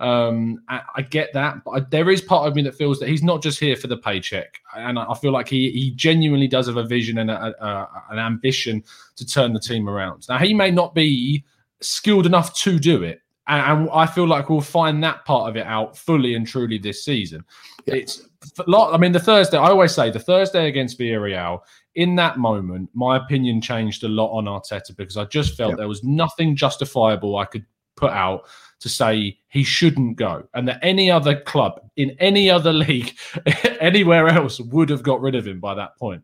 Um, 0.00 0.60
I, 0.68 0.80
I, 0.96 1.02
get 1.02 1.32
that, 1.34 1.62
but 1.64 1.70
I, 1.70 1.80
there 1.88 2.10
is 2.10 2.20
part 2.20 2.48
of 2.48 2.56
me 2.56 2.62
that 2.62 2.74
feels 2.74 2.98
that 2.98 3.08
he's 3.08 3.22
not 3.22 3.40
just 3.40 3.60
here 3.60 3.76
for 3.76 3.86
the 3.86 3.96
paycheck, 3.96 4.58
and 4.76 4.98
I, 4.98 5.14
feel 5.14 5.30
like 5.30 5.48
he 5.48 5.70
he 5.70 5.92
genuinely 5.92 6.48
does 6.48 6.66
have 6.66 6.78
a 6.78 6.84
vision 6.84 7.18
and 7.18 7.30
a, 7.30 7.54
a, 7.64 7.88
an 8.10 8.18
ambition 8.18 8.82
to 9.14 9.24
turn 9.24 9.52
the 9.52 9.60
team 9.60 9.88
around. 9.88 10.28
Now, 10.28 10.38
he 10.38 10.52
may 10.52 10.72
not 10.72 10.96
be 10.96 11.44
skilled 11.80 12.26
enough 12.26 12.54
to 12.54 12.80
do 12.80 13.04
it 13.04 13.21
and, 13.48 13.88
I 13.92 14.06
feel 14.06 14.26
like 14.26 14.48
we'll 14.48 14.60
find 14.60 15.02
that 15.02 15.24
part 15.24 15.48
of 15.48 15.56
it 15.56 15.66
out 15.66 15.96
fully 15.96 16.34
and 16.34 16.46
truly 16.46 16.78
this 16.78 17.04
season. 17.04 17.44
Yeah. 17.86 17.94
It's 17.96 18.28
a 18.58 18.64
lot. 18.66 18.94
I 18.94 18.98
mean, 18.98 19.12
the 19.12 19.20
Thursday. 19.20 19.56
I 19.56 19.68
always 19.68 19.94
say 19.94 20.10
the 20.10 20.20
Thursday 20.20 20.68
against 20.68 20.98
Villarreal. 20.98 21.60
In 21.94 22.14
that 22.16 22.38
moment, 22.38 22.88
my 22.94 23.16
opinion 23.16 23.60
changed 23.60 24.04
a 24.04 24.08
lot 24.08 24.30
on 24.30 24.44
Arteta 24.44 24.96
because 24.96 25.16
I 25.16 25.24
just 25.24 25.56
felt 25.56 25.70
yeah. 25.70 25.76
there 25.76 25.88
was 25.88 26.02
nothing 26.02 26.56
justifiable 26.56 27.36
I 27.36 27.44
could 27.44 27.66
put 27.96 28.12
out 28.12 28.46
to 28.80 28.88
say 28.88 29.38
he 29.48 29.62
shouldn't 29.62 30.16
go, 30.16 30.48
and 30.54 30.66
that 30.66 30.78
any 30.82 31.10
other 31.10 31.40
club 31.40 31.80
in 31.96 32.16
any 32.18 32.50
other 32.50 32.72
league, 32.72 33.14
anywhere 33.80 34.28
else, 34.28 34.60
would 34.60 34.88
have 34.88 35.02
got 35.02 35.20
rid 35.20 35.34
of 35.34 35.46
him 35.46 35.60
by 35.60 35.74
that 35.74 35.96
point. 35.98 36.22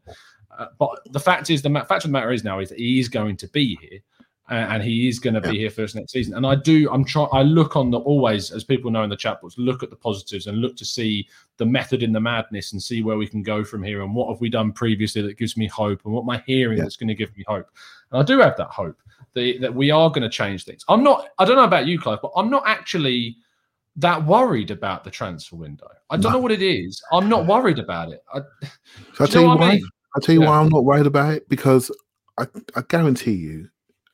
Uh, 0.58 0.66
but 0.78 0.98
the 1.12 1.20
fact 1.20 1.50
is, 1.50 1.62
the 1.62 1.70
fact 1.70 1.92
of 1.92 2.02
the 2.04 2.08
matter 2.08 2.32
is 2.32 2.44
now 2.44 2.58
is 2.60 2.68
that 2.70 2.78
he 2.78 2.98
is 2.98 3.08
going 3.08 3.36
to 3.36 3.48
be 3.48 3.76
here 3.80 4.00
and 4.50 4.82
he 4.82 5.08
is 5.08 5.18
going 5.18 5.34
to 5.34 5.40
be 5.40 5.58
here 5.58 5.70
for 5.70 5.82
us 5.82 5.94
next 5.94 6.12
season. 6.12 6.34
And 6.34 6.46
I 6.46 6.54
do, 6.54 6.90
I'm 6.90 7.04
trying, 7.04 7.28
I 7.32 7.42
look 7.42 7.76
on 7.76 7.90
the 7.90 7.98
always, 7.98 8.50
as 8.50 8.64
people 8.64 8.90
know 8.90 9.02
in 9.02 9.10
the 9.10 9.16
chat 9.16 9.40
books, 9.40 9.58
look 9.58 9.82
at 9.82 9.90
the 9.90 9.96
positives 9.96 10.46
and 10.46 10.58
look 10.58 10.76
to 10.76 10.84
see 10.84 11.28
the 11.58 11.66
method 11.66 12.02
in 12.02 12.12
the 12.12 12.20
madness 12.20 12.72
and 12.72 12.82
see 12.82 13.02
where 13.02 13.18
we 13.18 13.26
can 13.26 13.42
go 13.42 13.62
from 13.62 13.82
here 13.82 14.02
and 14.02 14.14
what 14.14 14.30
have 14.30 14.40
we 14.40 14.48
done 14.48 14.72
previously 14.72 15.20
that 15.22 15.36
gives 15.36 15.56
me 15.56 15.66
hope 15.66 16.00
and 16.04 16.14
what 16.14 16.24
my 16.24 16.42
hearing 16.46 16.78
yeah. 16.78 16.84
that's 16.84 16.96
going 16.96 17.08
to 17.08 17.14
give 17.14 17.36
me 17.36 17.44
hope. 17.46 17.66
And 18.10 18.20
I 18.20 18.24
do 18.24 18.38
have 18.38 18.56
that 18.56 18.68
hope 18.68 18.96
that, 19.34 19.58
that 19.60 19.74
we 19.74 19.90
are 19.90 20.08
going 20.08 20.22
to 20.22 20.30
change 20.30 20.64
things. 20.64 20.84
I'm 20.88 21.02
not, 21.02 21.28
I 21.38 21.44
don't 21.44 21.56
know 21.56 21.64
about 21.64 21.86
you, 21.86 21.98
Clive, 21.98 22.20
but 22.22 22.32
I'm 22.34 22.50
not 22.50 22.62
actually 22.66 23.36
that 23.96 24.24
worried 24.24 24.70
about 24.70 25.04
the 25.04 25.10
transfer 25.10 25.56
window. 25.56 25.88
I 26.08 26.16
don't 26.16 26.32
no. 26.32 26.38
know 26.38 26.42
what 26.42 26.52
it 26.52 26.62
is. 26.62 27.02
I'm 27.12 27.28
not 27.28 27.46
worried 27.46 27.80
about 27.80 28.12
it. 28.12 28.22
I, 28.32 28.40
so 29.14 29.24
I 29.24 29.26
tell 29.26 29.42
you, 29.42 29.48
why. 29.48 29.54
I 29.56 29.72
mean? 29.72 29.82
I'll 30.14 30.22
tell 30.22 30.34
you 30.34 30.42
yeah. 30.42 30.48
why 30.48 30.60
I'm 30.60 30.68
not 30.68 30.84
worried 30.84 31.06
about 31.06 31.34
it 31.34 31.48
because 31.48 31.90
I, 32.38 32.46
I 32.76 32.82
guarantee 32.88 33.32
you 33.32 33.68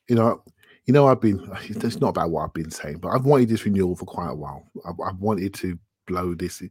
you 0.08 0.16
know, 0.16 0.42
you 0.86 0.92
know, 0.92 1.06
I've 1.06 1.20
been. 1.20 1.40
It's 1.68 2.00
not 2.00 2.10
about 2.10 2.30
what 2.30 2.44
I've 2.44 2.54
been 2.54 2.70
saying, 2.70 2.98
but 2.98 3.08
I've 3.08 3.24
wanted 3.24 3.48
this 3.48 3.64
renewal 3.64 3.96
for 3.96 4.06
quite 4.06 4.30
a 4.30 4.34
while. 4.34 4.64
I've, 4.86 5.00
I've 5.04 5.18
wanted 5.18 5.54
to 5.54 5.78
blow 6.06 6.34
this. 6.34 6.62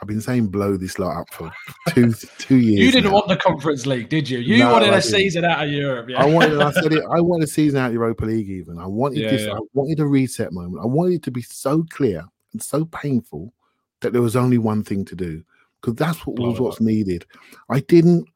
I've 0.00 0.08
been 0.08 0.20
saying 0.20 0.48
blow 0.48 0.78
this 0.78 0.98
lot 0.98 1.20
up 1.20 1.32
for 1.32 1.52
two 1.90 2.12
two 2.38 2.56
years. 2.56 2.86
You 2.86 2.92
didn't 2.92 3.10
now. 3.10 3.16
want 3.16 3.28
the 3.28 3.36
Conference 3.36 3.84
League, 3.86 4.08
did 4.08 4.30
you? 4.30 4.38
You 4.38 4.58
no, 4.58 4.72
wanted 4.72 4.86
I 4.86 4.98
a 4.98 5.00
didn't. 5.02 5.12
season 5.12 5.44
out 5.44 5.64
of 5.64 5.70
Europe. 5.70 6.08
Yeah. 6.08 6.22
I 6.22 6.26
wanted. 6.26 6.60
I 6.60 6.70
said 6.72 6.92
it. 6.92 7.04
I 7.10 7.20
wanted 7.20 7.44
a 7.44 7.50
season 7.50 7.78
out 7.78 7.88
of 7.88 7.92
Europa 7.92 8.24
League. 8.24 8.48
Even 8.48 8.78
I 8.78 8.86
wanted 8.86 9.18
yeah, 9.18 9.30
this. 9.30 9.42
Yeah. 9.42 9.54
I 9.54 9.58
wanted 9.74 10.00
a 10.00 10.06
reset 10.06 10.52
moment. 10.52 10.82
I 10.82 10.86
wanted 10.86 11.14
it 11.16 11.22
to 11.24 11.30
be 11.30 11.42
so 11.42 11.84
clear 11.90 12.24
and 12.52 12.62
so 12.62 12.86
painful 12.86 13.52
that 14.00 14.12
there 14.12 14.22
was 14.22 14.36
only 14.36 14.58
one 14.58 14.82
thing 14.82 15.04
to 15.04 15.14
do 15.14 15.44
because 15.80 15.96
that's 15.96 16.26
what 16.26 16.38
was 16.38 16.60
what's 16.60 16.80
needed. 16.80 17.26
I 17.68 17.80
didn't. 17.80 18.26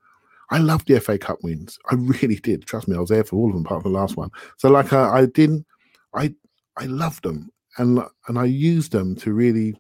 I 0.51 0.59
loved 0.59 0.89
the 0.89 1.01
FA 1.01 1.19
Cup 1.19 1.39
wins. 1.43 1.79
I 1.91 1.95
really 1.95 2.37
did. 2.37 2.67
Trust 2.67 2.89
me, 2.89 2.97
I 2.97 3.01
was 3.01 3.11
there 3.11 3.25
for 3.25 3.37
all 3.37 3.49
of 3.49 3.55
them, 3.55 3.65
apart 3.65 3.83
from 3.83 3.93
the 3.93 3.99
last 3.99 4.17
one. 4.17 4.31
So, 4.59 4.69
like, 4.71 4.93
I, 4.93 5.21
I 5.21 5.27
didn't. 5.27 5.67
I 6.15 6.35
I 6.77 6.87
loved 6.87 7.25
them, 7.25 7.51
and 7.79 8.01
and 8.29 8.39
I 8.39 8.45
used 8.45 8.93
them 8.93 9.17
to 9.17 9.33
really 9.33 9.77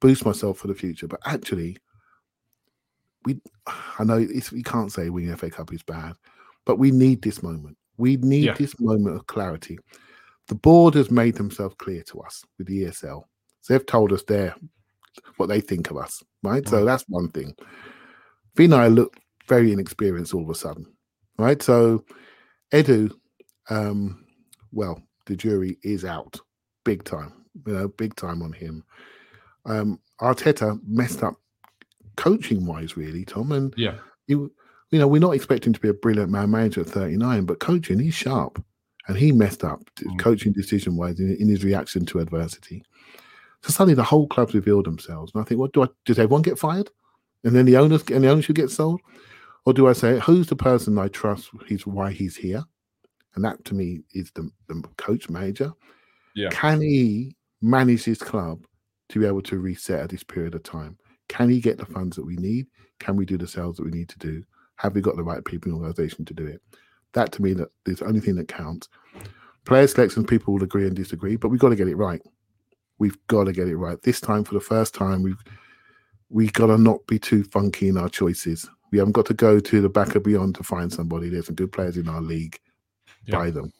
boost 0.00 0.24
myself 0.24 0.58
for 0.58 0.68
the 0.68 0.74
future. 0.74 1.08
But 1.08 1.20
actually, 1.24 1.76
we. 3.24 3.40
I 3.98 4.04
know 4.04 4.18
it's, 4.18 4.52
we 4.52 4.62
can't 4.62 4.92
say 4.92 5.08
winning 5.10 5.36
FA 5.36 5.50
Cup 5.50 5.72
is 5.72 5.82
bad, 5.82 6.14
but 6.64 6.78
we 6.78 6.90
need 6.90 7.22
this 7.22 7.42
moment. 7.42 7.76
We 7.96 8.16
need 8.16 8.44
yeah. 8.44 8.54
this 8.54 8.78
moment 8.80 9.16
of 9.16 9.26
clarity. 9.26 9.78
The 10.48 10.54
board 10.54 10.94
has 10.94 11.10
made 11.10 11.36
themselves 11.36 11.76
clear 11.78 12.02
to 12.04 12.20
us 12.20 12.44
with 12.58 12.66
the 12.66 12.84
ESL. 12.84 13.24
So 13.60 13.72
they've 13.72 13.86
told 13.86 14.12
us 14.12 14.24
their 14.24 14.54
what 15.36 15.48
they 15.48 15.60
think 15.60 15.90
of 15.90 15.96
us, 15.96 16.22
right? 16.42 16.66
So 16.68 16.82
mm. 16.82 16.86
that's 16.86 17.04
one 17.08 17.28
thing. 17.28 17.54
Vinai 18.56 18.94
look 18.94 19.16
very 19.52 19.70
inexperienced 19.70 20.32
all 20.32 20.42
of 20.42 20.48
a 20.48 20.54
sudden, 20.54 20.86
right? 21.36 21.60
So 21.62 22.04
Edu, 22.72 23.12
um, 23.68 24.24
well, 24.72 25.02
the 25.26 25.36
jury 25.36 25.76
is 25.82 26.06
out 26.06 26.40
big 26.84 27.04
time, 27.04 27.34
you 27.66 27.74
know, 27.74 27.88
big 27.88 28.16
time 28.16 28.40
on 28.40 28.54
him. 28.54 28.82
Um, 29.66 30.00
Arteta 30.22 30.80
messed 30.86 31.22
up 31.22 31.34
coaching 32.16 32.64
wise, 32.64 32.96
really, 32.96 33.26
Tom. 33.26 33.52
And 33.52 33.74
yeah, 33.76 33.98
you, 34.26 34.50
you 34.90 34.98
know, 34.98 35.06
we're 35.06 35.20
not 35.20 35.34
expecting 35.34 35.74
to 35.74 35.80
be 35.80 35.88
a 35.88 35.94
brilliant 35.94 36.30
man 36.30 36.50
manager 36.50 36.80
at 36.80 36.86
39, 36.86 37.44
but 37.44 37.60
coaching, 37.60 37.98
he's 37.98 38.14
sharp 38.14 38.64
and 39.06 39.18
he 39.18 39.32
messed 39.32 39.64
up 39.64 39.82
mm. 40.00 40.18
coaching 40.18 40.52
decision 40.52 40.96
wise 40.96 41.20
in, 41.20 41.36
in, 41.36 41.48
his 41.48 41.62
reaction 41.62 42.06
to 42.06 42.20
adversity. 42.20 42.82
So 43.62 43.70
suddenly 43.70 43.94
the 43.94 44.02
whole 44.02 44.28
club's 44.28 44.54
revealed 44.54 44.86
themselves. 44.86 45.32
And 45.34 45.42
I 45.42 45.44
think, 45.44 45.60
what 45.60 45.72
do 45.72 45.82
I, 45.82 45.88
does 46.06 46.18
everyone 46.18 46.42
get 46.42 46.58
fired? 46.58 46.90
And 47.44 47.54
then 47.54 47.66
the 47.66 47.76
owners 47.76 48.02
and 48.10 48.24
the 48.24 48.30
ownership 48.30 48.56
get 48.56 48.70
sold? 48.70 49.00
Or 49.64 49.72
do 49.72 49.88
I 49.88 49.92
say, 49.92 50.18
who's 50.18 50.48
the 50.48 50.56
person 50.56 50.98
I 50.98 51.08
trust? 51.08 51.50
He's 51.66 51.86
why 51.86 52.10
he's 52.12 52.36
here. 52.36 52.64
And 53.34 53.44
that 53.44 53.64
to 53.66 53.74
me 53.74 54.00
is 54.12 54.30
the, 54.32 54.50
the 54.68 54.82
coach 54.96 55.30
manager. 55.30 55.72
Yeah. 56.34 56.50
Can 56.50 56.80
he 56.80 57.36
manage 57.60 58.04
his 58.04 58.18
club 58.18 58.64
to 59.10 59.20
be 59.20 59.26
able 59.26 59.42
to 59.42 59.58
reset 59.58 60.00
at 60.00 60.10
this 60.10 60.24
period 60.24 60.54
of 60.54 60.62
time? 60.62 60.98
Can 61.28 61.48
he 61.48 61.60
get 61.60 61.78
the 61.78 61.86
funds 61.86 62.16
that 62.16 62.26
we 62.26 62.36
need? 62.36 62.66
Can 62.98 63.16
we 63.16 63.24
do 63.24 63.38
the 63.38 63.46
sales 63.46 63.76
that 63.76 63.84
we 63.84 63.90
need 63.90 64.08
to 64.10 64.18
do? 64.18 64.42
Have 64.76 64.94
we 64.94 65.00
got 65.00 65.16
the 65.16 65.22
right 65.22 65.44
people 65.44 65.70
in 65.70 65.78
the 65.78 65.86
organization 65.86 66.24
to 66.24 66.34
do 66.34 66.46
it? 66.46 66.60
That 67.14 67.32
to 67.32 67.42
me 67.42 67.52
that 67.54 67.68
is 67.86 68.00
the 68.00 68.06
only 68.06 68.20
thing 68.20 68.36
that 68.36 68.48
counts. 68.48 68.88
Player 69.64 69.86
selection, 69.86 70.26
people 70.26 70.54
will 70.54 70.62
agree 70.62 70.86
and 70.86 70.96
disagree, 70.96 71.36
but 71.36 71.48
we've 71.48 71.60
got 71.60 71.68
to 71.68 71.76
get 71.76 71.88
it 71.88 71.96
right. 71.96 72.20
We've 72.98 73.16
got 73.28 73.44
to 73.44 73.52
get 73.52 73.68
it 73.68 73.76
right. 73.76 74.00
This 74.02 74.20
time, 74.20 74.44
for 74.44 74.54
the 74.54 74.60
first 74.60 74.94
time, 74.94 75.22
we've 75.22 75.42
we 76.30 76.48
got 76.48 76.68
to 76.68 76.78
not 76.78 77.06
be 77.06 77.18
too 77.18 77.44
funky 77.44 77.88
in 77.88 77.98
our 77.98 78.08
choices. 78.08 78.68
We 78.92 78.98
haven't 78.98 79.12
got 79.12 79.26
to 79.26 79.34
go 79.34 79.58
to 79.58 79.80
the 79.80 79.88
back 79.88 80.14
of 80.14 80.22
beyond 80.22 80.54
to 80.56 80.62
find 80.62 80.92
somebody. 80.92 81.30
There's 81.30 81.46
some 81.46 81.54
good 81.54 81.72
players 81.72 81.96
in 81.96 82.08
our 82.08 82.20
league. 82.20 82.60
Buy 83.28 83.50
them. 83.50 83.72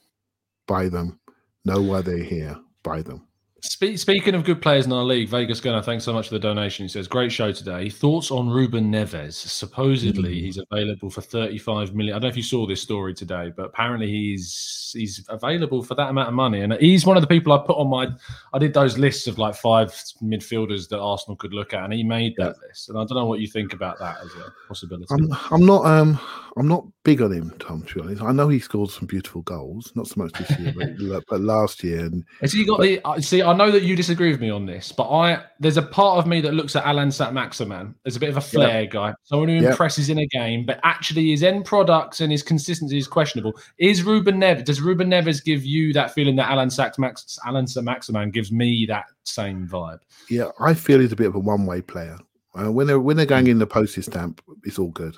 Buy 0.67 0.89
them. 0.89 1.21
Know 1.65 1.83
why 1.83 2.01
they're 2.01 2.17
here. 2.25 2.57
Buy 2.83 3.03
them. 3.03 3.29
Speaking 3.63 4.35
of 4.35 4.45
good 4.45 4.61
players 4.61 4.87
in 4.87 4.93
our 4.93 5.05
league, 5.05 5.29
Vegas 5.29 5.61
Gunner, 5.61 5.83
thanks 5.83 6.05
so 6.05 6.13
much 6.13 6.29
for 6.29 6.35
the 6.35 6.41
donation. 6.41 6.85
He 6.85 6.89
says, 6.89 7.07
Great 7.07 7.31
show 7.31 7.53
today. 7.53 7.89
Thoughts 7.89 8.31
on 8.31 8.49
Ruben 8.49 8.91
Neves? 8.91 9.35
Supposedly 9.35 10.35
mm. 10.35 10.41
he's 10.41 10.59
available 10.59 11.11
for 11.11 11.21
35 11.21 11.95
million. 11.95 12.15
I 12.15 12.17
don't 12.17 12.23
know 12.23 12.29
if 12.29 12.37
you 12.37 12.43
saw 12.43 12.67
this 12.67 12.83
story 12.83 13.15
today, 13.15 13.53
but 13.57 13.67
apparently 13.67 14.11
he's 14.11 14.93
he's 14.95 15.25
available 15.29 15.83
for 15.83 15.95
that 15.95 16.11
amount 16.11 16.29
of 16.29 16.35
money. 16.35 16.63
And 16.63 16.73
he's 16.75 17.07
one 17.07 17.17
of 17.17 17.21
the 17.21 17.27
people 17.27 17.53
I 17.53 17.59
put 17.59 17.77
on 17.77 17.89
my 17.89 18.09
I 18.53 18.59
did 18.59 18.75
those 18.75 18.99
lists 18.99 19.27
of 19.27 19.39
like 19.39 19.55
five 19.55 19.91
midfielders 20.23 20.89
that 20.89 21.01
Arsenal 21.01 21.37
could 21.37 21.55
look 21.55 21.73
at, 21.73 21.85
and 21.85 21.93
he 21.93 22.03
made 22.03 22.35
that 22.39 22.57
yeah. 22.61 22.69
list. 22.69 22.89
And 22.89 22.99
I 22.99 23.05
don't 23.05 23.17
know 23.17 23.27
what 23.27 23.41
you 23.41 23.47
think 23.47 23.75
about 23.75 23.99
that 24.01 24.17
as 24.23 24.35
a 24.35 24.53
possibility. 24.67 25.07
I'm, 25.11 25.33
I'm 25.51 25.65
not 25.65 25.87
um 25.87 26.19
I'm 26.57 26.69
not 26.69 26.85
big 27.03 27.23
on 27.23 27.33
him, 27.33 27.53
Tom. 27.59 27.83
To 27.83 27.95
be 27.95 28.01
honest, 28.01 28.23
I 28.23 28.33
know 28.33 28.49
he 28.49 28.59
scored 28.59 28.91
some 28.91 29.07
beautiful 29.07 29.43
goals. 29.43 29.93
Not 29.95 30.07
so 30.07 30.15
much 30.23 30.33
this 30.33 30.59
year, 30.59 30.75
but, 30.77 31.25
but 31.29 31.41
last 31.41 31.83
year. 31.83 32.01
And 32.01 32.25
has 32.41 32.53
he 32.53 32.65
got 32.65 32.79
but, 32.79 33.03
the? 33.03 33.23
See, 33.23 33.43
I 33.43 33.55
know 33.55 33.71
that 33.71 33.83
you 33.83 33.97
disagree 33.97 34.31
with 34.31 34.41
me 34.41 34.51
on 34.51 34.67
this, 34.67 34.93
but 34.93 35.09
I 35.09 35.45
there's 35.61 35.79
a 35.79 35.83
part 35.83 36.19
of 36.19 36.27
me 36.27 36.41
that 36.43 36.53
looks 36.53 36.77
at 36.77 36.85
Allan 36.85 37.11
Saint-Maximin 37.11 37.95
as 38.05 38.17
a 38.17 38.21
bit 38.21 38.29
of 38.29 38.37
a 38.37 38.41
flair 38.41 38.83
yeah. 38.83 38.87
guy, 38.87 39.15
someone 39.23 39.49
who 39.49 39.57
yeah. 39.57 39.71
impresses 39.71 40.11
in 40.11 40.19
a 40.19 40.27
game, 40.27 40.67
but 40.67 40.79
actually 40.85 41.31
his 41.31 41.43
end 41.43 41.65
products 41.65 42.21
and 42.21 42.31
his 42.31 42.43
consistency 42.43 42.99
is 42.99 43.09
questionable. 43.09 43.55
Is 43.79 44.03
Ruben 44.03 44.39
Neves? 44.39 44.65
Does 44.65 44.81
Ruben 44.83 45.11
Neves 45.11 45.43
give 45.43 45.65
you 45.65 45.93
that 45.95 46.13
feeling 46.13 46.37
that 46.37 46.51
Allan 46.51 46.71
Saint-Max 46.71 47.39
Allan 47.47 47.67
Saint-Maximin 47.67 48.31
gives 48.31 48.53
me 48.53 48.85
that 48.89 49.07
same 49.25 49.67
vibe? 49.67 50.01
Yeah, 50.29 50.51
I 50.61 50.75
feel 50.75 51.01
he's 51.01 51.13
a 51.13 51.17
bit 51.17 51.29
of 51.29 51.35
a 51.35 51.41
one-way 51.41 51.81
player. 51.81 52.19
Uh, 52.55 52.71
when 52.71 52.87
they're 52.87 53.01
when 53.01 53.17
they're 53.17 53.25
going 53.25 53.47
in 53.47 53.59
the 53.59 53.67
postage 53.67 54.05
stamp, 54.05 54.43
it's 54.65 54.79
all 54.79 54.91
good. 54.91 55.17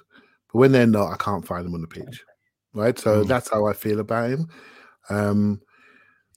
But 0.55 0.61
when 0.61 0.73
they're 0.73 0.87
not, 0.87 1.13
I 1.13 1.17
can't 1.17 1.45
find 1.45 1.67
them 1.67 1.75
on 1.75 1.81
the 1.81 1.89
pitch. 1.89 2.23
Right. 2.75 2.97
So 2.97 3.25
mm. 3.25 3.29
that's 3.29 3.51
how 3.51 3.67
I 3.67 3.73
feel 3.73 3.99
about 3.99 4.31
him. 4.31 4.49
Um, 5.11 5.61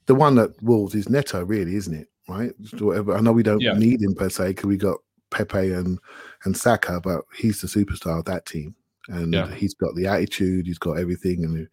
the 0.07 0.15
one 0.15 0.33
that 0.35 0.51
Wolves 0.63 0.95
is 0.95 1.07
Neto, 1.07 1.45
really, 1.45 1.75
isn't 1.75 1.93
it? 1.93 2.07
Right. 2.27 2.51
Whatever. 2.79 3.15
I 3.15 3.21
know 3.21 3.31
we 3.31 3.43
don't 3.43 3.61
yeah. 3.61 3.73
need 3.73 4.01
him 4.01 4.15
per 4.15 4.29
se 4.29 4.47
because 4.49 4.65
we 4.65 4.75
got 4.75 4.97
Pepe 5.29 5.71
and 5.71 5.99
and 6.45 6.57
Saka, 6.57 6.99
but 6.99 7.21
he's 7.37 7.61
the 7.61 7.67
superstar 7.67 8.17
of 8.17 8.25
that 8.25 8.47
team, 8.47 8.75
and 9.07 9.33
yeah. 9.33 9.53
he's 9.53 9.75
got 9.75 9.95
the 9.95 10.07
attitude, 10.07 10.65
he's 10.65 10.79
got 10.79 10.97
everything, 10.97 11.43
and 11.43 11.67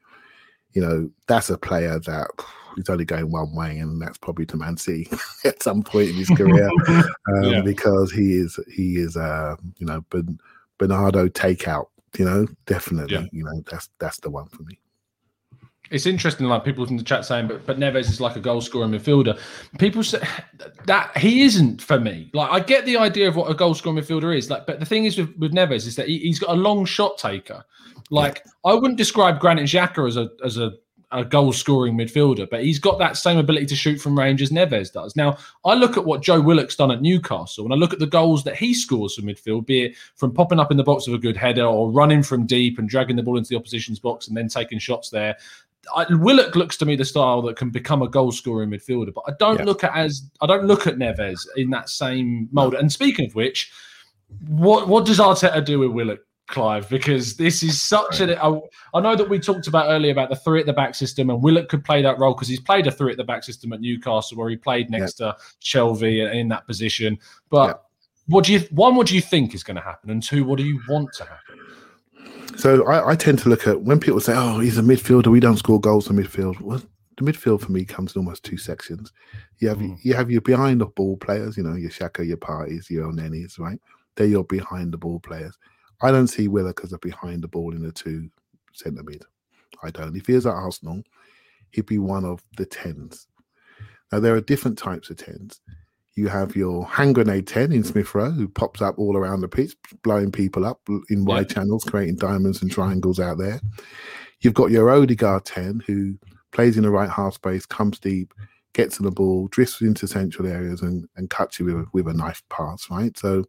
you 0.72 0.82
know 0.82 1.10
that's 1.26 1.50
a 1.50 1.58
player 1.58 1.98
that 2.00 2.28
he's 2.76 2.88
only 2.88 3.04
going 3.04 3.30
one 3.30 3.54
way, 3.54 3.78
and 3.78 4.02
that's 4.02 4.18
probably 4.18 4.44
to 4.46 4.56
Man 4.56 4.76
City 4.76 5.08
at 5.44 5.62
some 5.62 5.82
point 5.82 6.10
in 6.10 6.16
his 6.16 6.28
career, 6.28 6.68
um, 6.88 7.44
yeah. 7.44 7.60
because 7.62 8.12
he 8.12 8.34
is 8.34 8.58
he 8.72 8.96
is 8.96 9.16
uh, 9.16 9.56
you 9.78 9.86
know 9.86 10.04
Bernardo 10.78 11.28
takeout 11.28 11.86
you 12.18 12.24
know, 12.24 12.46
definitely, 12.66 13.14
yeah. 13.14 13.26
you 13.32 13.44
know, 13.44 13.62
that's 13.70 13.88
that's 13.98 14.18
the 14.18 14.30
one 14.30 14.46
for 14.48 14.62
me. 14.62 14.78
It's 15.90 16.06
interesting, 16.06 16.46
like 16.46 16.64
people 16.64 16.86
from 16.86 16.96
the 16.96 17.04
chat 17.04 17.24
saying, 17.24 17.46
but 17.46 17.66
but 17.66 17.78
Neves 17.78 18.08
is 18.08 18.20
like 18.20 18.36
a 18.36 18.40
goal 18.40 18.60
scoring 18.60 18.90
midfielder. 18.90 19.38
People 19.78 20.02
say 20.02 20.22
that 20.86 21.16
he 21.16 21.42
isn't 21.42 21.82
for 21.82 22.00
me. 22.00 22.30
Like 22.32 22.50
I 22.50 22.60
get 22.60 22.86
the 22.86 22.96
idea 22.96 23.28
of 23.28 23.36
what 23.36 23.50
a 23.50 23.54
goal 23.54 23.74
scoring 23.74 24.02
midfielder 24.02 24.36
is, 24.36 24.50
like, 24.50 24.66
but 24.66 24.80
the 24.80 24.86
thing 24.86 25.04
is 25.04 25.18
with, 25.18 25.36
with 25.36 25.52
Neves 25.52 25.86
is 25.86 25.96
that 25.96 26.08
he, 26.08 26.26
has 26.28 26.38
got 26.38 26.50
a 26.50 26.54
long 26.54 26.84
shot 26.84 27.18
taker. 27.18 27.64
Like 28.10 28.42
yeah. 28.44 28.72
I 28.72 28.74
wouldn't 28.74 28.96
describe 28.96 29.40
Granit 29.40 29.66
Xhaka 29.66 30.06
as 30.08 30.16
a 30.16 30.30
as 30.44 30.56
a 30.56 30.72
a 31.14 31.24
goal 31.24 31.52
scoring 31.52 31.96
midfielder, 31.96 32.48
but 32.50 32.64
he's 32.64 32.78
got 32.78 32.98
that 32.98 33.16
same 33.16 33.38
ability 33.38 33.66
to 33.66 33.76
shoot 33.76 33.98
from 33.98 34.18
range 34.18 34.42
as 34.42 34.50
Neves 34.50 34.92
does. 34.92 35.14
Now, 35.14 35.38
I 35.64 35.74
look 35.74 35.96
at 35.96 36.04
what 36.04 36.22
Joe 36.22 36.40
Willock's 36.40 36.76
done 36.76 36.90
at 36.90 37.00
Newcastle 37.00 37.64
and 37.64 37.72
I 37.72 37.76
look 37.76 37.92
at 37.92 38.00
the 38.00 38.06
goals 38.06 38.42
that 38.44 38.56
he 38.56 38.74
scores 38.74 39.14
from 39.14 39.26
midfield, 39.26 39.66
be 39.66 39.84
it 39.84 39.96
from 40.16 40.32
popping 40.32 40.58
up 40.58 40.70
in 40.70 40.76
the 40.76 40.82
box 40.82 41.06
of 41.06 41.14
a 41.14 41.18
good 41.18 41.36
header 41.36 41.64
or 41.64 41.90
running 41.90 42.22
from 42.22 42.46
deep 42.46 42.78
and 42.78 42.88
dragging 42.88 43.16
the 43.16 43.22
ball 43.22 43.38
into 43.38 43.48
the 43.48 43.56
opposition's 43.56 44.00
box 44.00 44.28
and 44.28 44.36
then 44.36 44.48
taking 44.48 44.78
shots 44.78 45.08
there. 45.08 45.36
I, 45.94 46.06
Willock 46.10 46.56
looks 46.56 46.76
to 46.78 46.86
me 46.86 46.96
the 46.96 47.04
style 47.04 47.42
that 47.42 47.56
can 47.56 47.70
become 47.70 48.02
a 48.02 48.08
goal 48.08 48.32
scoring 48.32 48.70
midfielder, 48.70 49.14
but 49.14 49.24
I 49.28 49.32
don't 49.38 49.58
yeah. 49.60 49.64
look 49.64 49.84
at 49.84 49.94
as 49.94 50.28
I 50.40 50.46
don't 50.46 50.64
look 50.64 50.86
at 50.86 50.96
Neves 50.96 51.46
in 51.56 51.70
that 51.70 51.88
same 51.88 52.48
mold. 52.52 52.74
And 52.74 52.90
speaking 52.90 53.26
of 53.26 53.34
which, 53.34 53.70
what 54.48 54.88
what 54.88 55.04
does 55.04 55.18
Arteta 55.18 55.64
do 55.64 55.80
with 55.80 55.90
Willock 55.90 56.20
Clive, 56.46 56.88
because 56.90 57.36
this 57.36 57.62
is 57.62 57.80
such 57.80 58.20
a. 58.20 58.42
I, 58.42 58.60
I 58.92 59.00
know 59.00 59.16
that 59.16 59.28
we 59.28 59.38
talked 59.38 59.66
about 59.66 59.86
earlier 59.88 60.12
about 60.12 60.28
the 60.28 60.36
three 60.36 60.60
at 60.60 60.66
the 60.66 60.74
back 60.74 60.94
system, 60.94 61.30
and 61.30 61.42
Willock 61.42 61.68
could 61.68 61.84
play 61.84 62.02
that 62.02 62.18
role 62.18 62.34
because 62.34 62.48
he's 62.48 62.60
played 62.60 62.86
a 62.86 62.90
three 62.90 63.12
at 63.12 63.16
the 63.16 63.24
back 63.24 63.44
system 63.44 63.72
at 63.72 63.80
Newcastle, 63.80 64.36
where 64.36 64.50
he 64.50 64.56
played 64.56 64.90
next 64.90 65.14
to 65.14 65.34
Shelvey 65.62 66.34
in 66.34 66.48
that 66.48 66.66
position. 66.66 67.18
But 67.48 67.84
what 68.26 68.44
do 68.44 68.52
you 68.52 68.60
one? 68.70 68.94
What 68.94 69.06
do 69.06 69.14
you 69.14 69.22
think 69.22 69.54
is 69.54 69.62
going 69.62 69.76
to 69.76 69.82
happen, 69.82 70.10
and 70.10 70.22
two, 70.22 70.44
what 70.44 70.58
do 70.58 70.64
you 70.64 70.80
want 70.88 71.12
to 71.14 71.24
happen? 71.24 72.58
So 72.58 72.86
I, 72.86 73.12
I, 73.12 73.16
tend 73.16 73.40
to 73.40 73.48
look 73.48 73.66
at 73.66 73.82
when 73.82 73.98
people 73.98 74.20
say, 74.20 74.34
"Oh, 74.36 74.60
he's 74.60 74.78
a 74.78 74.82
midfielder. 74.82 75.28
We 75.28 75.40
don't 75.40 75.56
score 75.56 75.80
goals 75.80 76.08
in 76.08 76.16
midfield." 76.16 76.60
Well, 76.60 76.82
the 77.16 77.24
midfield 77.24 77.60
for 77.60 77.72
me 77.72 77.84
comes 77.84 78.14
in 78.14 78.20
almost 78.20 78.44
two 78.44 78.56
sections. 78.56 79.12
You 79.58 79.68
have 79.68 79.78
mm. 79.78 79.98
you 80.02 80.14
have 80.14 80.30
your 80.30 80.40
behind 80.40 80.80
the 80.80 80.86
ball 80.86 81.16
players, 81.16 81.56
you 81.56 81.62
know, 81.62 81.74
your 81.74 81.90
Xhaka, 81.90 82.26
your 82.26 82.36
Parteys, 82.36 82.90
your 82.90 83.10
Elneny's, 83.10 83.58
right? 83.58 83.80
They're 84.16 84.26
your 84.26 84.44
behind 84.44 84.92
the 84.92 84.98
ball 84.98 85.20
players. 85.20 85.58
I 86.04 86.10
don't 86.10 86.28
see 86.28 86.48
Willock 86.48 86.82
as 86.84 86.92
a 86.92 86.98
behind 86.98 87.42
the 87.42 87.48
ball 87.48 87.72
in 87.72 87.82
the 87.82 87.90
two 87.90 88.28
centre 88.74 89.02
mid. 89.02 89.24
I 89.82 89.90
don't. 89.90 90.14
If 90.14 90.26
he 90.26 90.34
was 90.34 90.44
at 90.44 90.52
Arsenal, 90.52 91.02
he'd 91.70 91.86
be 91.86 91.98
one 91.98 92.26
of 92.26 92.44
the 92.58 92.66
tens. 92.66 93.26
Now 94.12 94.20
there 94.20 94.34
are 94.34 94.40
different 94.42 94.76
types 94.76 95.08
of 95.08 95.16
tens. 95.16 95.62
You 96.14 96.28
have 96.28 96.54
your 96.54 96.86
hand 96.86 97.14
grenade 97.14 97.46
10 97.46 97.72
in 97.72 97.82
Smith 97.82 98.14
Rowe, 98.14 98.30
who 98.30 98.48
pops 98.48 98.82
up 98.82 98.98
all 98.98 99.16
around 99.16 99.40
the 99.40 99.48
pitch, 99.48 99.74
blowing 100.02 100.30
people 100.30 100.66
up 100.66 100.80
in 101.08 101.24
wide 101.24 101.48
yeah. 101.48 101.54
channels, 101.54 101.84
creating 101.84 102.16
diamonds 102.16 102.60
and 102.60 102.70
triangles 102.70 103.18
out 103.18 103.38
there. 103.38 103.60
You've 104.40 104.54
got 104.54 104.70
your 104.70 104.90
Odegaard 104.90 105.46
10, 105.46 105.82
who 105.86 106.18
plays 106.52 106.76
in 106.76 106.82
the 106.82 106.90
right 106.90 107.10
half 107.10 107.34
space, 107.34 107.64
comes 107.64 107.98
deep, 107.98 108.34
gets 108.74 108.98
to 108.98 109.02
the 109.02 109.10
ball, 109.10 109.48
drifts 109.48 109.80
into 109.80 110.06
central 110.06 110.46
areas, 110.46 110.82
and, 110.82 111.08
and 111.16 111.30
cuts 111.30 111.58
you 111.58 111.64
with 111.64 111.74
a, 111.76 111.86
with 111.92 112.06
a 112.08 112.14
knife 112.14 112.42
pass, 112.50 112.88
right? 112.90 113.16
So, 113.18 113.44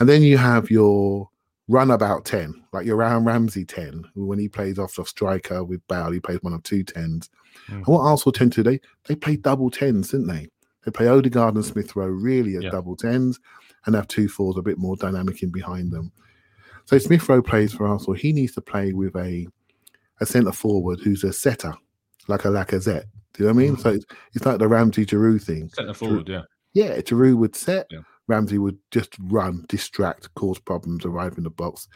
and 0.00 0.08
then 0.08 0.22
you 0.22 0.36
have 0.36 0.70
your 0.70 1.30
runabout 1.68 2.24
10, 2.24 2.64
like 2.72 2.86
your 2.86 3.02
Aaron 3.02 3.24
Ramsey 3.24 3.64
10, 3.64 4.04
when 4.14 4.38
he 4.38 4.48
plays 4.48 4.78
off 4.78 4.94
the 4.94 5.04
striker 5.04 5.62
with 5.62 5.86
Bale, 5.86 6.10
he 6.10 6.20
plays 6.20 6.38
one 6.42 6.54
of 6.54 6.62
two 6.62 6.82
10s. 6.82 7.28
Mm. 7.68 7.74
And 7.74 7.86
what 7.86 8.00
Arsenal 8.00 8.32
tend 8.32 8.52
to 8.54 8.62
do, 8.62 8.70
they, 8.70 8.80
they 9.06 9.14
play 9.14 9.36
double 9.36 9.70
10s, 9.70 10.10
didn't 10.10 10.28
they? 10.28 10.48
They 10.84 10.90
play 10.90 11.08
Odegaard 11.08 11.54
and 11.54 11.64
Smith 11.64 11.94
Rowe 11.94 12.06
really 12.06 12.56
as 12.56 12.64
yeah. 12.64 12.70
double 12.70 12.96
10s 12.96 13.36
and 13.86 13.94
have 13.94 14.08
two 14.08 14.28
fours 14.28 14.56
a 14.56 14.62
bit 14.62 14.78
more 14.78 14.96
dynamic 14.96 15.42
in 15.42 15.50
behind 15.50 15.92
them. 15.92 16.10
So 16.86 16.98
Smith 16.98 17.28
Rowe 17.28 17.42
plays 17.42 17.74
for 17.74 17.86
Arsenal. 17.86 18.14
He 18.14 18.32
needs 18.32 18.54
to 18.54 18.62
play 18.62 18.92
with 18.92 19.14
a 19.16 19.46
a 20.20 20.26
centre 20.26 20.52
forward 20.52 20.98
who's 21.00 21.22
a 21.22 21.32
setter, 21.32 21.74
like 22.26 22.44
a 22.44 22.48
Lacazette. 22.48 23.04
Do 23.34 23.44
you 23.44 23.46
know 23.46 23.54
what 23.54 23.60
I 23.60 23.64
mean? 23.66 23.76
Mm. 23.76 23.80
So 23.80 23.90
it's, 23.90 24.06
it's 24.34 24.46
like 24.46 24.58
the 24.58 24.66
Ramsey 24.66 25.06
Giroud 25.06 25.42
thing. 25.42 25.68
Centre 25.68 25.94
forward, 25.94 26.28
yeah. 26.28 26.42
Yeah, 26.72 26.96
Giroud 27.00 27.36
would 27.36 27.54
set. 27.54 27.86
Yeah. 27.90 28.00
Ramsey 28.28 28.58
would 28.58 28.78
just 28.90 29.16
run, 29.18 29.64
distract, 29.68 30.32
cause 30.34 30.58
problems, 30.58 31.04
arrive 31.04 31.36
in 31.38 31.44
the 31.44 31.50
box, 31.50 31.88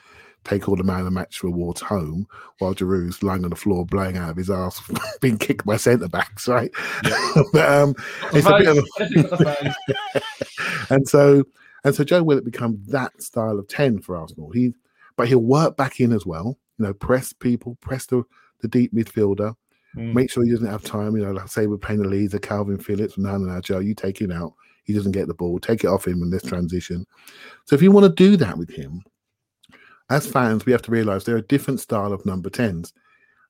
take 0.45 0.69
all 0.69 0.77
the 0.77 0.83
man 0.83 1.01
of 1.01 1.05
the 1.05 1.11
match 1.11 1.43
rewards 1.43 1.81
home, 1.81 2.27
while 2.59 2.75
Giroud's 2.75 3.23
lying 3.23 3.45
on 3.45 3.51
the 3.51 3.57
floor, 3.57 3.85
blowing 3.85 4.17
out 4.17 4.31
of 4.31 4.37
his 4.37 4.51
ass, 4.51 4.83
being 5.21 5.39
kicked 5.39 5.67
by 5.67 5.77
centre 5.77 6.09
backs, 6.09 6.49
right? 6.49 6.71
Yeah. 7.05 7.43
but 7.53 7.71
um, 7.71 7.95
it's 8.33 8.47
a 8.47 8.59
bit 8.59 8.69
of 8.69 8.79
a... 8.79 10.25
and 10.95 11.07
so 11.09 11.45
and 11.85 11.95
so 11.95 12.05
Joe 12.05 12.23
Willock 12.23 12.45
become 12.45 12.83
that 12.89 13.21
style 13.23 13.59
of 13.59 13.69
ten 13.69 14.01
for 14.01 14.17
Arsenal. 14.17 14.51
He, 14.51 14.75
but 15.17 15.29
he'll 15.29 15.39
work 15.39 15.77
back 15.77 16.01
in 16.01 16.13
as 16.13 16.25
well. 16.25 16.59
You 16.79 16.87
know, 16.87 16.95
press 16.95 17.33
people, 17.33 17.77
press 17.81 18.07
the 18.07 18.25
the 18.61 18.69
deep 18.69 18.95
midfielder. 18.95 19.55
Mm. 19.97 20.15
Make 20.15 20.31
sure 20.31 20.45
he 20.45 20.51
doesn't 20.51 20.71
have 20.71 20.83
time. 20.83 21.17
You 21.17 21.25
know, 21.25 21.33
like 21.33 21.49
say 21.49 21.67
we're 21.67 21.77
playing 21.77 22.03
the 22.03 22.09
Leeds, 22.09 22.35
of 22.35 22.41
Kalvin 22.41 22.83
Phillips. 22.83 23.19
No, 23.19 23.37
no, 23.37 23.53
no, 23.53 23.61
Joe, 23.61 23.81
you 23.81 23.95
take 23.95 24.21
him 24.21 24.33
out 24.33 24.55
he 24.85 24.93
doesn't 24.93 25.13
get 25.13 25.29
the 25.29 25.35
ball. 25.35 25.59
Take 25.59 25.85
it 25.85 25.89
off 25.89 26.07
him 26.07 26.23
in 26.23 26.31
this 26.31 26.43
transition. 26.43 27.07
So 27.67 27.75
if 27.75 27.83
you 27.83 27.93
want 27.93 28.05
to 28.05 28.25
do 28.25 28.37
that 28.37 28.59
with 28.59 28.71
him, 28.71 29.03
as 30.11 30.27
fans, 30.27 30.67
we 30.67 30.73
have 30.73 30.83
to 30.83 30.91
realize 30.91 31.25
there 31.25 31.37
are 31.37 31.43
different 31.43 31.81
style 31.81 32.13
of 32.13 32.27
number 32.27 32.51
10s. 32.51 32.93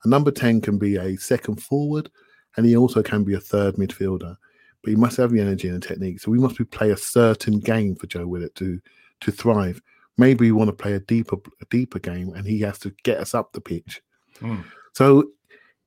A 0.05 0.09
number 0.09 0.31
10 0.31 0.61
can 0.61 0.79
be 0.79 0.97
a 0.97 1.17
second 1.17 1.63
forward, 1.63 2.11
and 2.57 2.67
he 2.67 2.77
also 2.77 3.03
can 3.03 3.25
be 3.25 3.35
a 3.35 3.41
third 3.41 3.77
midfielder. 3.77 4.37
But 4.83 4.91
he 4.91 4.97
must 4.97 5.17
have 5.17 5.31
the 5.31 5.41
energy 5.41 5.69
and 5.69 5.83
the 5.83 5.87
technique. 5.87 6.21
So 6.21 6.31
we 6.31 6.39
must 6.39 6.59
be 6.59 6.65
play 6.65 6.91
a 6.91 6.97
certain 6.97 7.61
game 7.61 7.95
for 7.95 8.07
Joe 8.07 8.27
Willock 8.27 8.55
to 8.57 8.81
to 9.21 9.31
thrive. 9.31 9.81
Maybe 10.19 10.47
we 10.47 10.53
want 10.53 10.69
to 10.69 10.77
play 10.77 10.95
a 10.95 11.01
deeper 11.01 11.37
a 11.61 11.65
deeper 11.71 12.01
game, 12.01 12.33
and 12.35 12.47
he 12.47 12.61
has 12.61 12.79
to 12.81 12.93
get 13.05 13.19
us 13.19 13.35
up 13.35 13.53
the 13.53 13.61
pitch. 13.61 14.03
Mm. 14.41 14.65
So 14.93 15.31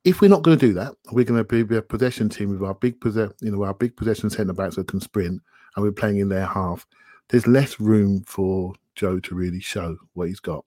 if 0.05 0.21
we're 0.21 0.29
not 0.29 0.43
going 0.43 0.57
to 0.57 0.67
do 0.67 0.73
that, 0.73 0.93
we're 1.11 1.25
going 1.25 1.43
to 1.43 1.65
be 1.65 1.75
a 1.75 1.81
possession 1.81 2.29
team 2.29 2.49
with 2.49 2.61
our 2.61 2.75
big 2.75 3.01
possession, 3.01 3.33
you 3.41 3.51
know, 3.51 3.63
our 3.63 3.73
big 3.73 3.97
possession 3.97 4.29
centre 4.29 4.53
backs 4.53 4.75
that 4.75 4.87
can 4.87 5.01
sprint, 5.01 5.41
and 5.75 5.83
we're 5.83 5.91
playing 5.91 6.19
in 6.19 6.29
their 6.29 6.45
half. 6.45 6.85
There's 7.29 7.47
less 7.47 7.79
room 7.79 8.23
for 8.23 8.73
Joe 8.93 9.19
to 9.19 9.35
really 9.35 9.59
show 9.59 9.97
what 10.13 10.27
he's 10.27 10.39
got, 10.39 10.63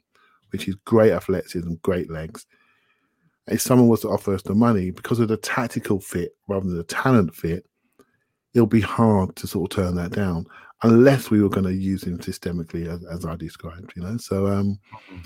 which 0.50 0.66
is 0.66 0.74
great 0.84 1.12
athleticism, 1.12 1.74
great 1.82 2.10
legs. 2.10 2.46
If 3.46 3.62
someone 3.62 3.88
was 3.88 4.00
to 4.00 4.08
offer 4.08 4.34
us 4.34 4.42
the 4.42 4.56
money 4.56 4.90
because 4.90 5.20
of 5.20 5.28
the 5.28 5.36
tactical 5.36 6.00
fit 6.00 6.32
rather 6.48 6.66
than 6.66 6.76
the 6.76 6.84
talent 6.84 7.34
fit, 7.34 7.64
it'll 8.54 8.66
be 8.66 8.80
hard 8.80 9.36
to 9.36 9.46
sort 9.46 9.72
of 9.72 9.76
turn 9.76 9.94
that 9.94 10.10
down 10.10 10.46
unless 10.82 11.30
we 11.30 11.42
were 11.42 11.48
going 11.48 11.64
to 11.64 11.74
use 11.74 12.02
him 12.02 12.18
systemically 12.18 12.88
as, 12.88 13.04
as 13.04 13.24
I 13.24 13.36
described, 13.36 13.92
you 13.94 14.02
know. 14.02 14.16
So 14.16 14.48
um 14.48 14.78
mm-hmm 14.92 15.18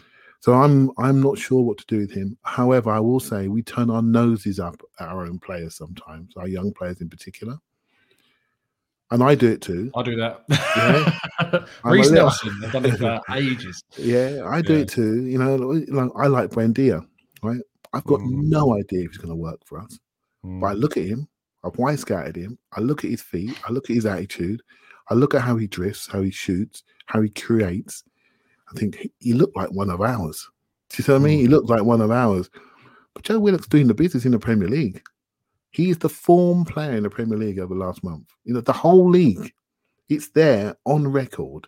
so 0.43 0.55
I'm 0.55 0.91
I'm 0.99 1.23
not 1.23 1.39
sure 1.39 1.63
what 1.63 1.79
to 1.79 1.87
do 1.87 1.99
with 1.99 2.11
him. 2.11 2.37
However, 2.43 2.91
I 2.91 2.99
will 2.99 3.21
say 3.21 3.47
we 3.47 3.63
turn 3.63 3.91
our 3.91 4.03
noses 4.03 4.59
up 4.59 4.83
at 4.99 5.07
our 5.07 5.25
own 5.25 5.39
players 5.39 5.77
sometimes, 5.77 6.37
our 6.37 6.49
young 6.49 6.73
players 6.73 7.01
in 7.01 7.09
particular. 7.09 7.59
And 9.13 9.23
I 9.23 9.37
do 9.37 9.53
it 9.53 9.61
too. 9.61 9.93
I 9.95 10.03
do 10.03 10.17
that. 10.17 10.43
Yeah. 10.49 11.65
Nelson, 12.11 12.61
I've 12.65 12.73
done 12.73 12.87
it 12.87 12.97
for 12.97 13.21
ages. 13.37 13.85
Yeah, 13.97 14.43
I 14.45 14.63
do 14.63 14.75
yeah. 14.75 14.81
it 14.81 14.89
too. 14.89 15.27
You 15.27 15.39
know, 15.39 15.55
like, 15.55 16.11
I 16.17 16.27
like 16.27 16.51
Buendia, 16.51 17.07
right? 17.45 17.61
I've 17.93 18.05
got 18.05 18.19
mm. 18.19 18.31
no 18.31 18.77
idea 18.77 19.05
if 19.05 19.11
he's 19.13 19.19
going 19.19 19.29
to 19.29 19.37
work 19.37 19.61
for 19.65 19.79
us. 19.79 20.01
Mm. 20.45 20.61
But 20.61 20.67
I 20.67 20.75
mm. 20.75 20.81
look 20.81 20.97
at 20.97 21.05
him, 21.05 21.29
I've 21.63 21.77
wide 21.77 22.01
scouted 22.01 22.35
him, 22.35 22.59
I 22.73 22.81
look 22.81 23.05
at 23.05 23.11
his 23.11 23.23
feet, 23.23 23.57
I 23.69 23.71
look 23.71 23.91
at 23.91 23.95
his 23.95 24.07
attitude, 24.07 24.61
I 25.09 25.15
look 25.15 25.35
at 25.35 25.43
how 25.43 25.57
he 25.57 25.69
drifts, 25.69 26.09
how 26.11 26.23
he 26.23 26.33
shoots, 26.33 26.83
how 27.07 27.21
he 27.21 27.29
creates, 27.29 28.03
I 28.75 28.79
think 28.79 29.09
he 29.19 29.33
looked 29.33 29.57
like 29.57 29.71
one 29.71 29.91
of 29.91 30.01
ours. 30.01 30.49
Do 30.91 30.97
you 30.99 31.05
see 31.05 31.13
what 31.13 31.21
I 31.21 31.25
mean? 31.25 31.39
He 31.41 31.47
mm. 31.47 31.51
looked 31.51 31.69
like 31.69 31.85
one 31.85 32.01
of 32.01 32.11
ours. 32.11 32.51
But 33.15 33.25
Joe 33.25 33.39
Willock's 33.39 33.67
doing 33.67 33.87
the 33.87 33.95
business 33.95 34.25
in 34.25 34.33
the 34.33 34.39
Premier 34.39 34.69
League. 34.69 35.03
He 35.71 35.91
is 35.91 35.99
the 35.99 36.09
form 36.09 36.65
player 36.65 36.93
in 36.93 37.03
the 37.03 37.11
Premier 37.11 37.39
League 37.39 37.59
over 37.59 37.75
the 37.75 37.81
last 37.81 38.05
month. 38.05 38.29
You 38.45 38.55
know, 38.55 38.61
the 38.61 38.73
whole 38.73 39.09
league. 39.09 39.53
It's 40.09 40.29
there 40.31 40.77
on 40.85 41.09
record. 41.09 41.67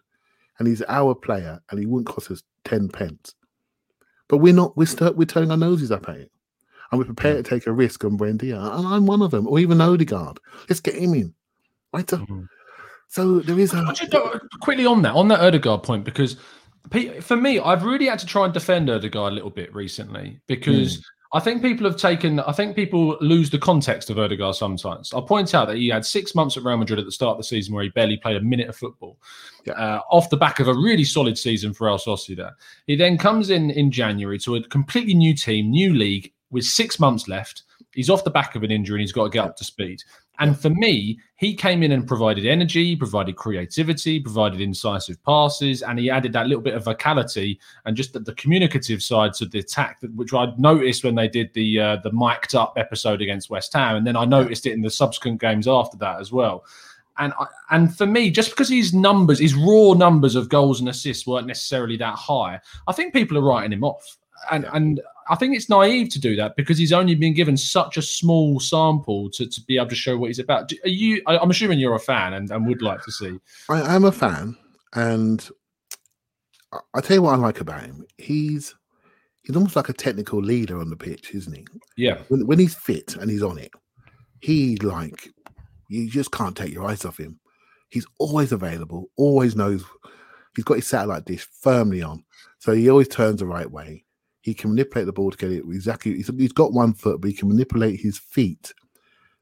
And 0.59 0.69
he's 0.69 0.83
our 0.89 1.15
player, 1.15 1.61
and 1.71 1.81
he 1.81 1.87
wouldn't 1.87 2.07
cost 2.07 2.31
us 2.31 2.43
10 2.65 2.89
pence. 2.89 3.35
But 4.29 4.39
we're 4.39 4.55
not, 4.55 4.77
we're, 4.77 4.87
st- 4.87 5.17
we're 5.17 5.25
turning 5.25 5.51
our 5.51 5.57
noses 5.57 5.91
up 5.91 6.09
at 6.09 6.17
it. 6.17 6.31
And 6.91 6.99
we're 6.99 7.07
prepared 7.07 7.39
mm. 7.39 7.45
to 7.45 7.51
take 7.51 7.67
a 7.67 7.73
risk 7.73 8.05
on 8.05 8.19
Buendia. 8.19 8.57
And 8.77 8.87
I'm 8.87 9.07
one 9.07 9.23
of 9.23 9.31
them, 9.31 9.49
or 9.49 9.59
even 9.59 9.81
Odegaard. 9.81 10.39
Let's 10.69 10.81
get 10.81 10.95
him 10.95 11.15
in. 11.15 11.35
Right? 11.93 12.07
Mm-hmm. 12.07 12.45
So 13.09 13.41
there 13.41 13.59
is 13.59 13.73
a. 13.73 13.95
Quickly 14.61 14.87
on 14.87 15.03
that, 15.03 15.15
on 15.15 15.29
that 15.29 15.41
Odegaard 15.41 15.83
point, 15.83 16.05
because 16.05 16.37
for 17.21 17.37
me, 17.37 17.59
I've 17.59 17.85
really 17.85 18.07
had 18.07 18.19
to 18.21 18.27
try 18.27 18.45
and 18.45 18.53
defend 18.53 18.91
Odegaard 18.91 19.33
a 19.33 19.35
little 19.35 19.51
bit 19.51 19.75
recently 19.75 20.41
because 20.47 20.99
mm. 20.99 21.03
I 21.33 21.41
think 21.41 21.63
people 21.63 21.85
have 21.87 21.97
taken. 21.97 22.39
I 22.41 22.53
think 22.53 22.77
people 22.77 23.17
lose 23.21 23.51
the 23.51 23.59
context 23.59 24.09
of 24.09 24.19
Odegaard 24.19 24.55
sometimes. 24.55 25.13
I'll 25.13 25.23
point 25.23 25.55
out 25.55 25.67
that 25.67 25.79
he 25.79 25.89
had 25.89 26.07
six 26.07 26.35
months 26.35 26.57
at 26.57 26.63
Real 26.63 26.77
Madrid 26.77 27.01
at 27.01 27.07
the 27.07 27.13
start 27.13 27.33
of 27.33 27.39
the 27.39 27.45
season 27.45 27.75
where 27.75 27.83
he 27.83 27.91
barely 27.91 28.17
played 28.17 28.37
a 28.37 28.41
minute 28.41 28.69
of 28.69 28.77
football, 28.77 29.19
yeah. 29.65 29.73
uh, 29.73 30.01
off 30.11 30.31
the 30.31 30.37
back 30.37 30.61
of 30.61 30.69
a 30.69 30.75
really 30.75 31.05
solid 31.05 31.37
season 31.37 31.75
for 31.75 31.89
El 31.89 31.99
Sociedad. 31.99 32.53
He 32.87 32.95
then 32.95 33.19
comes 33.19 33.51
in 33.51 33.71
in 33.71 33.91
January 33.91 34.39
to 34.41 34.57
a 34.57 34.63
completely 34.69 35.15
new 35.15 35.35
team, 35.35 35.71
new 35.71 35.95
league 35.95 36.33
with 36.51 36.65
six 36.65 37.01
months 37.01 37.27
left. 37.27 37.65
He's 37.93 38.11
off 38.11 38.25
the 38.25 38.31
back 38.31 38.55
of 38.55 38.63
an 38.63 38.71
injury 38.71 38.97
and 38.97 39.01
he's 39.01 39.13
got 39.13 39.25
to 39.25 39.31
get 39.31 39.45
up 39.45 39.57
to 39.57 39.65
speed. 39.65 40.01
And 40.41 40.59
for 40.59 40.71
me, 40.71 41.21
he 41.37 41.55
came 41.55 41.83
in 41.83 41.93
and 41.93 42.09
provided 42.09 42.45
energy, 42.45 42.97
provided 42.97 43.37
creativity, 43.37 44.19
provided 44.19 44.61
incisive 44.61 45.23
passes, 45.23 45.83
and 45.83 45.99
he 45.99 46.11
added 46.11 46.33
that 46.33 46.49
little 46.49 46.63
bit 46.63 46.75
of 46.75 46.85
vocality 46.85 47.61
and 47.85 47.97
just 47.97 48.13
the, 48.15 48.21
the 48.21 48.35
communicative 48.35 49.03
side 49.03 49.33
to 49.35 49.47
the 49.47 49.61
attack, 49.61 49.99
which 50.17 50.35
I 50.35 50.53
noticed 50.59 51.05
when 51.05 51.15
they 51.15 51.29
did 51.29 51.53
the 51.55 51.79
uh, 51.79 51.97
the 52.03 52.13
mic'd 52.13 52.55
up 52.55 52.75
episode 52.77 53.23
against 53.23 53.49
West 53.49 53.73
Ham, 53.75 53.97
and 53.97 54.07
then 54.07 54.17
I 54.17 54.25
noticed 54.25 54.67
it 54.67 54.73
in 54.73 54.83
the 54.83 54.91
subsequent 54.91 55.41
games 55.41 55.69
after 55.69 55.97
that 55.99 56.21
as 56.21 56.33
well. 56.33 56.65
And 57.17 57.33
I, 57.39 57.47
and 57.71 57.97
for 57.97 58.07
me, 58.07 58.31
just 58.31 58.51
because 58.51 58.69
his 58.69 58.93
numbers, 58.93 59.39
his 59.39 59.55
raw 59.55 59.93
numbers 59.93 60.35
of 60.35 60.49
goals 60.49 60.81
and 60.81 60.89
assists 60.89 61.29
weren't 61.29 61.47
necessarily 61.47 61.97
that 61.99 62.17
high, 62.17 62.61
I 62.89 62.93
think 62.93 63.15
people 63.15 63.39
are 63.39 63.43
writing 63.43 63.73
him 63.73 63.85
off. 63.85 64.17
And 64.51 64.67
and 64.73 65.01
I 65.29 65.37
think 65.37 65.57
it's 65.57 65.69
naive 65.69 66.11
to 66.11 66.21
do 66.21 66.37
that 66.37 66.57
because 66.57 66.79
he's 66.79 66.93
only 66.93 67.15
been 67.15 67.35
given 67.35 67.57
such 67.57 67.97
a 67.97 68.03
small 68.03 68.61
sample 68.61 69.31
to, 69.31 69.47
to 69.47 69.61
be 69.63 69.77
able 69.77 69.89
to 69.89 69.95
show 69.95 70.17
what 70.17 70.29
he's 70.29 70.39
about. 70.39 70.73
Are 70.85 70.89
you? 70.89 71.23
I'm 71.27 71.51
assuming 71.51 71.79
you're 71.79 71.95
a 71.95 72.01
fan 72.01 72.35
and, 72.35 72.51
and 72.51 72.67
would 72.67 72.83
like 72.83 73.03
to 73.03 73.13
see. 73.13 73.39
I 73.69 73.95
am 73.95 74.05
a 74.05 74.13
fan, 74.13 74.57
and 74.95 75.49
I 76.95 77.01
tell 77.01 77.17
you 77.17 77.23
what 77.23 77.35
I 77.35 77.37
like 77.37 77.61
about 77.61 77.83
him. 77.83 78.05
He's 78.19 78.75
he's 79.43 79.57
almost 79.57 79.77
like 79.77 79.89
a 79.89 79.95
technical 79.95 80.41
leader 80.41 80.81
on 80.81 80.91
the 80.91 80.97
pitch, 80.97 81.35
isn't 81.35 81.55
he? 81.55 81.67
Yeah. 81.97 82.19
When, 82.29 82.47
when 82.47 82.59
he's 82.59 82.75
fit 82.75 83.17
and 83.17 83.31
he's 83.31 83.43
on 83.43 83.59
it, 83.59 83.73
he 84.41 84.77
like 84.77 85.31
you 85.89 86.09
just 86.11 86.33
can't 86.33 86.57
take 86.57 86.73
your 86.73 86.87
eyes 86.87 87.05
off 87.05 87.19
him. 87.19 87.39
He's 87.91 88.07
always 88.19 88.53
available, 88.53 89.11
always 89.17 89.57
knows. 89.57 89.85
He's 90.57 90.65
got 90.65 90.75
his 90.75 90.87
satellite 90.87 91.25
dish 91.25 91.47
firmly 91.61 92.03
on, 92.03 92.25
so 92.59 92.73
he 92.73 92.91
always 92.91 93.09
turns 93.09 93.41
the 93.41 93.47
right 93.47 93.71
way 93.71 94.04
he 94.45 94.53
can 94.53 94.71
manipulate 94.71 95.07
the 95.07 95.13
ball 95.13 95.31
to 95.31 95.39
get 95.39 95.51
it 95.51 95.65
exactly. 95.71 96.15
He's, 96.17 96.31
he's 96.37 96.53
got 96.53 96.75
one 96.75 96.93
foot, 96.93 97.23
but 97.23 97.29
he 97.29 97.35
can 97.35 97.49
manipulate 97.49 97.99
his 97.99 98.19
feet 98.19 98.75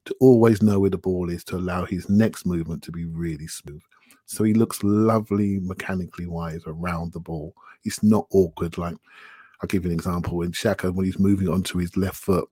to 0.04 0.14
always 0.20 0.62
know 0.62 0.78
where 0.78 0.90
the 0.90 0.96
ball 0.96 1.28
is 1.28 1.42
to 1.44 1.56
allow 1.56 1.84
his 1.84 2.08
next 2.08 2.46
movement 2.46 2.84
to 2.84 2.92
be 2.92 3.04
really 3.04 3.48
smooth. 3.48 3.82
So 4.26 4.44
he 4.44 4.54
looks 4.54 4.84
lovely 4.84 5.58
mechanically 5.60 6.26
wise 6.26 6.62
around 6.68 7.12
the 7.12 7.18
ball. 7.18 7.52
It's 7.84 8.04
not 8.04 8.28
awkward. 8.30 8.78
Like 8.78 8.94
I'll 9.60 9.66
give 9.66 9.84
you 9.84 9.90
an 9.90 9.96
example. 9.96 10.40
In 10.42 10.52
Xhaka, 10.52 10.94
when 10.94 11.04
he's 11.04 11.18
moving 11.18 11.48
onto 11.48 11.78
his 11.78 11.96
left 11.96 12.16
foot, 12.16 12.48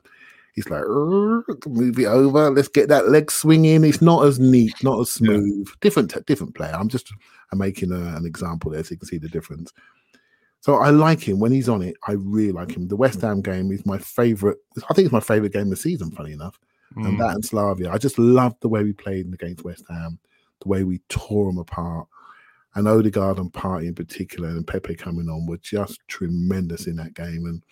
He's 0.55 0.69
like, 0.69 0.83
move 0.89 1.99
it 1.99 2.07
over. 2.07 2.51
Let's 2.51 2.67
get 2.67 2.89
that 2.89 3.09
leg 3.09 3.31
swinging. 3.31 3.85
It's 3.85 4.03
not 4.03 4.27
as 4.27 4.41
neat, 4.41 4.75
not 4.83 5.01
as 5.01 5.09
smooth. 5.09 5.69
Yeah. 5.69 5.75
Different, 5.81 6.27
different 6.27 6.57
player. 6.57 6.75
I'm 6.75 6.89
just 6.89 7.13
I'm 7.53 7.59
making 7.59 7.93
a, 7.93 8.17
an 8.17 8.27
example 8.27 8.73
there 8.73 8.83
so 8.83 8.91
you 8.91 8.99
can 8.99 9.07
see 9.07 9.19
the 9.19 9.29
difference. 9.29 9.73
So 10.61 10.77
I 10.77 10.91
like 10.91 11.21
him 11.21 11.39
when 11.39 11.53
he's 11.53 11.69
on 11.69 11.83
it. 11.83 11.97
I 12.07 12.13
really 12.13 12.53
like 12.53 12.73
him. 12.73 12.87
The 12.87 12.97
West 12.97 13.23
Ham 13.23 13.41
game 13.41 13.73
is 13.73 13.87
my 13.87 13.99
favorite. 13.99 14.59
I 14.89 14.95
think 14.95 15.07
it's 15.07 15.13
my 15.13 15.21
favorite 15.21 15.53
game 15.53 15.65
of 15.65 15.71
the 15.71 15.77
season. 15.77 16.11
Funny 16.11 16.33
enough, 16.33 16.59
mm. 16.95 17.09
and 17.09 17.19
that 17.19 17.35
and 17.35 17.45
Slavia. 17.45 17.91
I 17.91 17.99
just 17.99 18.19
loved 18.19 18.61
the 18.61 18.69
way 18.69 18.83
we 18.83 18.93
played 18.93 19.33
against 19.33 19.65
West 19.65 19.85
Ham, 19.89 20.19
the 20.61 20.69
way 20.69 20.85
we 20.85 20.99
tore 21.09 21.47
them 21.47 21.59
apart. 21.59 22.07
And 22.77 22.87
Odegaard 22.87 23.39
and 23.39 23.53
Partey 23.53 23.89
in 23.89 23.95
particular, 23.95 24.51
and 24.51 24.67
Pepe 24.67 24.95
coming 24.95 25.29
on 25.29 25.47
were 25.47 25.57
just 25.57 25.99
tremendous 26.07 26.87
in 26.87 26.95
that 26.97 27.15
game. 27.15 27.47
And 27.47 27.65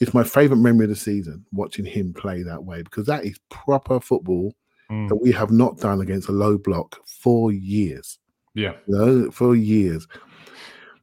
it's 0.00 0.12
my 0.12 0.24
favorite 0.24 0.58
memory 0.58 0.84
of 0.84 0.90
the 0.90 0.96
season 0.96 1.46
watching 1.52 1.86
him 1.86 2.12
play 2.12 2.42
that 2.42 2.62
way 2.62 2.82
because 2.82 3.06
that 3.06 3.24
is 3.24 3.40
proper 3.48 3.98
football 3.98 4.52
mm. 4.90 5.08
that 5.08 5.16
we 5.16 5.32
have 5.32 5.50
not 5.50 5.78
done 5.78 6.00
against 6.00 6.28
a 6.28 6.32
low 6.32 6.58
block 6.58 6.98
for 7.06 7.52
years. 7.52 8.18
Yeah, 8.54 8.72
you 8.86 8.98
know, 8.98 9.30
for 9.30 9.54
years. 9.54 10.06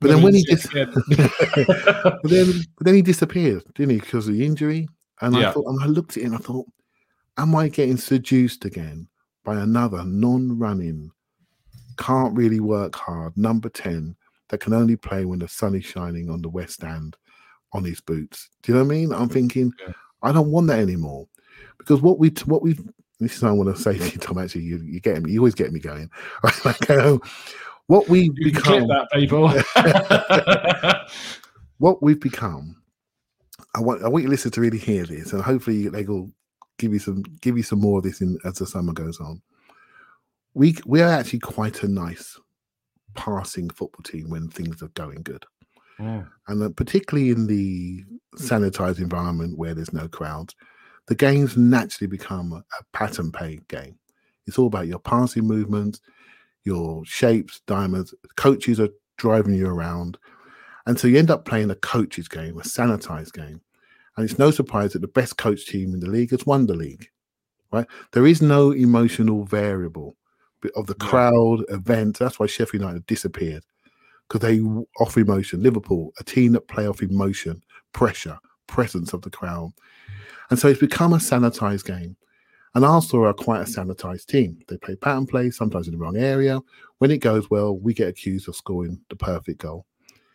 But 0.04 0.16
then 0.16 0.22
when 0.22 0.34
he 0.34 0.44
dis- 0.44 0.68
but 0.74 2.20
then, 2.24 2.54
but 2.78 2.86
then 2.86 2.96
he 2.96 3.02
disappeared, 3.02 3.64
didn't 3.76 3.92
he, 3.92 4.00
because 4.00 4.28
of 4.28 4.36
the 4.36 4.46
injury? 4.46 4.88
And 5.22 5.36
yeah. 5.36 5.50
I 5.50 5.52
thought, 5.54 5.66
and 5.68 5.84
I 5.84 5.88
looked 5.88 6.18
at 6.18 6.24
it 6.24 6.26
and 6.26 6.36
I 6.36 6.40
thought, 6.40 6.68
am 7.38 7.56
I 7.56 7.70
getting 7.70 7.98
seduced 7.98 8.66
again 8.66 9.08
by 9.44 9.56
another 9.60 10.04
non-running, 10.04 11.12
can't 11.98 12.36
really 12.36 12.60
work 12.60 12.96
hard 12.96 13.36
number 13.38 13.70
ten 13.70 14.16
that 14.50 14.60
can 14.60 14.74
only 14.74 14.96
play 14.96 15.26
when 15.26 15.40
the 15.40 15.48
sun 15.48 15.76
is 15.76 15.86
shining 15.86 16.30
on 16.30 16.42
the 16.42 16.50
west 16.50 16.84
End 16.84 17.16
on 17.72 17.84
his 17.84 18.02
boots? 18.02 18.50
Do 18.62 18.72
you 18.72 18.78
know 18.78 18.84
what 18.84 18.94
I 18.94 18.98
mean? 18.98 19.14
I'm 19.14 19.30
thinking, 19.30 19.72
yeah. 19.86 19.94
I 20.22 20.32
don't 20.32 20.52
want 20.52 20.68
that 20.68 20.80
anymore 20.80 21.28
because 21.78 22.02
what 22.02 22.20
we 22.20 22.30
what 22.46 22.62
we 22.62 22.78
this 23.20 23.38
is 23.38 23.44
what 23.44 23.50
I 23.50 23.54
want 23.54 23.76
to 23.76 23.82
say 23.82 23.98
to 23.98 24.04
you, 24.04 24.18
Tom. 24.18 24.38
Actually, 24.38 24.64
you, 24.64 24.78
you 24.84 25.00
get 25.00 25.22
me. 25.22 25.32
You 25.32 25.40
always 25.40 25.56
get 25.56 25.72
me 25.72 25.80
going. 25.80 26.10
like, 26.66 26.90
um, 26.90 27.22
what 27.88 28.08
we 28.10 28.30
become. 28.30 28.88
that, 28.88 29.10
people. 29.14 29.50
what 31.78 32.02
we've 32.02 32.20
become. 32.20 32.82
I 33.76 33.82
want 33.82 34.04
I 34.04 34.10
want 34.10 34.24
you 34.24 34.30
listeners 34.30 34.54
to 34.54 34.62
really 34.62 34.78
hear 34.78 35.06
this, 35.06 35.34
and 35.34 35.42
hopefully 35.42 35.88
they 35.90 36.04
will 36.04 36.32
give 36.78 36.94
you 36.94 37.00
some 37.00 37.24
give 37.42 37.58
you 37.58 37.64
some 37.64 37.80
more 37.80 38.00
of 38.00 38.04
this 38.04 38.22
in 38.22 38.38
as 38.46 38.56
the 38.56 38.68
summer 38.68 38.94
goes 38.94 39.20
on. 39.20 39.42
We 40.54 40.76
we 40.86 41.02
are 41.02 41.10
actually 41.10 41.40
quite 41.40 41.84
a 41.84 41.88
nice 41.88 42.40
passing 43.16 43.70
football 43.70 44.04
team 44.04 44.30
when 44.30 44.50
things 44.50 44.82
are 44.82 44.90
going 44.90 45.24
good. 45.24 45.46
Mm. 46.00 46.28
And 46.48 46.76
particularly 46.76 47.30
in 47.30 47.48
the 47.48 48.04
sanitized 48.38 49.00
environment 49.00 49.58
where 49.58 49.74
there's 49.74 49.94
no 49.94 50.08
crowds, 50.08 50.56
the 51.08 51.16
games 51.16 51.58
naturally 51.58 52.08
become 52.08 52.54
a, 52.54 52.64
pattern 52.92 53.32
pay 53.32 53.60
game. 53.68 53.98
It's 54.48 54.58
all 54.58 54.68
about 54.68 54.88
your 54.88 55.00
passing 55.00 55.46
movements, 55.46 56.02
your 56.64 57.04
shapes, 57.06 57.62
diamonds. 57.68 58.14
Coaches 58.36 58.80
are 58.80 58.90
driving 59.18 59.54
you 59.54 59.68
around. 59.68 60.18
And 60.86 61.00
so 61.00 61.08
you 61.08 61.18
end 61.18 61.32
up 61.32 61.46
playing 61.46 61.72
a 61.72 61.76
coach's 61.76 62.28
game, 62.28 62.58
a 62.58 62.64
sanitized 62.64 63.34
game. 63.34 63.62
And 64.16 64.30
it's 64.30 64.40
no 64.40 64.52
surprise 64.52 64.94
that 64.94 65.00
the 65.00 65.08
best 65.08 65.38
coach 65.38 65.66
team 65.66 65.94
in 65.94 66.00
the 66.00 66.10
league 66.10 66.32
has 66.32 66.46
won 66.46 66.68
the 66.68 66.76
league, 66.76 67.08
right? 67.72 67.88
There 68.12 68.28
is 68.28 68.42
no 68.42 68.72
emotional 68.72 69.46
variable 69.46 70.16
of 70.76 70.88
the 70.88 70.96
crowd, 70.96 71.64
event. 71.70 72.20
That's 72.20 72.40
why 72.40 72.46
Sheffield 72.46 72.82
United 72.82 73.06
disappeared 73.08 73.64
because 74.28 74.48
they 74.48 74.62
offer 75.00 75.20
emotion. 75.20 75.64
Liverpool, 75.64 76.12
a 76.20 76.24
team 76.24 76.54
that 76.54 76.68
play 76.68 76.88
off 76.88 77.02
emotion, 77.02 77.62
pressure, 77.92 78.38
presence 78.68 79.14
of 79.14 79.22
the 79.22 79.30
crowd. 79.30 79.72
And 80.50 80.60
so 80.60 80.68
it's 80.68 80.80
become 80.80 81.14
a 81.14 81.18
sanitized 81.18 81.86
game. 81.86 82.16
And 82.76 82.84
Arsenal 82.84 83.28
are 83.28 83.34
quite 83.34 83.62
a 83.62 83.66
sanitized 83.66 84.26
team. 84.26 84.60
They 84.68 84.78
play 84.78 84.96
pattern 84.96 85.28
play, 85.28 85.52
sometimes 85.52 85.88
in 85.88 85.94
the 85.94 86.00
wrong 86.00 86.18
area. 86.18 86.60
When 86.98 87.12
it 87.12 87.20
goes 87.20 87.50
well, 87.50 87.78
we 87.78 87.94
get 87.94 88.08
accused 88.08 88.48
of 88.48 88.56
scoring 88.56 89.00
the 89.10 89.16
perfect 89.16 89.60
goal. 89.60 89.86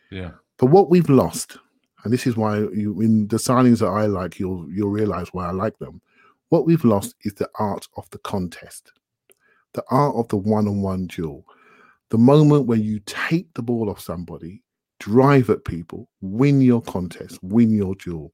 Yeah. 0.09 0.31
But 0.57 0.67
what 0.67 0.89
we've 0.89 1.09
lost, 1.09 1.57
and 2.03 2.13
this 2.13 2.25
is 2.25 2.37
why 2.37 2.59
you, 2.59 3.01
in 3.01 3.27
the 3.27 3.37
signings 3.37 3.79
that 3.79 3.87
I 3.87 4.05
like, 4.05 4.39
you'll 4.39 4.69
you'll 4.71 4.89
realize 4.89 5.29
why 5.33 5.47
I 5.47 5.51
like 5.51 5.77
them. 5.79 6.01
What 6.49 6.65
we've 6.65 6.85
lost 6.85 7.15
is 7.23 7.33
the 7.33 7.49
art 7.59 7.87
of 7.97 8.09
the 8.09 8.17
contest, 8.19 8.91
the 9.73 9.83
art 9.91 10.15
of 10.15 10.27
the 10.29 10.37
one-on-one 10.37 11.07
duel, 11.07 11.45
the 12.09 12.17
moment 12.17 12.65
where 12.65 12.77
you 12.77 12.99
take 13.05 13.53
the 13.53 13.61
ball 13.61 13.89
off 13.89 13.99
somebody, 13.99 14.63
drive 14.99 15.49
at 15.49 15.65
people, 15.65 16.09
win 16.21 16.61
your 16.61 16.81
contest, 16.81 17.37
win 17.43 17.69
your 17.69 17.95
duel 17.95 18.31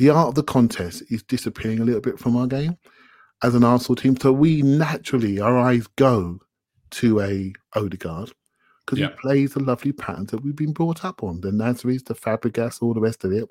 the 0.00 0.08
art 0.08 0.28
of 0.28 0.34
the 0.34 0.42
contest 0.42 1.02
is 1.10 1.22
disappearing 1.22 1.78
a 1.78 1.84
little 1.84 2.00
bit 2.00 2.18
from 2.18 2.34
our 2.34 2.46
game 2.46 2.74
as 3.42 3.54
an 3.54 3.62
Arsenal 3.62 3.96
team. 3.96 4.16
So 4.16 4.32
we 4.32 4.62
naturally, 4.62 5.38
our 5.38 5.58
eyes 5.58 5.86
go 5.96 6.40
to 6.92 7.20
a 7.20 7.52
Odegaard 7.74 8.32
because 8.80 8.98
yeah. 8.98 9.08
he 9.08 9.16
plays 9.20 9.52
the 9.52 9.60
lovely 9.60 9.92
patterns 9.92 10.30
that 10.30 10.42
we've 10.42 10.56
been 10.56 10.72
brought 10.72 11.04
up 11.04 11.22
on 11.22 11.42
the 11.42 11.50
Nasris, 11.50 12.06
the 12.06 12.14
Fabregas, 12.14 12.80
all 12.80 12.94
the 12.94 13.00
rest 13.00 13.24
of 13.24 13.32
it. 13.32 13.44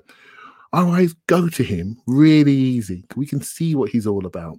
Our 0.72 0.88
eyes 0.88 1.14
go 1.28 1.48
to 1.48 1.62
him 1.62 2.02
really 2.08 2.52
easy. 2.52 3.04
We 3.14 3.26
can 3.26 3.40
see 3.40 3.76
what 3.76 3.90
he's 3.90 4.08
all 4.08 4.26
about. 4.26 4.58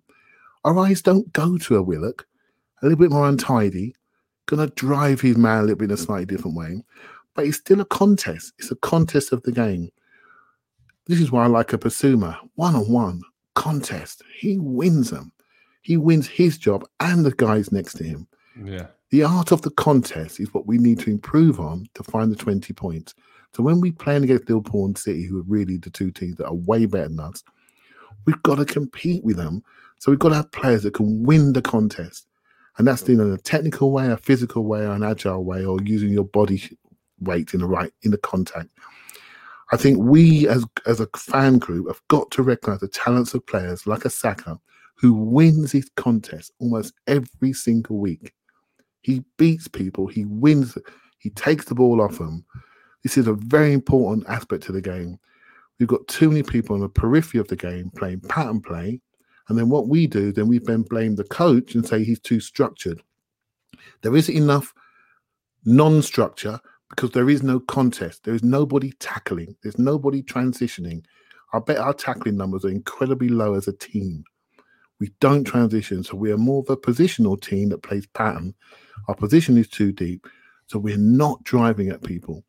Our 0.63 0.79
eyes 0.79 1.01
don't 1.01 1.31
go 1.33 1.57
to 1.57 1.75
a 1.75 1.81
Willock, 1.81 2.25
a 2.81 2.85
little 2.85 2.99
bit 2.99 3.11
more 3.11 3.27
untidy, 3.27 3.95
going 4.45 4.65
to 4.65 4.73
drive 4.75 5.19
his 5.19 5.35
man 5.35 5.57
a 5.57 5.61
little 5.63 5.75
bit 5.75 5.89
in 5.89 5.95
a 5.95 5.97
slightly 5.97 6.25
different 6.25 6.55
way. 6.55 6.85
But 7.35 7.47
it's 7.47 7.57
still 7.57 7.81
a 7.81 7.85
contest. 7.85 8.53
It's 8.59 8.71
a 8.71 8.77
contest 8.77 9.33
of 9.33 9.43
the 9.43 9.51
game. 9.51 9.89
This 11.07 11.19
is 11.19 11.31
why 11.31 11.43
I 11.43 11.47
like 11.47 11.73
a 11.73 11.77
Bissouma. 11.77 12.37
One 12.55 12.75
on 12.75 12.89
one 12.91 13.21
contest. 13.55 14.21
He 14.39 14.57
wins 14.59 15.09
them. 15.09 15.31
He 15.81 15.97
wins 15.97 16.27
his 16.27 16.57
job 16.57 16.85
and 16.99 17.25
the 17.25 17.31
guys 17.31 17.71
next 17.71 17.93
to 17.95 18.03
him. 18.03 18.27
Yeah. 18.63 18.87
The 19.09 19.23
art 19.23 19.51
of 19.51 19.61
the 19.61 19.71
contest 19.71 20.39
is 20.39 20.53
what 20.53 20.67
we 20.67 20.77
need 20.77 20.99
to 20.99 21.09
improve 21.09 21.59
on 21.59 21.85
to 21.95 22.03
find 22.03 22.31
the 22.31 22.35
20 22.35 22.71
points. 22.73 23.13
So 23.53 23.63
when 23.63 23.81
we 23.81 23.91
play 23.91 24.15
against 24.15 24.47
Liverpool 24.47 24.85
and 24.85 24.97
City, 24.97 25.25
who 25.25 25.39
are 25.39 25.45
really 25.47 25.77
the 25.77 25.89
two 25.89 26.11
teams 26.11 26.37
that 26.37 26.47
are 26.47 26.53
way 26.53 26.85
better 26.85 27.09
than 27.09 27.19
us, 27.19 27.43
we've 28.25 28.41
got 28.43 28.55
to 28.55 28.65
compete 28.65 29.23
with 29.23 29.35
them. 29.35 29.63
So 29.97 30.11
we've 30.11 30.19
got 30.19 30.29
to 30.29 30.35
have 30.35 30.51
players 30.51 30.83
that 30.83 30.93
can 30.93 31.23
win 31.23 31.53
the 31.53 31.61
contest. 31.61 32.27
And 32.77 32.87
that's 32.87 33.01
in 33.03 33.19
a 33.19 33.37
technical 33.37 33.91
way, 33.91 34.09
a 34.09 34.17
physical 34.17 34.63
way, 34.63 34.81
or 34.81 34.93
an 34.93 35.03
agile 35.03 35.43
way, 35.43 35.65
or 35.65 35.79
using 35.83 36.09
your 36.09 36.23
body 36.23 36.77
weight 37.19 37.53
in 37.53 37.59
the 37.59 37.67
right 37.67 37.91
in 38.03 38.11
the 38.11 38.17
contact. 38.17 38.69
I 39.71 39.77
think 39.77 39.99
we 39.99 40.47
as 40.47 40.65
as 40.85 40.99
a 40.99 41.07
fan 41.15 41.57
group 41.57 41.87
have 41.87 42.01
got 42.09 42.29
to 42.31 42.43
recognise 42.43 42.81
the 42.81 42.87
talents 42.89 43.33
of 43.33 43.45
players 43.45 43.87
like 43.87 44.05
a 44.05 44.09
Saka 44.09 44.59
who 44.95 45.13
wins 45.13 45.71
his 45.71 45.89
contest 45.95 46.51
almost 46.59 46.93
every 47.07 47.53
single 47.53 47.97
week. 47.97 48.33
He 49.01 49.23
beats 49.37 49.67
people, 49.67 50.07
he 50.07 50.25
wins, 50.25 50.77
he 51.17 51.31
takes 51.31 51.65
the 51.65 51.75
ball 51.75 52.01
off 52.01 52.19
them. 52.19 52.45
This 53.01 53.17
is 53.17 53.27
a 53.27 53.33
very 53.33 53.73
important 53.73 54.27
aspect 54.27 54.63
to 54.63 54.71
the 54.71 54.81
game. 54.81 55.17
We've 55.79 55.87
got 55.87 56.07
too 56.07 56.29
many 56.29 56.43
people 56.43 56.75
on 56.75 56.81
the 56.81 56.89
periphery 56.89 57.39
of 57.39 57.47
the 57.47 57.55
game 57.55 57.89
playing 57.95 58.19
pattern 58.21 58.61
play. 58.61 59.01
And 59.49 59.57
then 59.57 59.69
what 59.69 59.87
we 59.87 60.05
do, 60.05 60.31
then 60.31 60.47
we 60.47 60.59
then 60.59 60.83
blame 60.83 61.15
the 61.15 61.23
coach 61.23 61.73
and 61.73 61.85
say 61.85 62.03
he's 62.03 62.19
too 62.19 62.39
structured. 62.39 63.01
There 64.03 64.15
isn't 64.15 64.35
enough 64.35 64.71
non 65.65 66.03
structure 66.03 66.59
because 66.91 67.11
there 67.11 67.29
is 67.29 67.41
no 67.41 67.59
contest. 67.59 68.23
There 68.23 68.35
is 68.35 68.43
nobody 68.43 68.91
tackling. 68.99 69.55
There's 69.63 69.79
nobody 69.79 70.21
transitioning. 70.21 71.03
I 71.53 71.59
bet 71.59 71.77
our 71.77 71.93
tackling 71.93 72.37
numbers 72.37 72.63
are 72.63 72.69
incredibly 72.69 73.29
low 73.29 73.55
as 73.55 73.67
a 73.67 73.73
team. 73.73 74.23
We 74.99 75.11
don't 75.19 75.43
transition, 75.43 76.03
so 76.03 76.15
we 76.15 76.31
are 76.31 76.37
more 76.37 76.61
of 76.61 76.69
a 76.69 76.77
positional 76.77 77.41
team 77.41 77.69
that 77.69 77.81
plays 77.81 78.05
pattern. 78.05 78.53
Our 79.07 79.15
position 79.15 79.57
is 79.57 79.67
too 79.67 79.91
deep, 79.91 80.27
so 80.67 80.77
we're 80.77 80.95
not 80.97 81.43
driving 81.43 81.89
at 81.89 82.03
people. 82.03 82.43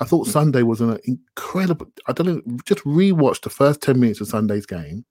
I 0.00 0.06
thought 0.06 0.26
mm. 0.26 0.30
Sunday 0.30 0.62
was 0.62 0.80
an 0.80 0.98
incredible. 1.04 1.86
I 2.06 2.12
don't 2.12 2.26
know. 2.26 2.58
Just 2.64 2.82
rewatch 2.84 3.42
the 3.42 3.50
first 3.50 3.82
ten 3.82 4.00
minutes 4.00 4.22
of 4.22 4.28
Sunday's 4.28 4.64
game 4.64 5.04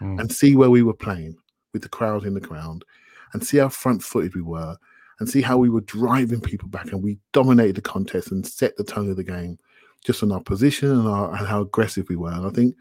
mm. 0.00 0.20
and 0.20 0.30
see 0.30 0.54
where 0.54 0.70
we 0.70 0.82
were 0.82 0.92
playing 0.92 1.36
with 1.72 1.82
the 1.82 1.88
crowd 1.88 2.26
in 2.26 2.34
the 2.34 2.40
ground, 2.40 2.84
and 3.32 3.44
see 3.44 3.56
how 3.56 3.68
front-footed 3.68 4.34
we 4.34 4.42
were, 4.42 4.76
and 5.20 5.28
see 5.28 5.42
how 5.42 5.56
we 5.56 5.68
were 5.68 5.80
driving 5.82 6.40
people 6.40 6.68
back 6.68 6.92
and 6.92 7.02
we 7.02 7.18
dominated 7.32 7.76
the 7.76 7.82
contest 7.82 8.32
and 8.32 8.46
set 8.46 8.76
the 8.76 8.84
tone 8.84 9.10
of 9.10 9.16
the 9.16 9.24
game 9.24 9.58
just 10.04 10.22
on 10.22 10.32
our 10.32 10.40
position 10.40 10.90
and, 10.90 11.08
our, 11.08 11.34
and 11.34 11.46
how 11.46 11.62
aggressive 11.62 12.08
we 12.08 12.16
were. 12.16 12.32
And 12.32 12.46
I 12.46 12.50
think 12.50 12.74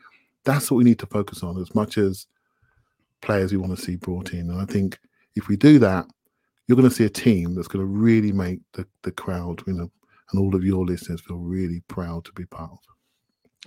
that's 0.44 0.70
what 0.70 0.78
we 0.78 0.84
need 0.84 1.00
to 1.00 1.06
focus 1.06 1.44
on 1.44 1.60
as 1.62 1.74
much 1.74 1.98
as 1.98 2.28
players 3.22 3.52
we 3.52 3.58
want 3.58 3.78
to 3.78 3.84
see 3.84 3.96
brought 3.96 4.34
in. 4.34 4.50
And 4.50 4.62
I 4.62 4.66
think 4.66 5.00
if 5.36 5.48
we 5.48 5.56
do 5.56 5.80
that, 5.80 6.06
you're 6.68 6.76
going 6.76 6.90
to 6.90 6.96
see 6.96 7.06
a 7.06 7.10
team 7.10 7.56
that's 7.56 7.68
going 7.68 7.84
to 7.84 7.92
really 7.92 8.32
make 8.32 8.60
the, 8.74 8.86
the 9.04 9.12
crowd, 9.12 9.62
you 9.68 9.74
know, 9.74 9.92
and 10.32 10.40
all 10.40 10.56
of 10.56 10.64
your 10.64 10.86
listeners 10.86 11.22
feel 11.22 11.38
really 11.38 11.82
proud 11.88 12.26
to 12.26 12.34
be 12.34 12.46
part 12.46 12.72
of. 12.72 12.80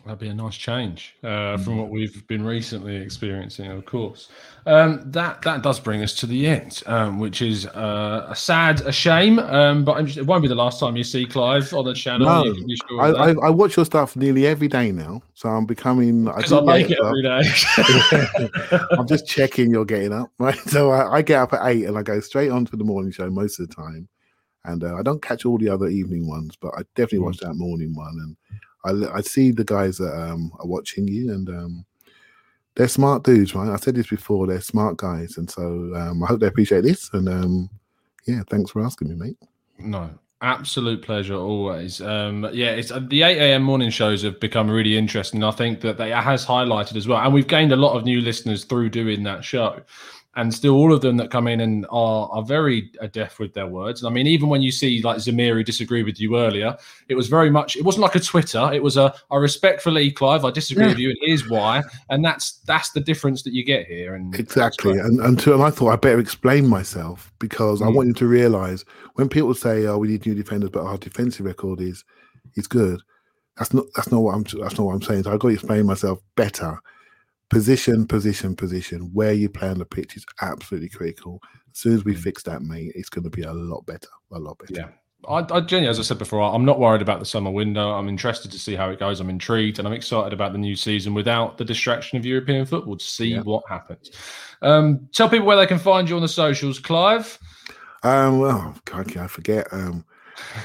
That'd 0.06 0.20
be 0.20 0.28
a 0.28 0.34
nice 0.34 0.54
change 0.54 1.16
uh, 1.24 1.56
from 1.56 1.74
mm. 1.74 1.78
what 1.78 1.90
we've 1.90 2.24
been 2.28 2.44
recently 2.44 2.94
experiencing, 2.94 3.72
of 3.72 3.84
course. 3.86 4.28
Um, 4.64 5.02
that 5.06 5.42
that 5.42 5.62
does 5.62 5.80
bring 5.80 6.00
us 6.00 6.14
to 6.16 6.26
the 6.26 6.46
end, 6.46 6.80
um, 6.86 7.18
which 7.18 7.42
is 7.42 7.66
uh, 7.66 8.28
a 8.28 8.36
sad, 8.36 8.82
a 8.82 8.92
shame. 8.92 9.40
Um, 9.40 9.84
but 9.84 10.00
just, 10.04 10.16
it 10.16 10.24
won't 10.24 10.42
be 10.42 10.48
the 10.48 10.54
last 10.54 10.78
time 10.78 10.96
you 10.96 11.02
see 11.02 11.26
Clive 11.26 11.74
on 11.74 11.86
the 11.86 11.92
channel. 11.92 12.44
No, 12.44 12.54
sure 12.88 13.00
I, 13.00 13.30
I, 13.30 13.34
I, 13.46 13.50
watch 13.50 13.76
your 13.76 13.84
stuff 13.84 14.14
nearly 14.14 14.46
every 14.46 14.68
day 14.68 14.92
now, 14.92 15.22
so 15.34 15.48
I'm 15.48 15.66
becoming. 15.66 16.28
I, 16.28 16.40
I 16.52 16.60
make 16.60 16.88
it 16.88 16.98
every 17.04 17.22
day. 17.22 18.78
I'm 18.96 19.08
just 19.08 19.26
checking 19.26 19.70
you're 19.70 19.84
getting 19.84 20.12
up, 20.12 20.30
right? 20.38 20.56
So 20.68 20.90
I, 20.90 21.16
I, 21.16 21.22
get 21.22 21.40
up 21.40 21.52
at 21.52 21.66
eight 21.66 21.86
and 21.86 21.98
I 21.98 22.02
go 22.02 22.20
straight 22.20 22.50
on 22.50 22.64
to 22.66 22.76
the 22.76 22.84
morning 22.84 23.10
show 23.10 23.28
most 23.28 23.58
of 23.58 23.68
the 23.68 23.74
time, 23.74 24.08
and 24.64 24.84
uh, 24.84 24.94
I 24.94 25.02
don't 25.02 25.22
catch 25.22 25.44
all 25.44 25.58
the 25.58 25.68
other 25.68 25.88
evening 25.88 26.28
ones, 26.28 26.54
but 26.60 26.72
I 26.76 26.82
definitely 26.94 27.18
mm. 27.18 27.24
watch 27.24 27.38
that 27.38 27.54
morning 27.54 27.92
one 27.92 28.14
and 28.22 28.36
I, 28.86 29.18
I 29.18 29.20
see 29.20 29.50
the 29.50 29.64
guys 29.64 29.98
that 29.98 30.14
um, 30.14 30.52
are 30.58 30.66
watching 30.66 31.08
you, 31.08 31.32
and 31.32 31.48
um, 31.48 31.86
they're 32.74 32.88
smart 32.88 33.24
dudes, 33.24 33.54
right? 33.54 33.68
I 33.68 33.76
said 33.76 33.96
this 33.96 34.08
before; 34.08 34.46
they're 34.46 34.60
smart 34.60 34.96
guys, 34.96 35.36
and 35.36 35.50
so 35.50 35.92
um, 35.94 36.22
I 36.22 36.26
hope 36.26 36.40
they 36.40 36.46
appreciate 36.46 36.84
this. 36.84 37.10
And 37.12 37.28
um, 37.28 37.70
yeah, 38.26 38.42
thanks 38.48 38.70
for 38.70 38.84
asking 38.84 39.08
me, 39.08 39.14
mate. 39.16 39.38
No, 39.78 40.10
absolute 40.42 41.02
pleasure 41.02 41.34
always. 41.34 42.00
Um, 42.00 42.48
yeah, 42.52 42.70
it's 42.70 42.90
uh, 42.90 43.00
the 43.08 43.22
eight 43.22 43.38
a.m. 43.38 43.62
morning 43.62 43.90
shows 43.90 44.22
have 44.22 44.38
become 44.40 44.70
really 44.70 44.96
interesting. 44.96 45.42
I 45.42 45.50
think 45.50 45.80
that 45.80 45.98
they 45.98 46.10
has 46.10 46.46
highlighted 46.46 46.96
as 46.96 47.08
well, 47.08 47.18
and 47.18 47.34
we've 47.34 47.48
gained 47.48 47.72
a 47.72 47.76
lot 47.76 47.96
of 47.96 48.04
new 48.04 48.20
listeners 48.20 48.64
through 48.64 48.90
doing 48.90 49.22
that 49.24 49.44
show 49.44 49.82
and 50.36 50.52
still 50.52 50.74
all 50.74 50.92
of 50.92 51.00
them 51.00 51.16
that 51.16 51.30
come 51.30 51.48
in 51.48 51.60
and 51.60 51.86
are 51.90 52.28
are 52.30 52.42
very 52.42 52.90
adept 53.00 53.38
with 53.38 53.54
their 53.54 53.66
words. 53.66 54.02
And 54.02 54.08
I 54.08 54.12
mean, 54.12 54.26
even 54.26 54.48
when 54.48 54.62
you 54.62 54.70
see 54.70 55.02
like 55.02 55.16
Zamir 55.16 55.54
who 55.54 55.64
disagreed 55.64 56.04
with 56.04 56.20
you 56.20 56.38
earlier, 56.38 56.76
it 57.08 57.14
was 57.14 57.28
very 57.28 57.50
much 57.50 57.74
it 57.76 57.82
wasn't 57.82 58.02
like 58.02 58.14
a 58.14 58.20
Twitter. 58.20 58.70
It 58.72 58.82
was 58.82 58.96
a 58.96 59.14
I 59.30 59.36
respectfully, 59.36 60.12
Clive, 60.12 60.44
I 60.44 60.50
disagree 60.50 60.84
yeah. 60.84 60.90
with 60.90 60.98
you, 60.98 61.08
and 61.08 61.18
here's 61.22 61.48
why. 61.48 61.82
And 62.10 62.24
that's 62.24 62.60
that's 62.66 62.90
the 62.90 63.00
difference 63.00 63.42
that 63.42 63.54
you 63.54 63.64
get 63.64 63.86
here. 63.86 64.14
And 64.14 64.34
exactly. 64.38 64.98
And 64.98 65.20
and, 65.20 65.38
to, 65.40 65.54
and 65.54 65.62
I 65.62 65.70
thought 65.70 65.92
I 65.92 65.96
better 65.96 66.20
explain 66.20 66.68
myself 66.68 67.32
because 67.38 67.80
mm. 67.80 67.86
I 67.86 67.88
want 67.88 68.08
you 68.08 68.14
to 68.14 68.26
realise 68.26 68.84
when 69.14 69.28
people 69.28 69.54
say, 69.54 69.86
"Oh, 69.86 69.98
we 69.98 70.08
need 70.08 70.26
new 70.26 70.34
defenders," 70.34 70.70
but 70.70 70.84
our 70.84 70.98
defensive 70.98 71.46
record 71.46 71.80
is 71.80 72.04
is 72.56 72.66
good. 72.66 73.00
That's 73.56 73.72
not 73.72 73.86
that's 73.94 74.12
not 74.12 74.20
what 74.20 74.34
I'm 74.34 74.42
that's 74.42 74.76
not 74.76 74.84
what 74.84 74.94
I'm 74.94 75.02
saying. 75.02 75.22
So 75.22 75.32
I've 75.32 75.38
got 75.38 75.48
to 75.48 75.54
explain 75.54 75.86
myself 75.86 76.20
better 76.36 76.78
position, 77.50 78.06
position, 78.06 78.56
position, 78.56 79.10
where 79.12 79.32
you 79.32 79.48
play 79.48 79.68
on 79.68 79.78
the 79.78 79.84
pitch 79.84 80.16
is 80.16 80.26
absolutely 80.40 80.88
critical. 80.88 81.40
As 81.72 81.78
soon 81.78 81.94
as 81.94 82.04
we 82.04 82.14
mm. 82.14 82.18
fix 82.18 82.42
that, 82.44 82.62
mate, 82.62 82.92
it's 82.94 83.08
going 83.08 83.24
to 83.24 83.30
be 83.30 83.42
a 83.42 83.52
lot 83.52 83.84
better, 83.86 84.08
a 84.32 84.38
lot 84.38 84.58
better. 84.58 84.74
Yeah. 84.74 84.88
I, 85.28 85.38
I 85.38 85.60
genuinely, 85.60 85.88
as 85.88 85.98
I 85.98 86.02
said 86.02 86.18
before, 86.18 86.42
I'm 86.42 86.64
not 86.64 86.78
worried 86.78 87.02
about 87.02 87.18
the 87.18 87.26
summer 87.26 87.50
window. 87.50 87.90
I'm 87.90 88.08
interested 88.08 88.52
to 88.52 88.58
see 88.58 88.76
how 88.76 88.90
it 88.90 89.00
goes. 89.00 89.18
I'm 89.18 89.30
intrigued 89.30 89.78
and 89.78 89.88
I'm 89.88 89.94
excited 89.94 90.32
about 90.32 90.52
the 90.52 90.58
new 90.58 90.76
season 90.76 91.14
without 91.14 91.58
the 91.58 91.64
distraction 91.64 92.18
of 92.18 92.24
European 92.24 92.64
football 92.64 92.96
to 92.96 93.04
see 93.04 93.28
yeah. 93.28 93.40
what 93.40 93.64
happens. 93.68 94.10
Um, 94.62 95.08
tell 95.12 95.28
people 95.28 95.46
where 95.46 95.56
they 95.56 95.66
can 95.66 95.78
find 95.78 96.08
you 96.08 96.16
on 96.16 96.22
the 96.22 96.28
socials, 96.28 96.78
Clive. 96.78 97.38
Um, 98.02 98.38
well, 98.38 98.76
God, 98.84 99.16
I 99.16 99.26
forget. 99.26 99.66
Um, 99.72 100.04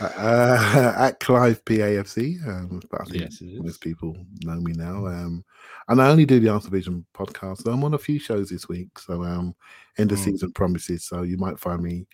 uh, 0.02 0.94
at 0.98 1.20
Clive 1.20 1.64
PAFC, 1.66 2.48
um, 2.48 2.82
but 2.90 3.02
I 3.02 3.06
think 3.06 3.24
yes, 3.24 3.38
most 3.42 3.82
people 3.82 4.16
know 4.44 4.60
me 4.60 4.74
now. 4.74 5.06
Um, 5.08 5.44
and 5.88 6.02
I 6.02 6.10
only 6.10 6.26
do 6.26 6.40
the 6.40 6.50
Arsenal 6.50 6.78
Vision 6.78 7.06
podcast. 7.14 7.64
So 7.64 7.72
I'm 7.72 7.84
on 7.84 7.94
a 7.94 8.00
few 8.00 8.20
shows 8.20 8.50
this 8.50 8.70
week. 8.70 8.98
So 8.98 9.24
um 9.24 9.56
end 9.98 10.12
of 10.12 10.20
mm. 10.20 10.24
season 10.24 10.52
promises. 10.54 11.06
So 11.06 11.24
you 11.24 11.38
might 11.38 11.60
find 11.60 11.82
me 11.84 12.08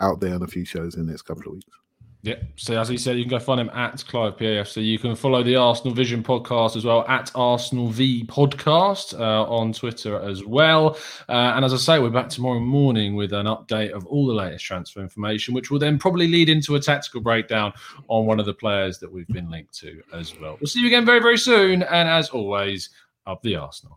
out 0.00 0.20
there 0.20 0.34
on 0.34 0.42
a 0.42 0.46
few 0.46 0.64
shows 0.64 0.94
in 0.94 1.06
the 1.06 1.10
next 1.10 1.22
couple 1.22 1.46
of 1.46 1.54
weeks. 1.54 1.76
Yeah. 2.22 2.36
So 2.56 2.78
as 2.78 2.88
he 2.88 2.98
said, 2.98 3.16
you 3.16 3.24
can 3.24 3.30
go 3.30 3.38
find 3.38 3.60
him 3.60 3.70
at 3.70 4.04
Clive 4.06 4.36
PAFC. 4.36 4.84
You 4.84 4.98
can 4.98 5.16
follow 5.16 5.42
the 5.42 5.56
Arsenal 5.56 5.94
Vision 5.94 6.22
podcast 6.22 6.76
as 6.76 6.84
well 6.84 7.04
at 7.08 7.30
Arsenal 7.34 7.88
V 7.88 8.24
Podcast 8.26 9.18
uh, 9.18 9.50
on 9.50 9.72
Twitter 9.72 10.20
as 10.20 10.44
well. 10.44 10.98
Uh, 11.28 11.52
and 11.54 11.64
as 11.64 11.72
I 11.72 11.78
say, 11.78 11.98
we're 11.98 12.10
back 12.10 12.28
tomorrow 12.28 12.60
morning 12.60 13.14
with 13.14 13.32
an 13.32 13.46
update 13.46 13.92
of 13.92 14.04
all 14.06 14.26
the 14.26 14.34
latest 14.34 14.66
transfer 14.66 15.00
information, 15.00 15.54
which 15.54 15.70
will 15.70 15.78
then 15.78 15.98
probably 15.98 16.28
lead 16.28 16.50
into 16.50 16.74
a 16.74 16.80
tactical 16.80 17.22
breakdown 17.22 17.72
on 18.08 18.26
one 18.26 18.38
of 18.38 18.44
the 18.44 18.54
players 18.54 18.98
that 18.98 19.10
we've 19.10 19.28
been 19.28 19.50
linked 19.50 19.72
to 19.78 20.02
as 20.12 20.38
well. 20.38 20.58
We'll 20.60 20.68
see 20.68 20.80
you 20.80 20.88
again 20.88 21.06
very, 21.06 21.20
very 21.20 21.38
soon. 21.38 21.82
And 21.84 22.06
as 22.06 22.28
always, 22.28 22.90
up 23.26 23.42
the 23.42 23.56
Arsenal. 23.56 23.96